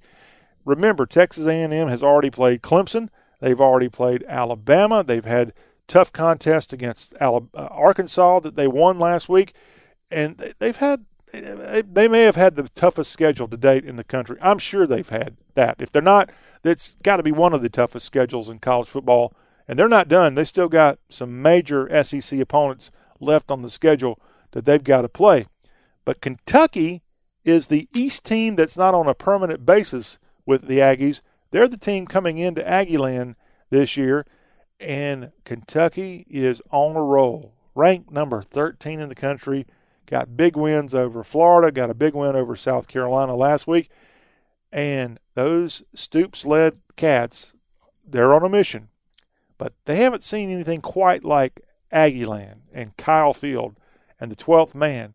[0.66, 3.10] remember, Texas A&M has already played Clemson.
[3.40, 5.04] They've already played Alabama.
[5.04, 5.54] They've had
[5.88, 9.54] tough contests against uh, Arkansas that they won last week,
[10.12, 14.38] and they've had they may have had the toughest schedule to date in the country.
[14.42, 15.78] I'm sure they've had that.
[15.80, 16.32] If they're not,
[16.64, 19.34] it's got to be one of the toughest schedules in college football.
[19.68, 20.36] And they're not done.
[20.36, 24.20] They still got some major SEC opponents left on the schedule
[24.52, 25.46] that they've got to play.
[26.06, 27.02] But Kentucky
[27.44, 31.22] is the East team that's not on a permanent basis with the Aggies.
[31.51, 33.35] They're the team coming into Aggieland
[33.69, 34.26] this year,
[34.80, 37.53] and Kentucky is on a roll.
[37.73, 39.65] Ranked number 13 in the country,
[40.05, 43.89] got big wins over Florida, got a big win over South Carolina last week,
[44.72, 47.53] and those Stoops led Cats,
[48.05, 48.89] they're on a mission.
[49.57, 51.61] But they haven't seen anything quite like
[51.91, 53.77] Aggieland and Kyle Field
[54.19, 55.13] and the 12th man.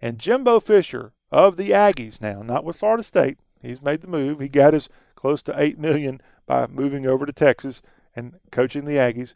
[0.00, 3.38] And Jimbo Fisher of the Aggies now, not with Florida State.
[3.62, 4.40] He's made the move.
[4.40, 7.80] He got his close to 8 million by moving over to Texas
[8.14, 9.34] and coaching the Aggies.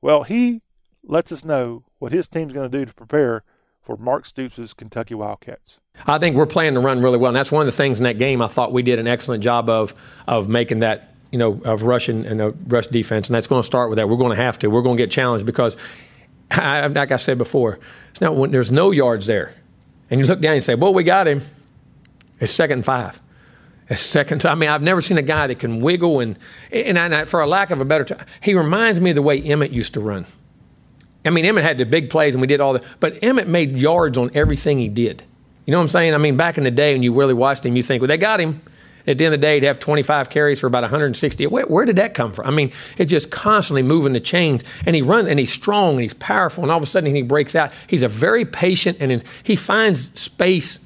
[0.00, 0.62] Well, he
[1.04, 3.44] lets us know what his team's going to do to prepare
[3.82, 5.78] for Mark Stoops' Kentucky Wildcats.
[6.06, 8.04] I think we're playing to run really well, and that's one of the things in
[8.04, 9.94] that game I thought we did an excellent job of
[10.28, 13.66] of making that you know of rushing and a rush defense, and that's going to
[13.66, 14.08] start with that.
[14.08, 14.68] We're going to have to.
[14.68, 15.76] We're going to get challenged because,
[16.56, 17.78] like I said before,
[18.10, 19.54] it's not when there's no yards there,
[20.10, 21.42] and you look down and say, "Well, we got him."
[22.40, 23.20] It's second and five.
[23.90, 24.44] It's second.
[24.44, 26.38] I mean, I've never seen a guy that can wiggle and
[26.70, 29.40] and I, for a lack of a better term, he reminds me of the way
[29.40, 30.26] Emmitt used to run.
[31.24, 33.72] I mean, Emmitt had the big plays and we did all the, but Emmitt made
[33.72, 35.22] yards on everything he did.
[35.64, 36.14] You know what I'm saying?
[36.14, 38.16] I mean, back in the day when you really watched him, you think, well, they
[38.16, 38.62] got him.
[39.06, 41.46] At the end of the day, he'd have 25 carries for about 160.
[41.46, 42.46] Where, where, did that come from?
[42.46, 46.02] I mean, it's just constantly moving the chains, and he runs, and he's strong, and
[46.02, 47.72] he's powerful, and all of a sudden he breaks out.
[47.86, 50.80] He's a very patient, and he finds space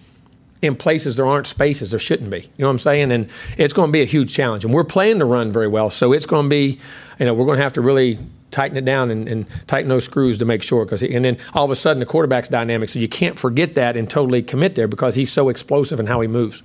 [0.63, 2.41] in places there aren't spaces there shouldn't be.
[2.41, 3.13] You know what I'm saying?
[3.13, 3.29] And
[3.59, 4.65] it's going to be a huge challenge.
[4.65, 6.79] And we're playing the run very well, so it's going to be,
[7.19, 8.19] you know, we're going to have to really
[8.53, 10.85] tighten it down and, and tighten those screws to make sure.
[10.85, 13.97] Because and then all of a sudden the quarterback's dynamic, so you can't forget that
[13.97, 16.63] and totally commit there because he's so explosive in how he moves.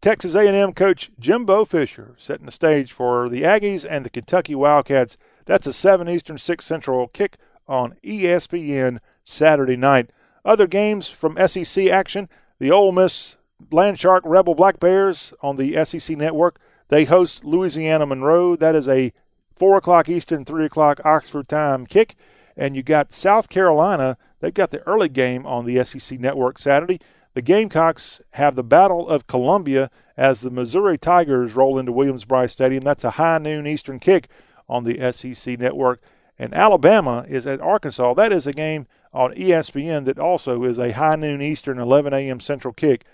[0.00, 5.16] Texas A&M coach Jimbo Fisher setting the stage for the Aggies and the Kentucky Wildcats.
[5.44, 10.10] That's a 7 Eastern, 6 Central kick on ESPN Saturday night.
[10.44, 12.28] Other games from SEC action,
[12.60, 13.36] the Ole Miss
[13.70, 16.58] Landshark Rebel Black Bears on the SEC network.
[16.88, 18.56] They host Louisiana Monroe.
[18.56, 19.12] That is a
[19.56, 22.14] 4 o'clock Eastern, 3 o'clock Oxford time kick.
[22.56, 24.16] And you got South Carolina.
[24.40, 27.00] They've got the early game on the SEC network Saturday.
[27.34, 32.84] The Gamecocks have the Battle of Columbia as the Missouri Tigers roll into Williams-Brice Stadium.
[32.84, 34.28] That's a high noon Eastern kick
[34.68, 36.00] on the SEC network.
[36.38, 38.14] And Alabama is at Arkansas.
[38.14, 42.40] That is a game on ESPN that also is a high noon Eastern, 11 a.m.
[42.40, 43.04] Central kick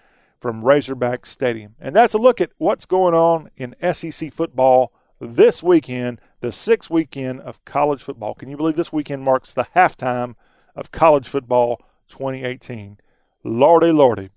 [0.44, 1.74] from Razorback Stadium.
[1.80, 6.90] And that's a look at what's going on in SEC football this weekend, the sixth
[6.90, 8.34] weekend of college football.
[8.34, 10.34] Can you believe this weekend marks the halftime
[10.76, 11.80] of college football
[12.10, 12.98] 2018?
[13.42, 14.28] Lordy, lordy.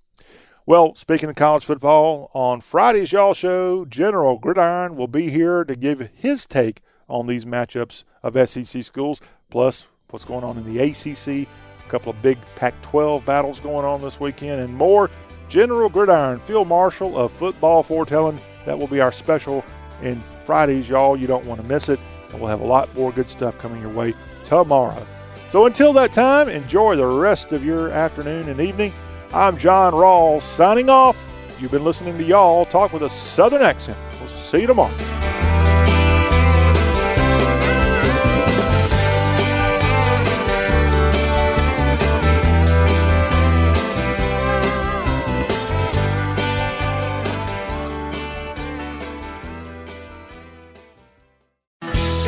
[0.65, 5.75] Well, speaking of college football, on Friday's Y'all Show, General Gridiron will be here to
[5.75, 6.79] give his take
[7.09, 9.19] on these matchups of SEC schools,
[9.49, 11.49] plus what's going on in the ACC,
[11.85, 15.09] a couple of big Pac 12 battles going on this weekend, and more.
[15.49, 19.63] General Gridiron, Field Marshal of Football Foretelling, that will be our special
[20.01, 21.15] in Fridays, y'all.
[21.15, 21.99] You don't want to miss it.
[22.31, 24.13] And we'll have a lot more good stuff coming your way
[24.43, 25.05] tomorrow.
[25.49, 28.91] So until that time, enjoy the rest of your afternoon and evening.
[29.33, 31.17] I'm John Rawls signing off.
[31.59, 33.97] You've been listening to Y'all Talk with a Southern accent.
[34.19, 35.46] We'll see you tomorrow.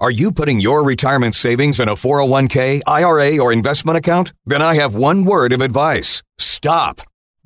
[0.00, 4.32] Are you putting your retirement savings in a 401k, IRA, or investment account?
[4.46, 7.00] Then I have one word of advice stop.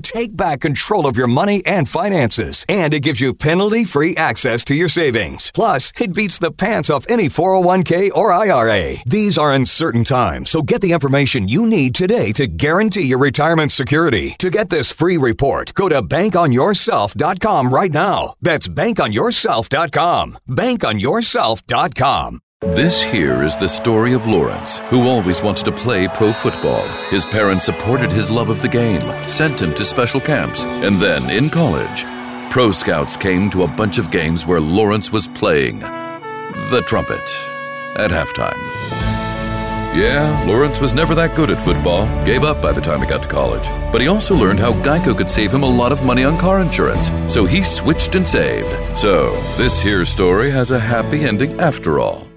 [0.00, 4.64] take back control of your money and finances, and it gives you penalty free access
[4.64, 5.50] to your savings.
[5.52, 8.96] Plus, it beats the pants off any 401k or IRA.
[9.06, 13.72] These are uncertain times, so get the information you need today to guarantee your retirement
[13.72, 14.34] security.
[14.38, 18.34] To get this free report, go to bankonyourself.com right now.
[18.40, 20.38] That's bankonyourself.com.
[20.48, 22.40] Bankonyourself.com.
[22.62, 26.86] This here is the story of Lawrence, who always wanted to play pro football.
[27.08, 31.30] His parents supported his love of the game, sent him to special camps, and then
[31.30, 32.04] in college,
[32.52, 37.22] pro scouts came to a bunch of games where Lawrence was playing the trumpet
[37.96, 38.58] at halftime.
[39.96, 43.22] Yeah, Lawrence was never that good at football, gave up by the time he got
[43.22, 43.66] to college.
[43.90, 46.60] But he also learned how Geico could save him a lot of money on car
[46.60, 48.68] insurance, so he switched and saved.
[48.96, 52.29] So, this here story has a happy ending after all.